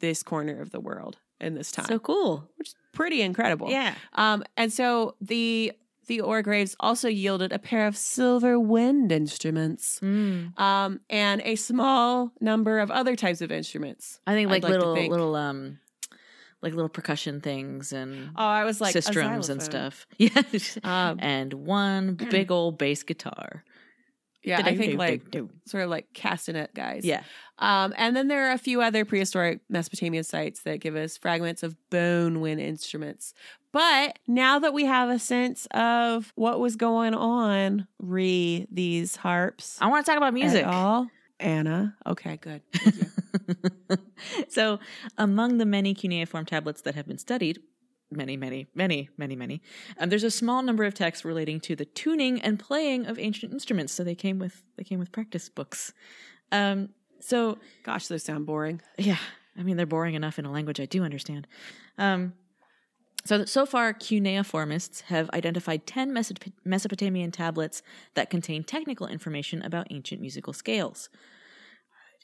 this 0.02 0.22
corner 0.24 0.60
of 0.62 0.72
the 0.72 0.80
world 0.80 1.18
in 1.39 1.56
this 1.56 1.72
time 1.72 1.86
so 1.88 1.97
cool. 1.99 2.47
which 2.58 2.70
is 2.70 2.76
pretty 2.91 3.22
incredible 3.22 3.70
Yeah. 3.72 3.95
um 4.14 4.43
and 4.58 4.72
so 4.74 5.16
the 5.22 5.72
the 6.08 6.20
Ur 6.22 6.41
graves 6.41 6.76
also 6.80 7.08
yielded 7.08 7.54
a 7.54 7.60
pair 7.60 7.88
of 7.88 7.95
silver 7.95 8.60
wind 8.60 9.12
instruments 9.12 9.99
Mm. 10.02 10.60
um 10.60 10.99
and 11.10 11.41
a 11.45 11.56
small 11.56 12.32
number 12.41 12.80
of 12.80 12.91
other 12.91 13.16
types 13.16 13.41
of 13.41 13.52
instruments 13.52 14.20
I 14.28 14.34
think 14.34 14.49
like 14.49 14.64
like 14.64 14.72
little 14.74 14.93
think. 14.95 15.10
little 15.12 15.36
um 15.36 15.80
like 16.62 16.74
little 16.76 16.89
percussion 16.89 17.41
things 17.41 17.91
and 17.93 18.30
oh 18.36 18.43
i 18.62 18.64
was 18.66 18.80
like 18.82 18.93
sistrums 18.95 19.49
and 19.49 19.64
stuff. 19.64 20.06
Yeah. 20.18 20.41
um 20.84 21.18
and 21.22 21.54
one 21.54 22.14
big 22.16 22.52
old 22.52 22.78
bass 22.78 23.02
guitar. 23.04 23.64
Yeah 24.44 24.62
i 24.64 24.76
think 24.76 24.98
like 24.98 25.22
sort 25.66 25.84
of 25.84 25.89
like 25.89 26.12
castanet 26.14 26.74
guys 26.74 27.04
Yeah. 27.06 27.24
Um, 27.60 27.94
and 27.96 28.16
then 28.16 28.28
there 28.28 28.50
are 28.50 28.54
a 28.54 28.58
few 28.58 28.82
other 28.82 29.06
prehistoric 29.06 29.60
Mesopotamian 29.70 30.24
sites 30.24 30.64
that 30.64 30.80
give 30.80 30.96
us 30.96 31.16
fragments 31.16 31.62
of 31.62 31.76
bone 31.92 32.42
wind 32.42 32.60
instruments. 32.60 33.36
But 33.72 34.18
now 34.28 34.58
that 34.58 34.74
we 34.74 34.86
have 34.86 35.10
a 35.10 35.20
sense 35.20 35.68
of 35.72 36.34
what 36.36 36.60
was 36.60 36.76
going 36.76 37.14
on 37.14 37.88
re 38.00 38.66
these 38.72 39.16
harps 39.16 39.78
I 39.80 39.88
want 39.88 40.04
to 40.06 40.10
talk 40.12 40.18
about 40.18 40.34
music. 40.34 40.66
all, 40.66 41.08
Anna. 41.39 41.96
Okay, 42.08 42.38
good. 42.42 42.64
Thank 42.74 42.96
you. 42.96 43.98
so, 44.50 44.80
among 45.18 45.58
the 45.60 45.66
many 45.66 45.94
cuneiform 45.94 46.46
tablets 46.46 46.82
that 46.82 46.96
have 46.96 47.08
been 47.08 47.18
studied, 47.20 47.60
many, 48.12 48.38
many, 48.38 48.68
many, 48.76 49.09
many, 49.18 49.36
many, 49.36 49.62
um, 49.97 50.09
there's 50.09 50.24
a 50.24 50.32
small 50.32 50.62
number 50.62 50.84
of 50.84 50.93
texts 50.93 51.24
relating 51.26 51.59
to 51.62 51.76
the 51.76 51.86
tuning 51.86 52.41
and 52.41 52.59
playing 52.59 53.05
of 53.05 53.18
ancient 53.20 53.51
instruments. 53.53 53.93
So 53.93 54.03
they 54.03 54.16
came 54.16 54.38
with 54.39 54.64
they 54.78 54.84
came 54.84 54.99
with 54.99 55.12
practice 55.12 55.49
books. 55.49 55.93
Um, 56.51 56.89
so 57.20 57.57
Gosh, 57.84 58.07
those 58.07 58.24
sound 58.24 58.45
boring. 58.45 58.82
yeah, 58.97 59.18
I 59.57 59.64
mean 59.64 59.78
they're 59.78 59.86
boring 59.86 60.16
enough 60.16 60.38
in 60.39 60.45
a 60.45 60.51
language 60.51 60.80
I 60.80 60.86
do 60.86 61.03
understand. 61.03 61.47
Um, 61.97 62.34
so 63.24 63.45
so 63.45 63.66
far, 63.68 63.93
cuneiformists 63.93 65.01
have 65.03 65.30
identified 65.30 65.86
ten 65.86 66.12
Mesop- 66.12 66.51
Mesopotamian 66.66 67.32
tablets 67.32 67.82
that 68.16 68.30
contain 68.32 68.64
technical 68.64 69.05
information 69.07 69.62
about 69.62 69.88
ancient 69.91 70.20
musical 70.22 70.53
scales. 70.53 71.07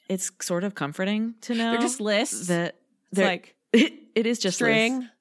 It's 0.08 0.30
sort 0.40 0.64
of 0.64 0.74
comforting 0.74 1.34
to 1.42 1.54
know 1.54 1.72
They're 1.72 1.80
just 1.80 2.00
lists. 2.00 2.48
that 2.48 2.76
they're- 3.12 3.26
like 3.26 3.54
it 3.72 4.26
is 4.26 4.38
just 4.38 4.56
string, 4.56 4.98
lists. 5.00 5.12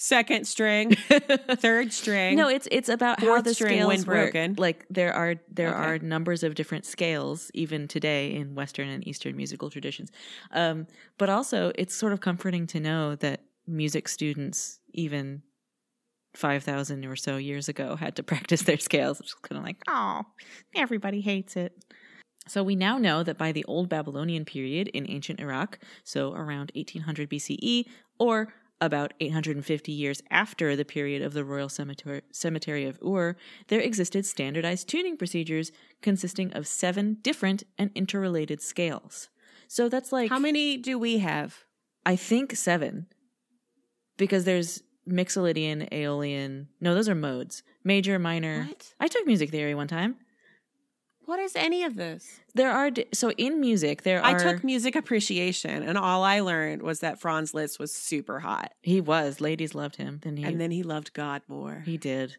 Second 0.00 0.46
string, 0.46 0.94
third 1.56 1.92
string. 1.92 2.36
No, 2.36 2.48
it's 2.48 2.66
it's 2.70 2.88
about 2.88 3.20
how 3.20 3.42
the 3.42 3.52
string 3.52 3.80
scales 3.80 4.06
work. 4.06 4.32
broken. 4.32 4.54
Like 4.56 4.86
there 4.88 5.12
are 5.12 5.34
there 5.50 5.68
Okay. 5.68 5.76
are 5.78 5.98
numbers 5.98 6.42
of 6.42 6.54
different 6.54 6.86
scales 6.86 7.50
even 7.52 7.88
today 7.88 8.32
in 8.34 8.54
Western 8.54 8.88
and 8.88 9.06
Eastern 9.06 9.36
musical 9.36 9.68
traditions. 9.68 10.10
Um, 10.52 10.86
but 11.18 11.28
also, 11.28 11.72
it's 11.74 11.94
sort 11.94 12.12
of 12.14 12.20
comforting 12.20 12.66
to 12.68 12.80
know 12.80 13.16
that 13.16 13.42
music 13.66 14.08
students 14.08 14.80
even 14.94 15.42
five 16.34 16.62
thousand 16.62 17.04
or 17.04 17.16
so 17.16 17.36
years 17.36 17.68
ago 17.68 17.96
had 17.96 18.14
to 18.16 18.22
practice 18.32 18.62
their 18.62 18.78
scales. 18.78 19.20
It's 19.20 19.34
kind 19.34 19.58
of 19.58 19.64
like, 19.64 19.76
oh, 19.88 20.22
everybody 20.76 21.20
hates 21.20 21.56
it. 21.56 21.72
So 22.46 22.62
we 22.62 22.76
now 22.76 22.96
know 22.96 23.22
that 23.24 23.36
by 23.36 23.52
the 23.52 23.64
Old 23.66 23.90
Babylonian 23.90 24.46
period 24.46 24.88
in 24.88 25.10
ancient 25.10 25.38
Iraq, 25.38 25.78
so 26.04 26.32
around 26.32 26.72
1800 26.74 27.28
BCE, 27.28 27.84
or 28.18 28.54
about 28.80 29.12
850 29.20 29.92
years 29.92 30.22
after 30.30 30.76
the 30.76 30.84
period 30.84 31.22
of 31.22 31.32
the 31.32 31.44
Royal 31.44 31.68
Cemetery, 31.68 32.22
Cemetery 32.32 32.86
of 32.86 32.98
Ur, 33.02 33.36
there 33.68 33.80
existed 33.80 34.24
standardized 34.24 34.88
tuning 34.88 35.16
procedures 35.16 35.72
consisting 36.02 36.52
of 36.52 36.66
seven 36.66 37.18
different 37.22 37.64
and 37.76 37.90
interrelated 37.94 38.60
scales. 38.60 39.28
So 39.66 39.88
that's 39.88 40.12
like 40.12 40.30
How 40.30 40.38
many 40.38 40.76
do 40.76 40.98
we 40.98 41.18
have? 41.18 41.64
I 42.06 42.16
think 42.16 42.56
seven. 42.56 43.06
Because 44.16 44.44
there's 44.44 44.82
Mixolydian, 45.08 45.92
Aeolian. 45.92 46.68
No, 46.80 46.94
those 46.94 47.08
are 47.08 47.14
modes. 47.14 47.62
Major, 47.84 48.18
minor. 48.18 48.64
What? 48.64 48.94
I 49.00 49.08
took 49.08 49.26
music 49.26 49.50
theory 49.50 49.74
one 49.74 49.88
time. 49.88 50.16
What 51.28 51.40
is 51.40 51.56
any 51.56 51.84
of 51.84 51.94
this? 51.94 52.40
There 52.54 52.72
are 52.72 52.90
so 53.12 53.32
in 53.32 53.60
music 53.60 54.02
there 54.02 54.24
I 54.24 54.32
are 54.32 54.38
took 54.38 54.64
music 54.64 54.96
appreciation, 54.96 55.82
and 55.82 55.98
all 55.98 56.24
I 56.24 56.40
learned 56.40 56.80
was 56.80 57.00
that 57.00 57.20
Franz 57.20 57.52
Liszt 57.52 57.78
was 57.78 57.92
super 57.92 58.40
hot, 58.40 58.72
he 58.80 59.02
was 59.02 59.38
ladies 59.38 59.74
loved 59.74 59.96
him. 59.96 60.20
Then 60.22 60.38
he 60.38 60.44
and 60.44 60.58
then 60.58 60.70
he 60.70 60.82
loved 60.82 61.12
God 61.12 61.42
more. 61.46 61.82
he 61.84 61.98
did. 61.98 62.38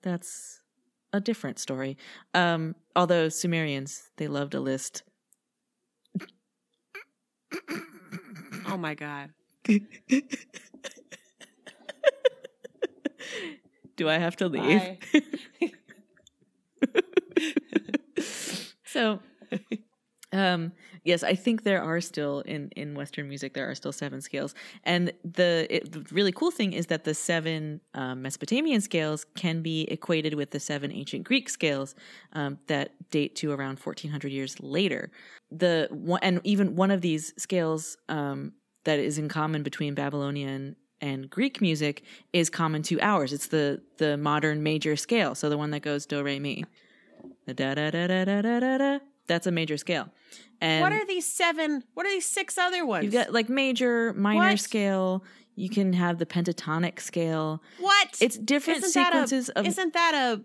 That's 0.00 0.60
a 1.12 1.18
different 1.18 1.58
story. 1.58 1.98
Um 2.34 2.76
although 2.94 3.28
Sumerians 3.28 4.10
they 4.16 4.28
loved 4.28 4.54
a 4.54 4.60
list. 4.60 5.02
oh 8.68 8.76
my 8.76 8.94
God! 8.94 9.30
Do 13.96 14.08
I 14.08 14.18
have 14.18 14.36
to 14.36 14.46
leave? 14.46 14.98
So 18.84 19.20
um 20.32 20.72
yes 21.04 21.22
i 21.22 21.34
think 21.34 21.62
there 21.62 21.82
are 21.82 22.00
still 22.00 22.40
in 22.40 22.70
in 22.70 22.94
western 22.94 23.28
music 23.28 23.54
there 23.54 23.68
are 23.70 23.74
still 23.74 23.92
seven 23.92 24.20
scales 24.20 24.54
and 24.84 25.12
the, 25.24 25.66
it, 25.68 25.92
the 25.92 26.04
really 26.10 26.32
cool 26.32 26.50
thing 26.50 26.72
is 26.72 26.86
that 26.86 27.04
the 27.04 27.14
seven 27.14 27.80
um, 27.94 28.22
mesopotamian 28.22 28.80
scales 28.80 29.26
can 29.36 29.62
be 29.62 29.82
equated 29.82 30.34
with 30.34 30.50
the 30.50 30.60
seven 30.60 30.90
ancient 30.90 31.24
greek 31.24 31.48
scales 31.48 31.94
um, 32.32 32.58
that 32.66 32.92
date 33.10 33.36
to 33.36 33.52
around 33.52 33.78
1400 33.78 34.32
years 34.32 34.58
later 34.60 35.10
the 35.50 35.88
one 35.90 36.20
and 36.22 36.40
even 36.44 36.76
one 36.76 36.90
of 36.90 37.00
these 37.02 37.32
scales 37.36 37.96
um, 38.08 38.52
that 38.84 38.98
is 38.98 39.18
in 39.18 39.28
common 39.28 39.62
between 39.62 39.94
babylonian 39.94 40.76
and 41.00 41.28
Greek 41.28 41.60
music 41.60 42.04
is 42.32 42.48
common 42.48 42.80
to 42.80 43.00
ours. 43.00 43.32
It's 43.32 43.48
the 43.48 43.82
the 43.98 44.16
modern 44.16 44.62
major 44.62 44.94
scale. 44.94 45.34
So 45.34 45.48
the 45.48 45.58
one 45.58 45.72
that 45.72 45.82
goes 45.82 46.06
do 46.06 46.22
re 46.22 46.38
mi 46.38 46.64
da 47.46 47.74
da 47.74 47.90
da 47.90 48.06
da 48.06 48.24
da 48.24 48.40
da 48.42 48.78
da. 48.78 48.98
That's 49.26 49.46
a 49.46 49.52
major 49.52 49.76
scale. 49.76 50.08
And 50.60 50.82
what 50.82 50.92
are 50.92 51.06
these 51.06 51.26
seven? 51.26 51.82
What 51.94 52.06
are 52.06 52.10
these 52.10 52.26
six 52.26 52.58
other 52.58 52.86
ones? 52.86 53.04
You've 53.04 53.12
got 53.12 53.32
like 53.32 53.48
major, 53.48 54.12
minor 54.14 54.50
what? 54.50 54.60
scale. 54.60 55.24
You 55.54 55.68
can 55.68 55.92
have 55.92 56.18
the 56.18 56.26
pentatonic 56.26 57.00
scale. 57.00 57.62
What? 57.78 58.16
It's 58.20 58.38
different 58.38 58.84
isn't 58.84 59.04
sequences 59.04 59.50
a, 59.50 59.58
of. 59.58 59.66
Isn't 59.66 59.92
that 59.92 60.14
a 60.14 60.42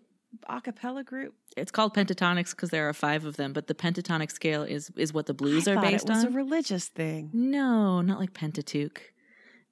acapella 0.51 1.05
group? 1.05 1.33
It's 1.55 1.71
called 1.71 1.95
pentatonics 1.95 2.51
because 2.51 2.69
there 2.69 2.87
are 2.89 2.93
five 2.93 3.25
of 3.25 3.37
them, 3.37 3.53
but 3.53 3.67
the 3.67 3.73
pentatonic 3.73 4.31
scale 4.31 4.63
is 4.63 4.91
is 4.95 5.13
what 5.13 5.25
the 5.25 5.33
blues 5.33 5.67
I 5.67 5.73
are 5.75 5.81
based 5.81 6.05
it 6.05 6.09
was 6.09 6.19
on. 6.19 6.25
It's 6.25 6.33
a 6.33 6.37
religious 6.37 6.87
thing. 6.87 7.29
No, 7.33 8.01
not 8.01 8.19
like 8.19 8.33
Pentateuch. 8.33 9.01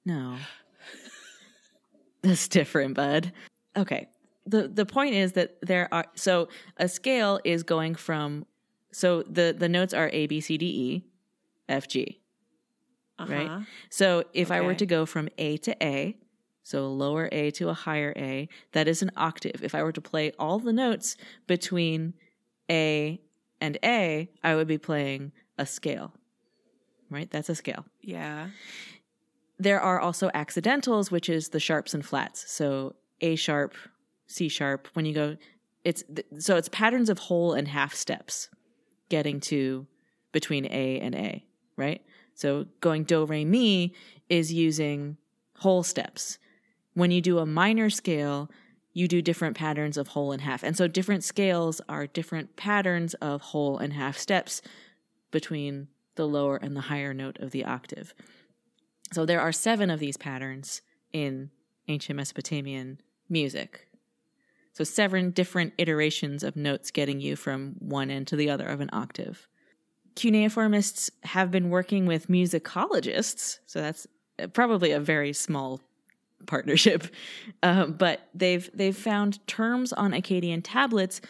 No, 0.04 0.36
that's 2.22 2.48
different, 2.48 2.94
bud. 2.94 3.32
Okay, 3.76 4.08
the 4.46 4.68
the 4.68 4.86
point 4.86 5.14
is 5.14 5.32
that 5.32 5.56
there 5.60 5.88
are 5.92 6.06
so 6.14 6.48
a 6.76 6.88
scale 6.88 7.40
is 7.44 7.62
going 7.62 7.94
from 7.96 8.46
so 8.92 9.22
the 9.22 9.54
the 9.56 9.68
notes 9.68 9.92
are 9.92 10.08
A 10.12 10.26
B 10.26 10.40
C 10.40 10.56
D 10.56 10.66
E 10.66 11.04
F 11.68 11.88
G. 11.88 12.20
Right. 13.18 13.46
Uh-huh. 13.46 13.60
So 13.90 14.24
if 14.34 14.50
I 14.50 14.60
were 14.60 14.74
to 14.74 14.86
go 14.86 15.06
from 15.06 15.28
A 15.38 15.56
to 15.58 15.74
A, 15.82 16.16
so 16.62 16.84
a 16.84 16.86
lower 16.86 17.28
A 17.32 17.50
to 17.52 17.70
a 17.70 17.74
higher 17.74 18.12
A, 18.16 18.48
that 18.72 18.88
is 18.88 19.00
an 19.00 19.10
octave. 19.16 19.62
If 19.62 19.74
I 19.74 19.82
were 19.82 19.92
to 19.92 20.00
play 20.00 20.32
all 20.38 20.58
the 20.58 20.72
notes 20.72 21.16
between 21.46 22.12
A 22.70 23.20
and 23.60 23.78
A, 23.82 24.28
I 24.44 24.54
would 24.54 24.66
be 24.66 24.76
playing 24.76 25.32
a 25.56 25.64
scale. 25.64 26.12
Right? 27.08 27.30
That's 27.30 27.48
a 27.48 27.54
scale. 27.54 27.86
Yeah. 28.02 28.48
There 29.58 29.80
are 29.80 29.98
also 29.98 30.30
accidentals, 30.34 31.10
which 31.10 31.30
is 31.30 31.48
the 31.48 31.60
sharps 31.60 31.94
and 31.94 32.04
flats. 32.04 32.50
So 32.50 32.96
A 33.22 33.36
sharp, 33.36 33.74
C 34.26 34.48
sharp. 34.48 34.88
When 34.94 35.04
you 35.04 35.14
go, 35.14 35.36
it's 35.84 36.04
so 36.38 36.56
it's 36.56 36.68
patterns 36.68 37.08
of 37.08 37.18
whole 37.18 37.52
and 37.52 37.68
half 37.68 37.94
steps, 37.94 38.48
getting 39.08 39.40
to 39.40 39.86
between 40.32 40.66
A 40.66 41.00
and 41.00 41.14
A, 41.14 41.44
right? 41.76 42.02
So 42.34 42.66
going 42.80 43.04
do 43.04 43.24
re 43.24 43.44
mi 43.44 43.94
is 44.28 44.52
using 44.52 45.16
whole 45.58 45.82
steps. 45.82 46.38
When 46.94 47.10
you 47.10 47.20
do 47.20 47.38
a 47.38 47.46
minor 47.46 47.88
scale, 47.90 48.50
you 48.92 49.08
do 49.08 49.20
different 49.22 49.56
patterns 49.56 49.96
of 49.96 50.08
whole 50.08 50.32
and 50.32 50.42
half, 50.42 50.62
and 50.62 50.76
so 50.76 50.88
different 50.88 51.24
scales 51.24 51.80
are 51.88 52.06
different 52.06 52.56
patterns 52.56 53.14
of 53.14 53.40
whole 53.40 53.78
and 53.78 53.92
half 53.92 54.18
steps 54.18 54.62
between 55.30 55.88
the 56.16 56.26
lower 56.26 56.56
and 56.56 56.74
the 56.74 56.82
higher 56.82 57.12
note 57.12 57.38
of 57.38 57.50
the 57.50 57.64
octave. 57.64 58.14
So 59.12 59.24
there 59.24 59.40
are 59.40 59.52
seven 59.52 59.90
of 59.90 60.00
these 60.00 60.16
patterns 60.16 60.80
in 61.12 61.50
ancient 61.88 62.16
Mesopotamian 62.16 63.00
music. 63.28 63.86
So 64.76 64.84
seven 64.84 65.30
different 65.30 65.72
iterations 65.78 66.42
of 66.42 66.54
notes 66.54 66.90
getting 66.90 67.18
you 67.18 67.34
from 67.34 67.76
one 67.78 68.10
end 68.10 68.26
to 68.26 68.36
the 68.36 68.50
other 68.50 68.66
of 68.66 68.82
an 68.82 68.90
octave. 68.92 69.48
Cuneiformists 70.16 71.08
have 71.22 71.50
been 71.50 71.70
working 71.70 72.04
with 72.04 72.28
musicologists, 72.28 73.60
so 73.64 73.80
that's 73.80 74.06
probably 74.52 74.90
a 74.90 75.00
very 75.00 75.32
small 75.32 75.80
partnership, 76.46 77.06
um, 77.62 77.92
but 77.98 78.28
they've 78.34 78.68
they've 78.74 78.94
found 78.94 79.46
terms 79.46 79.94
on 79.94 80.12
Akkadian 80.12 80.60
tablets 80.62 81.22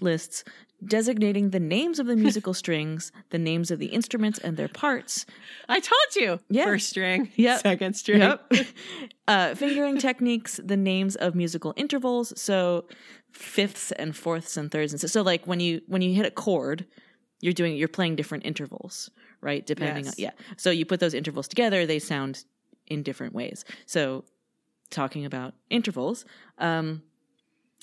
lists 0.00 0.44
designating 0.84 1.50
the 1.50 1.60
names 1.60 1.98
of 1.98 2.06
the 2.06 2.16
musical 2.24 2.54
strings, 2.54 3.12
the 3.30 3.38
names 3.38 3.70
of 3.70 3.78
the 3.78 3.86
instruments 3.86 4.38
and 4.38 4.56
their 4.56 4.68
parts, 4.68 5.26
I 5.68 5.80
told 5.80 6.16
you. 6.16 6.40
Yeah. 6.48 6.64
First 6.64 6.88
string. 6.88 7.30
Yep. 7.36 7.60
Second 7.60 7.94
string. 7.94 8.20
Yep. 8.20 8.52
uh, 9.28 9.54
fingering 9.54 9.98
techniques, 9.98 10.60
the 10.62 10.76
names 10.76 11.16
of 11.16 11.34
musical 11.34 11.72
intervals, 11.76 12.32
so 12.40 12.86
fifths 13.32 13.92
and 13.92 14.14
fourths 14.14 14.56
and 14.56 14.70
thirds 14.70 14.92
and 14.92 15.00
so, 15.00 15.06
so 15.06 15.22
like 15.22 15.46
when 15.46 15.58
you 15.60 15.80
when 15.86 16.02
you 16.02 16.14
hit 16.14 16.26
a 16.26 16.30
chord, 16.30 16.86
you're 17.40 17.52
doing 17.54 17.76
you're 17.76 17.88
playing 17.88 18.16
different 18.16 18.44
intervals, 18.44 19.10
right? 19.40 19.66
Depending 19.66 20.04
Yes. 20.04 20.14
on 20.14 20.22
yeah. 20.22 20.30
So 20.56 20.70
you 20.70 20.84
put 20.84 21.00
those 21.00 21.14
intervals 21.14 21.48
together, 21.48 21.86
they 21.86 21.98
sound 21.98 22.44
in 22.86 23.02
different 23.02 23.34
ways. 23.34 23.64
So 23.86 24.24
talking 24.90 25.24
about 25.24 25.54
intervals, 25.70 26.24
um, 26.58 27.02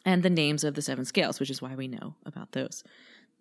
and 0.05 0.23
the 0.23 0.29
names 0.29 0.63
of 0.63 0.75
the 0.75 0.81
seven 0.81 1.05
scales, 1.05 1.39
which 1.39 1.49
is 1.49 1.61
why 1.61 1.75
we 1.75 1.87
know 1.87 2.15
about 2.25 2.53
those. 2.53 2.83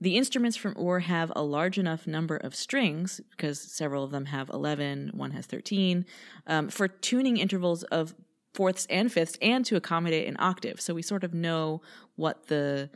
The 0.00 0.16
instruments 0.16 0.56
from 0.56 0.76
Ur 0.78 1.00
have 1.00 1.32
a 1.34 1.42
large 1.42 1.78
enough 1.78 2.06
number 2.06 2.36
of 2.36 2.54
strings, 2.54 3.20
because 3.30 3.60
several 3.60 4.04
of 4.04 4.12
them 4.12 4.26
have 4.26 4.48
11, 4.50 5.10
one 5.12 5.32
has 5.32 5.46
13, 5.46 6.06
um, 6.46 6.68
for 6.68 6.86
tuning 6.86 7.36
intervals 7.36 7.82
of 7.84 8.14
fourths 8.54 8.86
and 8.90 9.12
fifths 9.12 9.36
and 9.42 9.64
to 9.66 9.76
accommodate 9.76 10.28
an 10.28 10.36
octave. 10.38 10.80
So 10.80 10.94
we 10.94 11.02
sort 11.02 11.24
of 11.24 11.34
know 11.34 11.82
what 12.16 12.46
the 12.46 12.90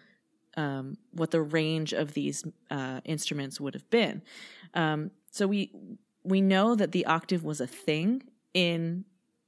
um, 0.57 0.99
what 1.13 1.31
the 1.31 1.41
range 1.41 1.95
of 1.95 2.13
these 2.13 2.45
uh, 2.71 3.01
instruments 3.05 3.59
would 3.59 3.73
have 3.75 3.89
been. 3.89 4.23
Um, 4.75 5.11
so 5.31 5.47
we 5.47 5.73
we 6.25 6.41
know 6.41 6.75
that 6.75 6.93
the 6.93 7.07
octave 7.07 7.43
was 7.43 7.61
a 7.61 7.67
thing 7.67 8.23
in 8.55 9.05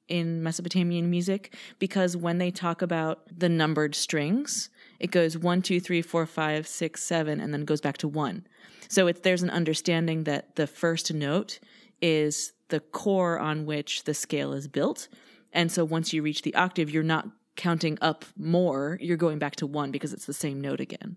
in 0.08 0.42
Mesopotamian 0.42 1.10
music 1.10 1.54
because 1.78 2.16
when 2.16 2.38
they 2.38 2.50
talk 2.50 2.82
about 2.82 3.22
the 3.36 3.48
numbered 3.48 3.94
strings, 3.94 4.70
it 5.00 5.10
goes 5.10 5.36
one, 5.36 5.62
two, 5.62 5.80
three, 5.80 6.02
four, 6.02 6.26
five, 6.26 6.66
six, 6.66 7.02
seven, 7.02 7.40
and 7.40 7.52
then 7.52 7.64
goes 7.64 7.80
back 7.80 7.96
to 7.98 8.08
one. 8.08 8.46
So 8.88 9.06
it's 9.06 9.20
there's 9.20 9.42
an 9.42 9.50
understanding 9.50 10.24
that 10.24 10.56
the 10.56 10.66
first 10.66 11.12
note 11.12 11.58
is 12.00 12.52
the 12.68 12.80
core 12.80 13.38
on 13.38 13.66
which 13.66 14.04
the 14.04 14.14
scale 14.14 14.52
is 14.52 14.68
built. 14.68 15.08
And 15.52 15.70
so 15.70 15.84
once 15.84 16.12
you 16.12 16.22
reach 16.22 16.42
the 16.42 16.54
octave, 16.54 16.90
you're 16.90 17.02
not 17.02 17.28
counting 17.56 17.96
up 18.00 18.24
more, 18.36 18.98
you're 19.00 19.16
going 19.16 19.38
back 19.38 19.56
to 19.56 19.66
one 19.66 19.90
because 19.90 20.12
it's 20.12 20.26
the 20.26 20.32
same 20.32 20.60
note 20.60 20.80
again. 20.80 21.16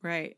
Right. 0.00 0.36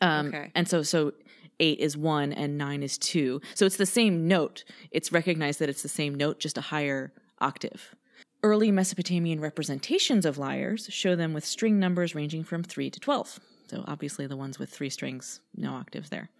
Um, 0.00 0.28
Okay. 0.28 0.50
And 0.54 0.66
so, 0.66 0.82
so 0.82 1.12
eight 1.60 1.78
is 1.78 1.96
one 1.96 2.32
and 2.32 2.58
nine 2.58 2.82
is 2.82 2.98
two. 2.98 3.40
So 3.54 3.66
it's 3.66 3.76
the 3.76 3.86
same 3.86 4.26
note. 4.26 4.64
It's 4.90 5.12
recognized 5.12 5.60
that 5.60 5.68
it's 5.68 5.82
the 5.82 5.88
same 5.88 6.14
note, 6.14 6.40
just 6.40 6.58
a 6.58 6.62
higher 6.62 7.12
octave. 7.38 7.94
Early 8.42 8.70
Mesopotamian 8.72 9.40
representations 9.40 10.24
of 10.24 10.38
lyres 10.38 10.88
show 10.90 11.14
them 11.14 11.34
with 11.34 11.44
string 11.44 11.78
numbers 11.78 12.14
ranging 12.14 12.42
from 12.42 12.62
three 12.62 12.90
to 12.90 12.98
12. 12.98 13.38
So 13.68 13.84
obviously, 13.86 14.26
the 14.26 14.36
ones 14.36 14.58
with 14.58 14.70
three 14.70 14.90
strings, 14.90 15.40
no 15.54 15.74
octaves 15.74 16.08
there. 16.08 16.30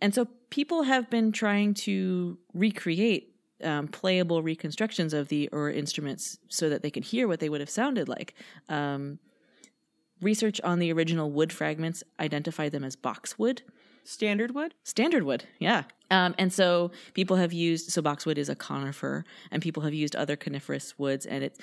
And 0.00 0.14
so 0.14 0.26
people 0.50 0.84
have 0.84 1.10
been 1.10 1.32
trying 1.32 1.74
to 1.74 2.38
recreate 2.54 3.34
um, 3.62 3.88
playable 3.88 4.42
reconstructions 4.42 5.12
of 5.12 5.28
the 5.28 5.48
Ur 5.52 5.70
instruments 5.70 6.38
so 6.48 6.68
that 6.68 6.82
they 6.82 6.90
can 6.90 7.02
hear 7.02 7.28
what 7.28 7.40
they 7.40 7.48
would 7.48 7.60
have 7.60 7.70
sounded 7.70 8.08
like. 8.08 8.34
Um, 8.68 9.18
research 10.20 10.60
on 10.62 10.78
the 10.78 10.92
original 10.92 11.30
wood 11.30 11.52
fragments 11.52 12.02
identified 12.18 12.72
them 12.72 12.84
as 12.84 12.96
boxwood. 12.96 13.62
Standard 14.08 14.54
wood? 14.54 14.72
Standard 14.84 15.22
wood, 15.24 15.44
yeah. 15.58 15.82
Um, 16.10 16.34
and 16.38 16.50
so 16.50 16.92
people 17.12 17.36
have 17.36 17.52
used 17.52 17.92
so 17.92 18.00
boxwood 18.00 18.38
is 18.38 18.48
a 18.48 18.56
conifer, 18.56 19.22
and 19.50 19.60
people 19.60 19.82
have 19.82 19.92
used 19.92 20.16
other 20.16 20.34
coniferous 20.34 20.98
woods, 20.98 21.26
and 21.26 21.44
it 21.44 21.60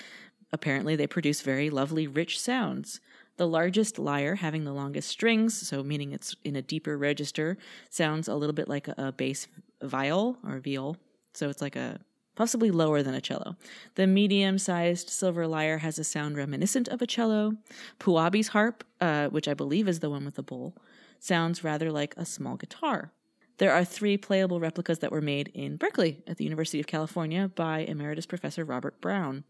apparently 0.54 0.96
they 0.96 1.08
produce 1.08 1.42
very 1.42 1.72
lovely, 1.72 2.06
rich 2.06 2.40
sounds. 2.40 3.00
The 3.38 3.48
largest 3.48 3.98
lyre, 3.98 4.36
having 4.36 4.64
the 4.64 4.74
longest 4.74 5.10
strings, 5.10 5.68
so 5.68 5.82
meaning 5.82 6.12
it's 6.12 6.36
in 6.44 6.56
a 6.56 6.62
deeper 6.62 7.00
register, 7.00 7.58
sounds 7.90 8.28
a 8.28 8.36
little 8.36 8.54
bit 8.54 8.70
like 8.70 8.88
a, 8.90 8.94
a 8.96 9.12
bass 9.12 9.48
viol 9.82 10.38
or 10.48 10.60
viol. 10.60 10.98
So 11.34 11.50
it's 11.50 11.64
like 11.64 11.76
a 11.76 12.00
possibly 12.36 12.70
lower 12.70 13.02
than 13.02 13.16
a 13.16 13.22
cello. 13.22 13.56
The 13.96 14.06
medium 14.06 14.60
sized 14.60 15.10
silver 15.10 15.48
lyre 15.48 15.80
has 15.80 15.98
a 15.98 16.04
sound 16.04 16.38
reminiscent 16.38 16.90
of 16.90 17.02
a 17.02 17.08
cello. 17.08 17.54
Puabi's 18.00 18.50
harp, 18.50 18.84
uh, 19.02 19.30
which 19.30 19.48
I 19.48 19.56
believe 19.56 19.88
is 19.88 20.00
the 20.00 20.12
one 20.12 20.26
with 20.26 20.36
the 20.36 20.44
bowl, 20.44 20.76
sounds 21.26 21.64
rather 21.64 21.92
like 21.92 22.14
a 22.18 22.26
small 22.26 22.56
guitar. 22.56 23.12
There 23.58 23.72
are 23.72 23.86
three 23.86 24.18
playable 24.18 24.60
replicas 24.60 25.00
that 25.00 25.12
were 25.12 25.22
made 25.22 25.50
in 25.54 25.78
Berkeley 25.78 26.22
at 26.28 26.38
the 26.38 26.44
University 26.44 26.80
of 26.80 26.88
California 26.88 27.50
by 27.56 27.80
Emeritus 27.80 28.26
Professor 28.26 28.66
Robert 28.66 29.00
Brown. 29.00 29.44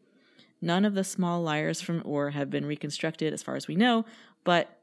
None 0.61 0.85
of 0.85 0.93
the 0.93 1.03
small 1.03 1.41
lyres 1.41 1.81
from 1.81 2.03
Ur 2.07 2.29
have 2.31 2.49
been 2.49 2.65
reconstructed 2.65 3.33
as 3.33 3.43
far 3.43 3.55
as 3.55 3.67
we 3.67 3.75
know, 3.75 4.05
but 4.43 4.77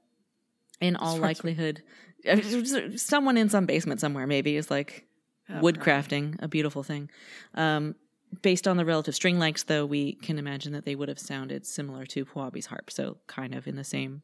in 0.81 0.97
all 0.97 1.17
far 1.19 1.29
as 1.31 1.43
we- 1.43 1.51
likelihood, 1.55 1.83
someone 2.97 3.37
in 3.37 3.49
some 3.49 3.67
basement 3.67 4.01
somewhere 4.01 4.27
maybe 4.27 4.57
is 4.57 4.71
like 4.71 5.07
Oh, 5.51 5.55
woodcrafting, 5.55 6.41
a 6.41 6.47
beautiful 6.47 6.83
thing. 6.85 7.11
Um, 7.55 7.97
based 8.43 8.69
on 8.69 8.77
the 8.77 8.85
relative 8.85 9.15
string 9.15 9.39
lengths, 9.41 9.65
though, 9.65 9.85
we 9.85 10.13
can 10.15 10.39
imagine 10.39 10.73
that 10.73 10.85
they 10.85 10.95
would 10.95 11.09
have 11.09 11.19
sounded 11.19 11.67
similar 11.67 12.07
to 12.07 12.25
Puabi's 12.25 12.67
harp, 12.67 12.91
so 12.93 13.19
kind 13.27 13.53
of 13.55 13.67
in 13.67 13.75
the 13.77 13.83
same 13.85 14.23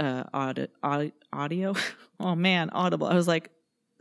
uh, 0.00 0.24
aud- 0.32 0.68
aud- 0.82 1.12
audio. 1.32 1.74
oh 2.20 2.34
man, 2.34 2.70
audible. 2.70 3.06
I 3.06 3.14
was 3.14 3.28
like 3.28 3.50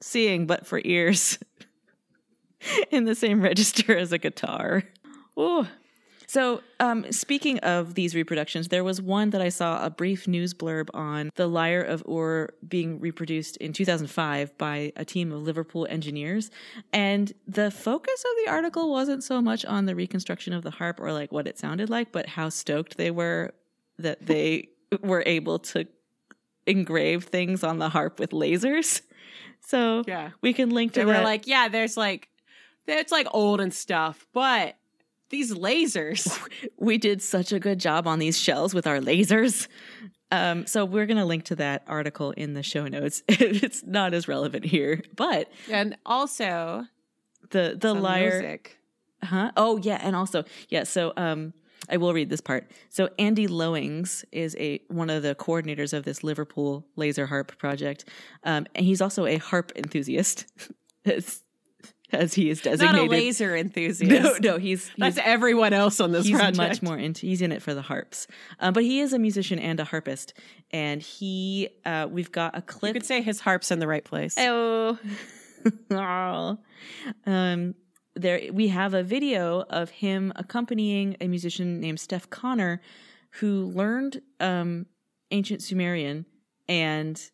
seeing, 0.01 0.45
but 0.45 0.65
for 0.65 0.81
ears, 0.83 1.39
in 2.91 3.05
the 3.05 3.15
same 3.15 3.41
register 3.41 3.97
as 3.97 4.11
a 4.11 4.17
guitar. 4.17 4.83
Oh. 5.35 5.67
So, 6.25 6.61
um, 6.79 7.11
speaking 7.11 7.59
of 7.59 7.93
these 7.93 8.15
reproductions, 8.15 8.69
there 8.69 8.83
was 8.83 8.99
one 8.99 9.29
that 9.31 9.41
I 9.41 9.49
saw 9.49 9.85
a 9.85 9.91
brief 9.91 10.27
news 10.27 10.55
blurb 10.55 10.89
on 10.91 11.29
the 11.35 11.45
Lyre 11.45 11.83
of 11.83 12.03
Ur 12.09 12.49
being 12.67 12.99
reproduced 12.99 13.57
in 13.57 13.71
2005 13.71 14.57
by 14.57 14.93
a 14.95 15.05
team 15.05 15.31
of 15.31 15.43
Liverpool 15.43 15.85
engineers. 15.91 16.49
And 16.91 17.31
the 17.47 17.69
focus 17.69 18.25
of 18.25 18.45
the 18.45 18.51
article 18.51 18.89
wasn't 18.89 19.23
so 19.23 19.41
much 19.43 19.63
on 19.65 19.85
the 19.85 19.95
reconstruction 19.95 20.53
of 20.53 20.63
the 20.63 20.71
harp 20.71 20.99
or 20.99 21.13
like 21.13 21.31
what 21.31 21.47
it 21.47 21.59
sounded 21.59 21.91
like, 21.91 22.11
but 22.11 22.25
how 22.25 22.49
stoked 22.49 22.97
they 22.97 23.11
were 23.11 23.53
that 23.99 24.25
they 24.25 24.69
were 25.01 25.23
able 25.25 25.59
to 25.59 25.85
engrave 26.65 27.25
things 27.25 27.63
on 27.63 27.79
the 27.79 27.89
harp 27.89 28.19
with 28.19 28.31
lasers. 28.31 29.01
So 29.67 30.03
Yeah. 30.07 30.31
we 30.41 30.53
can 30.53 30.69
link 30.69 30.93
to 30.93 30.99
They 31.01 31.05
were 31.05 31.13
that. 31.13 31.23
like, 31.23 31.47
yeah, 31.47 31.67
there's 31.69 31.95
like, 31.97 32.29
it's 32.87 33.11
like 33.11 33.27
old 33.31 33.61
and 33.61 33.73
stuff, 33.73 34.25
but 34.33 34.75
these 35.29 35.53
lasers. 35.53 36.37
we 36.77 36.97
did 36.97 37.21
such 37.21 37.51
a 37.51 37.59
good 37.59 37.79
job 37.79 38.07
on 38.07 38.19
these 38.19 38.37
shells 38.37 38.73
with 38.73 38.85
our 38.87 38.99
lasers. 38.99 39.67
Um, 40.31 40.65
so 40.67 40.83
we're 40.85 41.05
going 41.05 41.17
to 41.17 41.25
link 41.25 41.45
to 41.45 41.55
that 41.57 41.83
article 41.87 42.31
in 42.31 42.53
the 42.53 42.63
show 42.63 42.87
notes. 42.87 43.23
it's 43.27 43.83
not 43.85 44.13
as 44.13 44.27
relevant 44.27 44.65
here, 44.65 45.01
but 45.15 45.49
and 45.69 45.95
also, 46.05 46.85
the 47.51 47.77
the 47.79 47.93
lyre, 47.93 48.39
music. 48.41 48.77
huh? 49.23 49.51
Oh 49.55 49.77
yeah, 49.77 49.99
and 50.01 50.15
also 50.15 50.43
yeah. 50.69 50.83
So 50.85 51.13
um, 51.17 51.53
I 51.89 51.97
will 51.97 52.13
read 52.13 52.29
this 52.29 52.41
part. 52.41 52.71
So 52.89 53.09
Andy 53.19 53.47
Lowings 53.47 54.25
is 54.31 54.55
a 54.59 54.81
one 54.87 55.09
of 55.09 55.23
the 55.23 55.35
coordinators 55.35 55.93
of 55.93 56.03
this 56.03 56.23
Liverpool 56.23 56.85
laser 56.95 57.25
harp 57.27 57.57
project, 57.57 58.05
um, 58.43 58.65
and 58.75 58.85
he's 58.85 59.01
also 59.01 59.25
a 59.25 59.37
harp 59.37 59.71
enthusiast, 59.75 60.45
as 61.05 61.43
as 62.11 62.35
he 62.35 62.49
is 62.49 62.61
designated, 62.61 62.95
Not 62.95 63.07
a 63.07 63.09
laser 63.09 63.55
enthusiast. 63.55 64.41
No, 64.41 64.51
no, 64.51 64.57
he's, 64.59 64.87
he's 64.89 64.95
That's 64.97 65.17
everyone 65.17 65.73
else 65.73 65.99
on 65.99 66.11
this 66.11 66.27
he's 66.27 66.37
project. 66.37 66.57
much 66.57 66.81
more 66.83 66.97
into 66.97 67.25
he's 67.25 67.41
in 67.41 67.51
it 67.51 67.61
for 67.61 67.73
the 67.73 67.81
harps 67.81 68.27
um, 68.59 68.71
but 68.73 68.83
he 68.83 68.99
is 68.99 69.13
a 69.13 69.19
musician 69.19 69.57
and 69.57 69.79
a 69.79 69.83
harpist 69.83 70.33
and 70.71 71.01
he 71.01 71.69
uh, 71.85 72.07
we've 72.09 72.31
got 72.31 72.55
a 72.55 72.61
clip. 72.61 72.93
You 72.95 73.01
could 73.01 73.07
say 73.07 73.21
his 73.21 73.39
harp's 73.39 73.71
in 73.71 73.79
the 73.79 73.87
right 73.87 74.03
place. 74.03 74.35
oh 74.37 74.97
um 77.25 77.75
there 78.15 78.41
we 78.51 78.67
have 78.67 78.93
a 78.93 79.03
video 79.03 79.61
of 79.69 79.89
him 79.89 80.31
accompanying 80.35 81.17
a 81.19 81.27
musician 81.27 81.79
named 81.79 81.97
Stef 81.97 82.29
Conner 82.29 82.81
who 83.39 83.65
learned 83.73 84.21
um 84.39 84.85
ancient 85.31 85.61
sumerian 85.61 86.25
and 86.67 87.31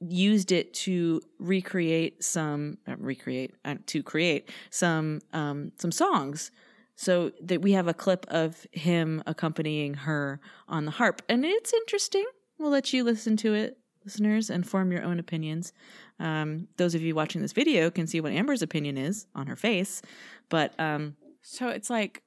used 0.00 0.50
it 0.50 0.72
to 0.72 1.20
recreate 1.38 2.24
some 2.24 2.78
uh, 2.88 2.96
recreate 2.98 3.54
uh, 3.64 3.76
to 3.86 4.02
create 4.02 4.50
some 4.70 5.20
um 5.32 5.72
some 5.76 5.92
songs. 5.92 6.50
So 6.96 7.32
that 7.40 7.62
we 7.62 7.72
have 7.72 7.88
a 7.88 7.94
clip 7.94 8.26
of 8.28 8.66
him 8.72 9.22
accompanying 9.24 9.94
her 9.94 10.38
on 10.68 10.84
the 10.84 10.90
harp. 10.90 11.22
And 11.30 11.46
it's 11.46 11.72
interesting. 11.72 12.26
We'll 12.58 12.70
let 12.70 12.92
you 12.92 13.04
listen 13.04 13.38
to 13.38 13.54
it 13.54 13.78
listeners 14.04 14.50
and 14.50 14.68
form 14.68 14.92
your 14.92 15.02
own 15.02 15.18
opinions 15.18 15.72
um, 16.20 16.68
those 16.76 16.94
of 16.94 17.02
you 17.02 17.14
watching 17.14 17.42
this 17.42 17.52
video 17.52 17.90
can 17.90 18.06
see 18.06 18.20
what 18.20 18.32
amber's 18.32 18.62
opinion 18.62 18.96
is 18.96 19.26
on 19.34 19.46
her 19.48 19.56
face 19.56 20.02
but 20.48 20.78
um, 20.78 21.16
So 21.42 21.68
it's 21.68 21.90
like 21.90 22.22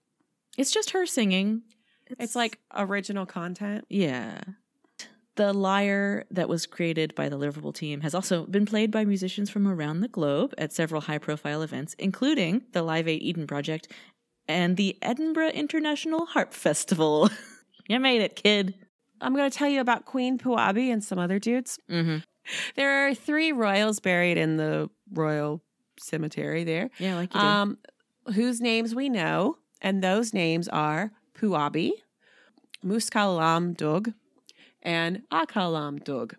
it's 0.57 0.71
just 0.71 0.89
her 0.91 1.05
singing 1.05 1.61
it's 2.19 2.35
like 2.35 2.59
original 2.75 3.25
content. 3.25 3.85
yeah. 3.89 4.41
The 5.35 5.51
lyre 5.51 6.25
that 6.29 6.47
was 6.47 6.67
created 6.67 7.15
by 7.15 7.27
the 7.27 7.37
Liverpool 7.37 7.73
team 7.73 8.01
has 8.01 8.13
also 8.13 8.45
been 8.45 8.67
played 8.67 8.91
by 8.91 9.03
musicians 9.03 9.49
from 9.49 9.67
around 9.67 10.01
the 10.01 10.07
globe 10.07 10.53
at 10.59 10.71
several 10.71 11.01
high 11.01 11.17
profile 11.17 11.63
events, 11.63 11.95
including 11.97 12.61
the 12.73 12.83
Live 12.83 13.07
8 13.07 13.15
Eden 13.15 13.47
Project 13.47 13.87
and 14.47 14.77
the 14.77 14.95
Edinburgh 15.01 15.49
International 15.49 16.27
Harp 16.27 16.53
Festival. 16.53 17.31
you 17.89 17.99
made 17.99 18.21
it, 18.21 18.35
kid. 18.35 18.75
I'm 19.21 19.33
going 19.35 19.49
to 19.49 19.57
tell 19.57 19.69
you 19.69 19.81
about 19.81 20.05
Queen 20.05 20.37
Puabi 20.37 20.93
and 20.93 21.03
some 21.03 21.17
other 21.17 21.39
dudes. 21.39 21.79
Mm-hmm. 21.89 22.17
There 22.75 23.07
are 23.07 23.13
three 23.15 23.51
royals 23.51 23.99
buried 23.99 24.37
in 24.37 24.57
the 24.57 24.89
royal 25.13 25.61
cemetery 25.99 26.63
there, 26.63 26.89
Yeah, 26.99 27.15
like 27.15 27.33
you 27.33 27.39
did. 27.39 27.45
um, 27.47 27.77
whose 28.33 28.59
names 28.61 28.93
we 28.95 29.09
know, 29.09 29.57
and 29.81 30.03
those 30.03 30.33
names 30.33 30.67
are 30.67 31.11
Puabi, 31.37 31.91
Meskalamdug, 32.85 34.13
and 34.81 35.21
Akalamdug. 35.31 36.33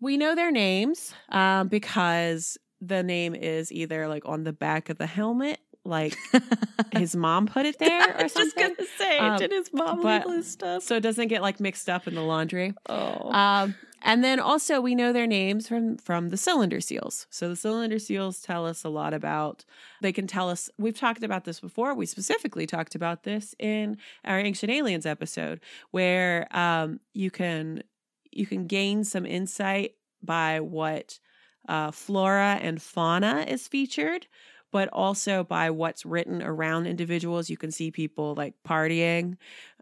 We 0.00 0.16
know 0.16 0.34
their 0.34 0.50
names 0.50 1.14
um, 1.30 1.68
because 1.68 2.58
the 2.80 3.02
name 3.02 3.34
is 3.34 3.72
either 3.72 4.08
like 4.08 4.22
on 4.26 4.44
the 4.44 4.52
back 4.52 4.88
of 4.90 4.98
the 4.98 5.06
helmet, 5.06 5.58
like 5.84 6.16
his 6.92 7.14
mom 7.16 7.46
put 7.46 7.66
it 7.66 7.78
there, 7.78 8.10
or 8.10 8.20
I 8.20 8.22
was 8.24 8.34
just 8.34 8.56
gonna 8.56 8.74
say, 8.98 9.18
Um, 9.18 9.38
did 9.38 9.50
his 9.52 9.70
mom 9.72 10.02
but- 10.02 10.26
leave 10.26 10.36
his 10.36 10.50
stuff? 10.50 10.82
so 10.82 10.96
it 10.96 11.00
doesn't 11.00 11.28
get 11.28 11.42
like 11.42 11.60
mixed 11.60 11.88
up 11.88 12.06
in 12.06 12.14
the 12.14 12.22
laundry. 12.22 12.74
oh, 12.88 13.30
Um, 13.32 13.74
and 14.04 14.22
then 14.22 14.38
also 14.38 14.82
we 14.82 14.94
know 14.94 15.12
their 15.12 15.26
names 15.26 15.66
from 15.66 15.96
from 15.96 16.28
the 16.28 16.36
cylinder 16.36 16.80
seals. 16.80 17.26
So 17.30 17.48
the 17.48 17.56
cylinder 17.56 17.98
seals 17.98 18.40
tell 18.40 18.66
us 18.66 18.84
a 18.84 18.90
lot 18.90 19.14
about. 19.14 19.64
They 20.02 20.12
can 20.12 20.26
tell 20.26 20.50
us. 20.50 20.70
We've 20.78 20.96
talked 20.96 21.24
about 21.24 21.44
this 21.44 21.58
before. 21.58 21.94
We 21.94 22.04
specifically 22.04 22.66
talked 22.66 22.94
about 22.94 23.22
this 23.22 23.54
in 23.58 23.96
our 24.24 24.38
ancient 24.38 24.70
aliens 24.70 25.06
episode, 25.06 25.60
where 25.90 26.46
um, 26.56 27.00
you 27.14 27.30
can 27.30 27.82
you 28.30 28.46
can 28.46 28.66
gain 28.66 29.04
some 29.04 29.24
insight 29.24 29.94
by 30.22 30.60
what 30.60 31.18
uh, 31.66 31.90
flora 31.90 32.58
and 32.60 32.80
fauna 32.80 33.46
is 33.48 33.66
featured. 33.66 34.26
But 34.70 34.88
also 34.92 35.44
by 35.44 35.70
what's 35.70 36.04
written 36.04 36.42
around 36.42 36.88
individuals, 36.88 37.48
you 37.48 37.56
can 37.56 37.70
see 37.70 37.92
people 37.92 38.34
like 38.34 38.54
partying. 38.66 39.36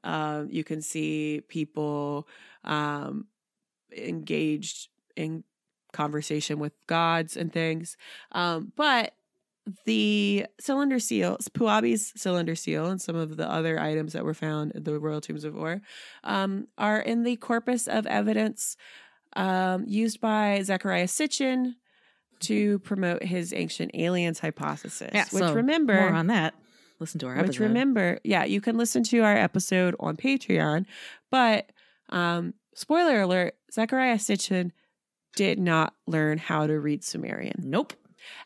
Um, 0.05 0.49
you 0.51 0.64
can 0.64 0.83
see 0.83 1.41
people 1.49 2.29
um, 2.62 3.27
engaged 3.97 4.88
in 5.16 5.45
conversation 5.93 6.59
with 6.59 6.72
gods 6.86 7.36
and 7.36 7.53
things. 7.53 7.97
Um, 8.32 8.72
but 8.76 9.14
the 9.84 10.47
cylinder 10.59 10.99
seals, 10.99 11.49
Puabi's 11.49 12.12
cylinder 12.16 12.55
seal, 12.55 12.86
and 12.86 13.01
some 13.01 13.14
of 13.14 13.36
the 13.36 13.49
other 13.49 13.78
items 13.78 14.12
that 14.12 14.24
were 14.24 14.34
found 14.34 14.72
in 14.72 14.82
the 14.82 14.99
royal 14.99 15.20
tombs 15.20 15.45
of 15.45 15.57
Ur, 15.57 15.80
um, 16.24 16.66
are 16.76 17.01
in 17.01 17.22
the 17.22 17.36
corpus 17.36 17.86
of 17.86 18.07
evidence 18.07 18.76
um, 19.34 19.84
used 19.86 20.20
by 20.20 20.62
Zechariah 20.62 21.07
Sitchin 21.07 21.76
to 22.40 22.80
promote 22.80 23.22
his 23.22 23.53
ancient 23.53 23.93
aliens 23.95 24.40
hypothesis. 24.40 25.11
yeah. 25.14 25.26
which 25.30 25.45
so 25.45 25.55
remember, 25.55 25.95
more 25.95 26.12
on 26.12 26.26
that. 26.26 26.55
Listen 26.99 27.20
to 27.20 27.26
our 27.26 27.43
which 27.43 27.59
remember, 27.59 28.18
yeah, 28.24 28.45
you 28.45 28.61
can 28.61 28.76
listen 28.76 29.03
to 29.05 29.20
our 29.20 29.36
episode 29.36 29.95
on 30.01 30.16
Patreon. 30.16 30.86
But 31.30 31.70
um, 32.11 32.55
spoiler 32.75 33.20
alert: 33.23 33.55
Zechariah 33.73 34.16
Sitchin 34.18 34.73
did 35.37 35.59
not 35.59 35.95
learn 36.07 36.39
how 36.39 36.66
to 36.66 36.79
read 36.79 37.03
Sumerian. 37.05 37.57
Nope. 37.64 37.95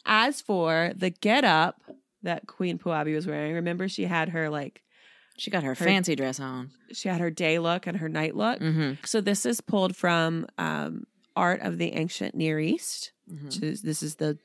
As 0.05 0.41
for 0.41 0.93
the 0.97 1.11
get 1.11 1.45
up 1.45 1.81
that 2.22 2.47
Queen 2.47 2.79
Puabi 2.79 3.14
was 3.14 3.27
wearing, 3.27 3.55
remember 3.55 3.89
she 3.89 4.05
had 4.05 4.31
her 4.31 4.49
like 4.49 4.83
She 5.37 5.51
got 5.51 5.62
her, 5.64 5.70
Her- 5.74 5.85
fancy 5.85 6.16
dress 6.16 6.41
on. 6.41 6.70
she 6.93 7.09
had 7.09 7.20
her 7.20 7.31
day 7.31 7.59
look 7.59 7.87
and 7.87 7.97
her 7.99 8.09
night 8.09 8.35
look. 8.37 8.59
Mm-hmm. 8.61 9.05
So 9.05 9.20
this 9.20 9.45
is 9.45 9.61
pulled 9.61 9.95
from 9.97 10.47
um, 10.59 11.05
art 11.37 11.61
of 11.61 11.77
the 11.79 11.93
ancient 11.93 12.35
Near 12.35 12.59
East. 12.59 13.12
Mhm. 13.31 13.45
Which 13.45 13.61
is, 13.62 13.83
this 13.83 14.03
is 14.03 14.14
the 14.16 14.39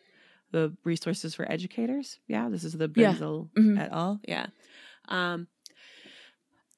the 0.51 0.75
resources 0.83 1.33
for 1.33 1.49
educators. 1.49 2.19
Yeah, 2.27 2.49
this 2.49 2.63
is 2.65 2.73
the 2.73 2.91
Yeah. 2.93 3.13
Benzel 3.13 3.49
et 3.79 3.89
al. 3.91 4.19
Yeah. 4.27 4.47
Um, 5.07 5.47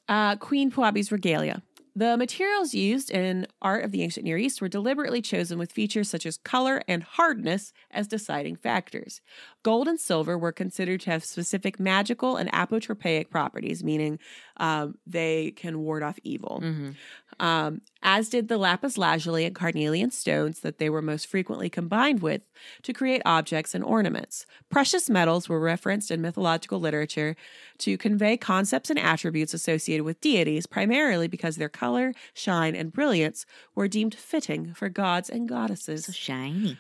uh, 0.07 0.35
Queen 0.37 0.71
Puabi's 0.71 1.11
regalia. 1.11 1.61
The 1.97 2.17
materials 2.17 2.73
used 2.73 3.09
in 3.09 3.47
art 3.61 3.85
of 3.85 3.91
the 3.93 4.03
ancient 4.03 4.25
Near 4.25 4.37
East 4.37 4.59
were 4.61 4.67
deliberately 4.67 5.21
chosen 5.21 5.57
with 5.57 5.71
features 5.71 6.09
such 6.09 6.25
as 6.25 6.35
color 6.35 6.81
and 6.89 7.01
hardness 7.03 7.71
as 7.89 8.05
deciding 8.05 8.57
factors. 8.57 9.21
Gold 9.63 9.87
and 9.87 9.97
silver 9.97 10.37
were 10.37 10.51
considered 10.51 10.99
to 11.01 11.11
have 11.11 11.23
specific 11.23 11.79
magical 11.79 12.35
and 12.35 12.51
apotropaic 12.51 13.29
properties, 13.29 13.81
meaning 13.81 14.19
um, 14.57 14.95
they 15.07 15.51
can 15.51 15.79
ward 15.79 16.03
off 16.03 16.19
evil 16.23 16.59
Mhm. 16.61 16.95
um, 17.39 17.79
as 18.05 18.29
did 18.29 18.47
the 18.47 18.57
lapis 18.57 18.99
lazuli 18.99 19.45
and 19.45 19.55
carnelian 19.55 20.11
stones 20.11 20.59
that 20.59 20.77
they 20.77 20.91
were 20.91 21.01
most 21.01 21.25
frequently 21.25 21.69
combined 21.69 22.21
with 22.21 22.43
to 22.83 22.93
create 22.93 23.21
objects 23.25 23.73
and 23.73 23.83
ornaments. 23.83 24.45
Precious 24.69 25.09
metals 25.09 25.49
were 25.49 25.59
referenced 25.59 26.11
in 26.11 26.21
mythological 26.21 26.79
literature 26.79 27.35
to 27.79 27.97
convey 27.97 28.37
concepts 28.37 28.91
and 28.91 28.99
attributes 28.99 29.55
associated 29.55 30.05
with 30.05 30.21
deities, 30.21 30.67
primarily 30.67 31.27
because 31.27 31.55
their 31.55 31.67
color, 31.67 32.13
shine, 32.35 32.75
and 32.75 32.93
brilliance 32.93 33.47
were 33.73 33.87
deemed 33.87 34.13
fitting 34.13 34.73
for 34.75 34.87
gods 34.87 35.27
and 35.27 35.49
goddesses. 35.49 36.05
So 36.05 36.11
shiny. 36.11 36.77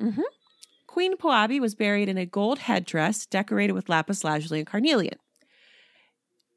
Mm-hmm. 0.00 0.22
Queen 0.86 1.16
Puabi 1.18 1.60
was 1.60 1.74
buried 1.74 2.08
in 2.08 2.16
a 2.16 2.24
gold 2.24 2.60
headdress 2.60 3.26
decorated 3.26 3.74
with 3.74 3.90
lapis 3.90 4.24
lazuli 4.24 4.60
and 4.60 4.66
carnelian. 4.66 5.18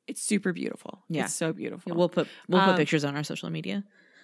It's 0.07 0.21
super 0.21 0.53
beautiful. 0.53 1.03
Yeah. 1.09 1.25
It's 1.25 1.33
so 1.33 1.53
beautiful. 1.53 1.93
We'll 1.95 2.09
put 2.09 2.27
we'll 2.47 2.61
put 2.61 2.69
Um, 2.71 2.77
pictures 2.77 3.03
on 3.05 3.15
our 3.15 3.23
social 3.23 3.49
media. 3.49 3.83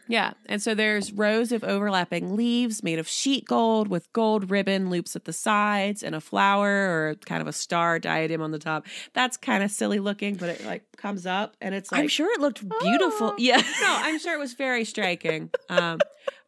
Yeah. 0.10 0.34
And 0.48 0.62
so 0.62 0.76
there's 0.76 1.14
rows 1.14 1.54
of 1.54 1.64
overlapping 1.64 2.36
leaves 2.36 2.84
made 2.84 3.00
of 3.00 3.08
sheet 3.08 3.46
gold 3.46 3.88
with 3.88 4.12
gold 4.12 4.52
ribbon 4.52 4.90
loops 4.90 5.16
at 5.16 5.24
the 5.24 5.32
sides 5.32 6.04
and 6.04 6.14
a 6.14 6.20
flower 6.20 6.70
or 6.70 7.16
kind 7.26 7.42
of 7.42 7.48
a 7.48 7.54
star 7.54 8.00
diadem 8.00 8.42
on 8.42 8.52
the 8.52 8.60
top. 8.60 8.86
That's 9.14 9.38
kind 9.38 9.64
of 9.64 9.72
silly 9.72 10.00
looking, 10.00 10.36
but 10.36 10.50
it 10.50 10.66
like 10.66 10.84
comes 10.98 11.26
up 11.26 11.56
and 11.62 11.74
it's 11.74 11.90
like 11.90 12.02
I'm 12.02 12.10
sure 12.10 12.30
it 12.34 12.42
looked 12.42 12.68
beautiful. 12.82 13.28
Oh. 13.32 13.36
Yeah. 13.38 13.58
No, 13.58 13.64
I'm 13.88 14.20
sure 14.20 14.34
it 14.34 14.40
was 14.40 14.54
very 14.54 14.84
striking. 14.84 15.50
Um 15.70 16.00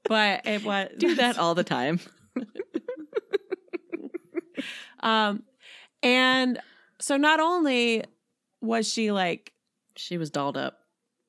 but 0.04 0.46
it 0.46 0.64
was 0.66 0.90
Do 0.98 1.16
that 1.16 1.38
all 1.38 1.56
the 1.56 1.64
time. 1.64 2.00
Um 5.02 5.44
and 6.02 6.60
so 7.00 7.18
not 7.18 7.40
only 7.40 8.04
was 8.62 8.88
she 8.92 9.12
like 9.12 9.54
She 9.96 10.18
was 10.18 10.30
dolled 10.30 10.58
up. 10.58 10.80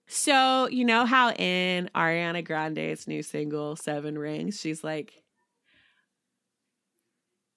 So, 0.08 0.68
you 0.68 0.84
know 0.84 1.04
how 1.04 1.32
in 1.32 1.90
Ariana 1.94 2.44
Grande's 2.44 3.08
new 3.08 3.22
single, 3.24 3.74
Seven 3.74 4.16
Rings, 4.16 4.60
she's 4.60 4.84
like, 4.84 5.22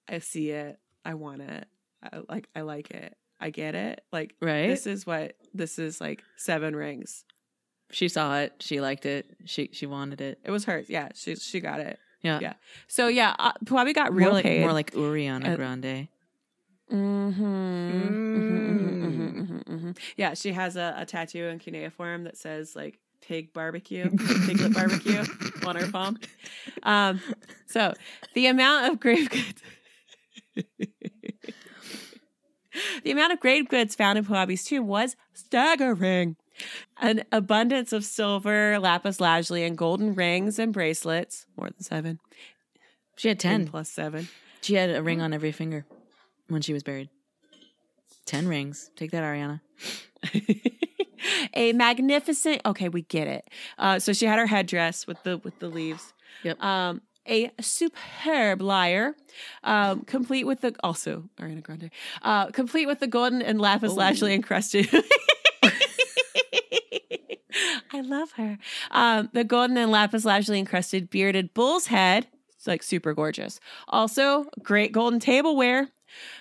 I 0.08 0.18
see 0.18 0.50
it. 0.50 0.78
I 1.04 1.14
want 1.14 1.42
it. 1.42 1.66
I 2.02 2.20
like 2.28 2.48
I 2.54 2.62
like 2.62 2.90
it. 2.90 3.16
I 3.40 3.50
get 3.50 3.74
it. 3.74 4.02
Like 4.12 4.34
Right? 4.40 4.66
this 4.68 4.86
is 4.86 5.06
what 5.06 5.34
this 5.54 5.78
is 5.78 6.00
like 6.00 6.22
seven 6.36 6.74
rings. 6.76 7.24
She 7.90 8.08
saw 8.08 8.38
it. 8.38 8.54
She 8.60 8.80
liked 8.80 9.06
it. 9.06 9.26
She 9.46 9.70
she 9.72 9.86
wanted 9.86 10.20
it. 10.20 10.38
It 10.44 10.50
was 10.50 10.64
hers. 10.64 10.86
Yeah, 10.88 11.08
she 11.14 11.36
she 11.36 11.60
got 11.60 11.80
it. 11.80 11.98
Yeah. 12.22 12.38
Yeah. 12.40 12.52
So 12.88 13.08
yeah, 13.08 13.34
uh, 13.38 13.52
Puabi 13.64 13.94
got 13.94 14.12
real 14.12 14.26
more 14.26 14.34
like 14.34 14.44
paid. 14.44 14.60
more 14.60 14.72
like 14.72 14.92
Uriana 14.92 15.52
Uh, 15.52 15.56
Grande. 15.56 16.08
Mm-hmm. 16.90 18.30
Mm. 19.90 19.98
Yeah, 20.16 20.34
she 20.34 20.52
has 20.52 20.76
a, 20.76 20.94
a 20.96 21.06
tattoo 21.06 21.44
in 21.46 21.58
cuneiform 21.58 22.24
that 22.24 22.36
says 22.36 22.74
like 22.74 22.98
pig 23.20 23.52
barbecue, 23.52 24.10
piglet 24.46 24.74
barbecue 24.74 25.24
on 25.66 25.76
her 25.76 25.90
palm. 25.90 26.18
Um, 26.82 27.20
so 27.66 27.94
the 28.34 28.46
amount 28.46 28.92
of 28.92 29.00
grave 29.00 29.30
goods. 29.36 29.62
the 33.04 33.10
amount 33.10 33.32
of 33.32 33.40
grave 33.40 33.68
goods 33.68 33.94
found 33.94 34.18
in 34.18 34.24
Puabi's 34.24 34.64
tomb 34.64 34.86
was 34.86 35.16
staggering. 35.32 36.36
An 37.00 37.24
abundance 37.32 37.94
of 37.94 38.04
silver, 38.04 38.78
lapis 38.78 39.18
lazuli, 39.18 39.64
and 39.64 39.78
golden 39.78 40.14
rings 40.14 40.58
and 40.58 40.74
bracelets, 40.74 41.46
more 41.56 41.70
than 41.70 41.80
seven, 41.80 42.18
She 43.16 43.28
had 43.28 43.40
ten 43.40 43.70
seven. 43.84 44.28
She 44.60 44.74
had 44.74 44.90
a 44.90 45.02
ring 45.02 45.22
on 45.22 45.32
every 45.32 45.52
finger 45.52 45.86
when 46.50 46.62
she 46.62 46.72
was 46.72 46.82
buried. 46.82 47.08
Ten 48.26 48.46
rings. 48.46 48.90
Take 48.96 49.10
that, 49.12 49.22
Ariana. 49.24 49.60
a 51.54 51.72
magnificent 51.72 52.60
okay 52.66 52.88
we 52.88 53.02
get 53.02 53.26
it 53.26 53.48
uh, 53.78 53.98
so 53.98 54.12
she 54.12 54.26
had 54.26 54.38
her 54.38 54.46
headdress 54.46 55.06
with 55.06 55.22
the 55.22 55.38
with 55.38 55.58
the 55.58 55.68
leaves 55.68 56.12
Yep. 56.44 56.62
um 56.62 57.02
a 57.26 57.50
superb 57.60 58.60
lyre 58.62 59.14
um 59.64 60.02
complete 60.02 60.44
with 60.44 60.60
the 60.62 60.74
also 60.82 61.24
ariana 61.38 61.62
grande 61.62 61.90
uh 62.22 62.46
complete 62.50 62.86
with 62.86 63.00
the 63.00 63.06
golden 63.06 63.40
and 63.42 63.60
lapis 63.60 63.92
Ooh. 63.92 63.96
lazuli 63.96 64.34
encrusted 64.34 64.88
I 67.92 68.02
love 68.02 68.30
her. 68.32 68.56
Um, 68.92 69.28
the 69.32 69.42
golden 69.44 69.76
and 69.76 69.90
lapis 69.90 70.24
lazuli 70.24 70.58
encrusted 70.60 71.10
bearded 71.10 71.52
bull's 71.54 71.86
head. 71.88 72.28
It's 72.54 72.66
like 72.66 72.82
super 72.82 73.12
gorgeous. 73.14 73.58
Also, 73.88 74.46
great 74.62 74.92
golden 74.92 75.18
tableware 75.18 75.88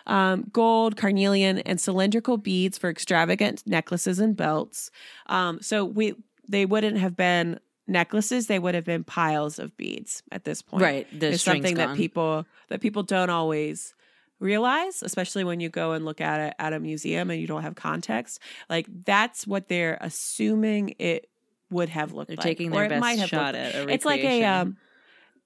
um, 0.08 0.46
gold, 0.52 0.98
carnelian, 0.98 1.60
and 1.60 1.80
cylindrical 1.80 2.38
beads 2.38 2.78
for 2.78 2.90
extravagant 2.90 3.64
necklaces 3.66 4.20
and 4.20 4.36
belts. 4.36 4.92
Um, 5.28 5.62
so 5.62 5.86
we 5.86 6.16
they 6.48 6.66
wouldn't 6.66 6.98
have 6.98 7.16
been 7.16 7.60
necklaces; 7.88 8.48
they 8.48 8.60
would 8.60 8.76
have 8.76 8.86
been 8.86 9.04
piles 9.04 9.60
of 9.60 9.76
beads 9.78 10.24
at 10.32 10.44
this 10.44 10.62
point. 10.62 10.84
Right. 10.84 11.20
The 11.20 11.30
it's 11.30 11.44
something 11.44 11.76
that 11.76 11.96
people 11.96 12.46
that 12.70 12.82
people 12.82 13.04
don't 13.04 13.30
always 13.30 13.94
realize, 14.40 15.04
especially 15.04 15.44
when 15.44 15.60
you 15.60 15.70
go 15.70 15.92
and 15.92 16.06
look 16.06 16.22
at 16.22 16.40
it 16.40 16.54
at 16.60 16.74
a 16.74 16.80
museum 16.80 17.30
and 17.30 17.40
you 17.40 17.48
don't 17.48 17.64
have 17.64 17.76
context. 17.76 18.40
Like 18.70 18.88
that's 19.06 19.46
what 19.46 19.68
they're 19.68 19.98
assuming 20.02 20.96
it 21.00 21.30
would 21.70 21.90
have 21.90 22.14
looked 22.14 22.30
They're 22.30 22.38
like, 22.38 22.44
taking 22.44 22.72
or 22.72 22.76
their 22.78 22.86
it 22.86 22.90
best 22.90 23.02
might 23.02 23.20
have 23.20 23.30
shot 23.30 23.54
looked 23.54 23.76
at 23.76 23.90
it's 23.90 24.06
like 24.06 24.22
a 24.22 24.44
um 24.44 24.78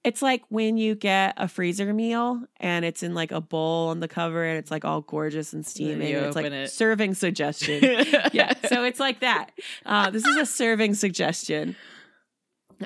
it's 0.03 0.21
like 0.21 0.43
when 0.49 0.77
you 0.77 0.95
get 0.95 1.33
a 1.37 1.47
freezer 1.47 1.93
meal 1.93 2.43
and 2.57 2.83
it's 2.83 3.03
in 3.03 3.13
like 3.13 3.31
a 3.31 3.39
bowl 3.39 3.89
on 3.89 3.99
the 4.01 4.07
cover 4.07 4.43
and 4.43 4.57
it's 4.57 4.69
like 4.69 4.83
all 4.83 5.01
gorgeous 5.01 5.53
and 5.53 5.65
steaming. 5.65 6.13
and 6.13 6.25
it's 6.25 6.35
like 6.35 6.45
it. 6.45 6.69
serving 6.71 7.13
suggestion. 7.13 7.81
yeah. 8.33 8.53
So 8.67 8.83
it's 8.83 8.99
like 8.99 9.21
that. 9.21 9.51
Uh, 9.85 10.09
this 10.09 10.25
is 10.25 10.35
a 10.35 10.45
serving 10.45 10.95
suggestion. 10.95 11.75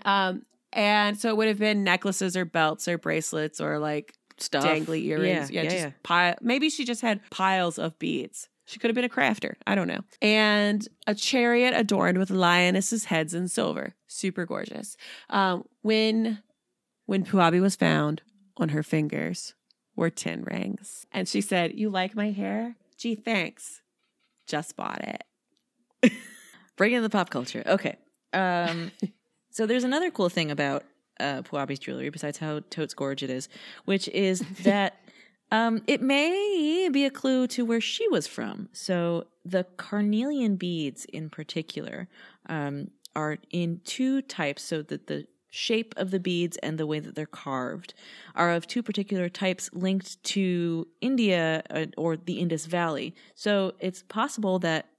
Um, 0.06 0.44
and 0.74 1.20
so 1.20 1.30
it 1.30 1.38
would 1.38 1.48
have 1.48 1.58
been 1.60 1.84
necklaces 1.84 2.38
or 2.38 2.46
belts 2.46 2.88
or 2.88 2.98
bracelets 2.98 3.60
or 3.60 3.80
like 3.80 4.14
stuff. 4.38 4.64
dangly 4.64 5.04
earrings. 5.06 5.50
Yeah, 5.50 5.62
Yeah, 5.62 5.64
yeah, 5.64 5.70
just 5.70 5.84
yeah. 5.86 5.92
pile. 6.04 6.36
Maybe 6.42 6.70
she 6.70 6.86
just 6.86 7.02
had 7.02 7.22
piles 7.32 7.80
of 7.80 7.98
beads. 7.98 8.50
She 8.66 8.80
could 8.80 8.90
have 8.90 8.96
been 8.96 9.06
a 9.06 9.10
crafter. 9.10 9.54
I 9.66 9.76
don't 9.76 9.88
know. 9.88 10.02
And 10.22 10.86
a 11.08 11.16
chariot 11.16 11.74
adorned 11.74 12.18
with 12.18 12.30
lionesses' 12.30 13.06
heads 13.06 13.34
in 13.34 13.48
silver. 13.48 13.96
Super 14.08 14.46
gorgeous. 14.46 14.98
Um, 15.30 15.64
when 15.84 16.44
when 17.08 17.26
Puabi 17.26 17.60
was 17.60 17.76
found, 17.76 18.22
on 18.58 18.70
her 18.70 18.84
fingers 18.84 19.56
were 19.96 20.10
tin 20.10 20.44
rings. 20.44 21.06
And 21.12 21.28
she 21.28 21.42
said, 21.42 21.74
You 21.78 21.90
like 21.90 22.16
my 22.16 22.32
hair? 22.32 22.76
Gee, 22.98 23.16
thanks. 23.16 23.82
Just 24.46 24.76
bought 24.76 25.02
it. 25.04 26.14
Bring 26.78 26.94
in 26.94 27.04
the 27.04 27.10
pop 27.10 27.30
culture. 27.30 27.64
Okay. 27.66 27.98
Um, 28.34 28.92
so 29.50 29.66
there's 29.66 29.84
another 29.84 30.12
cool 30.12 30.30
thing 30.30 30.52
about 30.52 30.84
uh, 31.20 31.42
Puabi's 31.42 31.80
jewelry, 31.80 32.10
besides 32.10 32.38
how 32.38 32.62
totes 32.70 32.94
gorge 32.94 33.24
it 33.24 33.30
is, 33.30 33.50
which 33.86 34.08
is 34.10 34.40
that 34.64 35.00
um, 35.52 35.82
it 35.88 36.02
may 36.02 36.90
be 36.92 37.06
a 37.06 37.10
clue 37.10 37.48
to 37.48 37.66
where 37.66 37.82
she 37.82 38.08
was 38.10 38.28
from. 38.28 38.70
So 38.74 39.28
the 39.46 39.66
carnelian 39.78 40.58
beads, 40.58 41.06
in 41.06 41.30
particular, 41.30 42.08
um, 42.48 42.92
are 43.16 43.38
in 43.50 43.82
two 43.84 44.22
types. 44.22 44.62
So 44.62 44.82
that 44.84 45.08
the 45.08 45.26
shape 45.50 45.94
of 45.98 46.12
the 46.12 46.20
beads 46.20 46.58
and 46.58 46.78
the 46.78 46.88
way 46.88 47.00
that 47.00 47.16
they're 47.16 47.26
carved 47.26 47.94
are 48.36 48.52
of 48.52 48.68
two 48.68 48.84
particular 48.84 49.30
types 49.30 49.70
linked 49.74 50.22
to 50.24 50.88
India 51.02 51.64
uh, 51.70 51.86
or 51.98 52.18
the 52.18 52.40
Indus 52.40 52.66
Valley. 52.66 53.16
So 53.36 53.74
it's 53.80 54.04
possible 54.04 54.60
that 54.60 54.90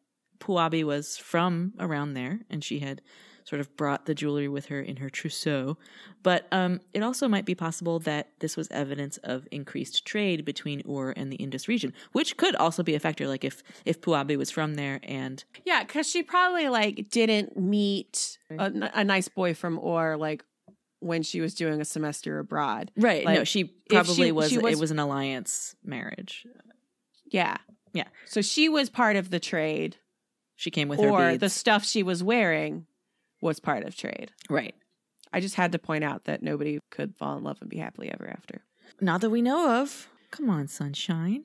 Puabi 0.40 0.84
was 0.84 1.16
from 1.16 1.74
around 1.78 2.14
there 2.14 2.40
and 2.48 2.62
she 2.62 2.78
had 2.78 3.02
sort 3.48 3.60
of 3.60 3.74
brought 3.76 4.04
the 4.06 4.14
jewelry 4.14 4.46
with 4.48 4.66
her 4.66 4.80
in 4.80 4.96
her 4.96 5.08
trousseau. 5.08 5.78
But 6.22 6.46
um, 6.52 6.80
it 6.92 7.02
also 7.02 7.28
might 7.28 7.46
be 7.46 7.54
possible 7.54 7.98
that 8.00 8.28
this 8.40 8.56
was 8.56 8.68
evidence 8.70 9.16
of 9.18 9.48
increased 9.50 10.04
trade 10.04 10.44
between 10.44 10.82
Ur 10.88 11.12
and 11.16 11.32
the 11.32 11.36
Indus 11.36 11.66
region, 11.68 11.94
which 12.12 12.36
could 12.36 12.54
also 12.56 12.82
be 12.82 12.94
a 12.94 13.00
factor. 13.00 13.26
Like 13.26 13.44
if 13.44 13.62
if 13.86 14.00
Puabi 14.00 14.36
was 14.36 14.50
from 14.50 14.74
there 14.74 15.00
and 15.02 15.42
Yeah, 15.64 15.82
because 15.84 16.06
she 16.10 16.22
probably 16.22 16.68
like 16.68 17.08
didn't 17.10 17.56
meet 17.56 18.38
a, 18.50 18.90
a 18.94 19.04
nice 19.04 19.28
boy 19.28 19.54
from 19.54 19.78
Ur 19.78 20.16
like 20.16 20.44
when 21.00 21.22
she 21.22 21.40
was 21.40 21.54
doing 21.54 21.80
a 21.80 21.84
semester 21.84 22.40
abroad. 22.40 22.90
right, 22.96 23.24
no, 23.24 23.44
she 23.44 23.64
probably 23.88 24.14
she- 24.26 24.32
was, 24.32 24.50
she 24.50 24.58
was- 24.58 24.72
It 24.74 24.80
was 24.80 24.90
an 24.90 24.98
alliance 24.98 25.76
marriage. 25.84 26.44
Yeah. 27.30 27.56
Yeah. 27.94 28.08
So 28.26 28.42
she 28.42 28.68
was 28.68 28.90
part 28.90 29.14
of 29.16 29.30
the 29.30 29.38
trade, 29.40 29.96
She 30.56 30.70
came 30.72 30.88
with 30.88 30.98
her 31.00 31.08
or 31.08 31.30
beads. 31.30 31.40
the 31.40 31.48
stuff 31.50 31.84
she 31.84 32.02
was 32.02 32.20
wearing 32.22 32.86
was 33.40 33.60
part 33.60 33.84
of 33.84 33.96
trade. 33.96 34.32
right. 34.48 34.74
I 35.30 35.40
just 35.40 35.56
had 35.56 35.72
to 35.72 35.78
point 35.78 36.04
out 36.04 36.24
that 36.24 36.42
nobody 36.42 36.78
could 36.90 37.14
fall 37.16 37.36
in 37.36 37.44
love 37.44 37.58
and 37.60 37.68
be 37.68 37.76
happily 37.76 38.10
ever 38.10 38.26
after. 38.30 38.62
Not 38.98 39.20
that 39.20 39.28
we 39.28 39.42
know 39.42 39.82
of. 39.82 40.08
Come 40.30 40.48
on, 40.48 40.68
sunshine. 40.68 41.44